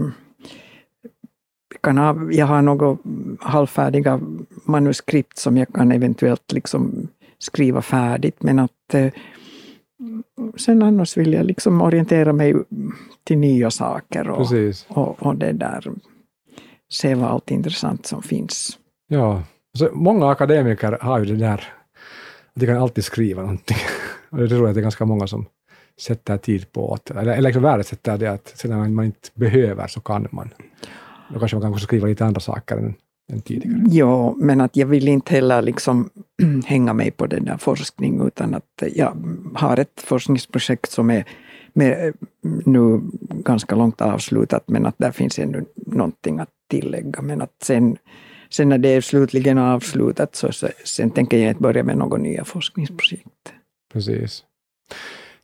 kan 1.85 1.97
ha, 1.97 2.31
jag 2.31 2.45
har 2.45 2.61
några 2.61 2.97
halvfärdiga 3.39 4.19
manuskript 4.65 5.37
som 5.37 5.57
jag 5.57 5.67
kan 5.73 5.91
eventuellt 5.91 6.51
liksom 6.51 7.07
skriva 7.39 7.81
färdigt, 7.81 8.43
men 8.43 8.59
att 8.59 8.93
eh, 8.93 9.13
sen 10.57 10.83
annars 10.83 11.17
vill 11.17 11.33
jag 11.33 11.45
liksom 11.45 11.81
orientera 11.81 12.33
mig 12.33 12.55
till 13.23 13.37
nya 13.37 13.71
saker 13.71 14.29
och, 14.29 14.47
och, 14.87 15.23
och, 15.23 15.35
det 15.35 15.51
där 15.51 15.91
se 16.93 17.15
vad 17.15 17.29
allt 17.29 17.51
intressant 17.51 18.05
som 18.05 18.21
finns. 18.21 18.79
Ja, 19.07 19.43
så 19.77 19.89
många 19.93 20.29
akademiker 20.29 20.97
har 21.01 21.19
ju 21.19 21.25
det 21.25 21.35
där 21.35 21.63
de 22.53 22.65
kan 22.65 22.77
alltid 22.77 23.03
skriva 23.03 23.41
någonting. 23.41 23.77
Och 24.29 24.37
det 24.37 24.47
tror 24.47 24.61
jag 24.61 24.69
att 24.69 24.75
det 24.75 24.79
är 24.79 24.81
ganska 24.81 25.05
många 25.05 25.27
som 25.27 25.45
sätter 26.01 26.37
tid 26.37 26.71
på 26.71 26.93
att, 26.93 27.11
eller, 27.11 27.31
eller 27.33 27.41
liksom 27.41 27.63
värdesätter 27.63 28.17
det 28.17 28.27
att 28.27 28.53
sen 28.55 28.71
när 28.71 28.89
man 28.89 29.05
inte 29.05 29.29
behöver 29.33 29.87
så 29.87 30.01
kan 30.01 30.27
man. 30.31 30.49
Då 31.33 31.39
kanske 31.39 31.57
man 31.57 31.71
kan 31.71 31.79
skriva 31.79 32.07
lite 32.07 32.25
andra 32.25 32.39
saker 32.39 32.77
än, 32.77 32.93
än 33.33 33.41
tidigare. 33.41 33.83
Ja, 33.89 34.35
men 34.37 34.61
att 34.61 34.75
jag 34.75 34.87
vill 34.87 35.07
inte 35.07 35.33
heller 35.33 35.61
liksom 35.61 36.09
hänga 36.65 36.93
mig 36.93 37.11
på 37.11 37.27
den 37.27 37.45
där 37.45 37.57
forskningen, 37.57 38.27
utan 38.27 38.53
att 38.53 38.83
jag 38.95 39.17
har 39.55 39.77
ett 39.77 40.01
forskningsprojekt 40.01 40.91
som 40.91 41.09
är 41.09 41.25
med, 41.73 42.13
nu 42.65 43.01
ganska 43.29 43.75
långt 43.75 44.01
avslutat, 44.01 44.63
men 44.67 44.85
att 44.85 44.95
där 44.97 45.11
finns 45.11 45.39
ännu 45.39 45.65
någonting 45.75 46.39
att 46.39 46.49
tillägga. 46.69 47.21
Men 47.21 47.41
att 47.41 47.53
sen 47.63 47.97
sen 48.49 48.69
när 48.69 48.77
det 48.77 48.89
är 48.89 49.01
slutligen 49.01 49.57
avslutat 49.57 50.35
så, 50.35 50.51
så 50.51 50.67
sen 50.85 51.09
tänker 51.09 51.37
jag 51.37 51.49
inte 51.49 51.61
börja 51.61 51.83
med 51.83 51.97
några 51.97 52.17
nya 52.17 52.43
forskningsprojekt. 52.43 53.53
Precis. 53.93 54.43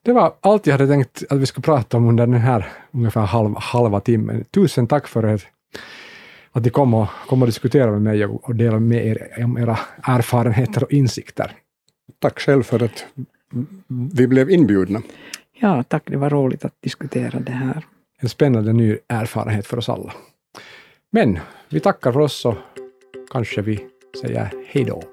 Det 0.04 0.14
var 0.14 0.34
allt 0.42 0.68
jag 0.68 0.74
hade 0.74 0.88
tänkt 0.88 1.24
att 1.30 1.38
vi 1.38 1.46
skulle 1.46 1.64
prata 1.64 1.98
om 1.98 2.10
under 2.10 2.28
den 2.28 2.36
här 2.36 2.68
ungefär 2.92 3.22
halv, 3.22 3.56
halva 3.58 4.00
timmen. 4.00 4.46
Tusen 4.52 4.88
tack 4.88 5.08
för 5.08 5.26
er, 5.26 5.44
att 6.52 6.64
ni 6.64 6.70
kom 6.70 6.94
och, 6.94 7.08
kom 7.28 7.42
och 7.42 7.48
diskuterade 7.48 7.92
med 7.92 8.02
mig 8.02 8.26
och, 8.26 8.50
och 8.50 8.56
delade 8.56 8.80
med 8.80 9.06
er 9.06 9.44
om 9.44 9.58
era 9.58 9.80
erfarenheter 10.04 10.84
och 10.84 10.92
insikter. 10.92 11.52
Tack 12.20 12.40
själv 12.40 12.64
för 12.64 12.84
att 12.84 13.06
vi 14.14 14.28
blev 14.28 14.50
inbjudna. 14.50 15.02
Ja, 15.60 15.84
tack. 15.84 16.04
Det 16.06 16.18
var 16.18 16.30
roligt 16.30 16.66
att 16.66 16.82
diskutera 16.82 17.40
det 17.40 17.52
här. 17.52 17.86
En 18.20 18.30
spännande 18.30 18.74
ny 18.74 18.98
erfarenhet 19.08 19.68
för 19.68 19.78
oss 19.78 19.90
alla. 19.90 20.14
Men 21.12 21.40
vi 21.70 21.80
tackar 21.80 22.12
för 22.12 22.20
oss 22.20 22.46
och 22.46 22.56
kanske 23.32 23.62
vi 23.62 23.86
säger 24.22 24.50
hej 24.68 24.84
då. 24.84 25.04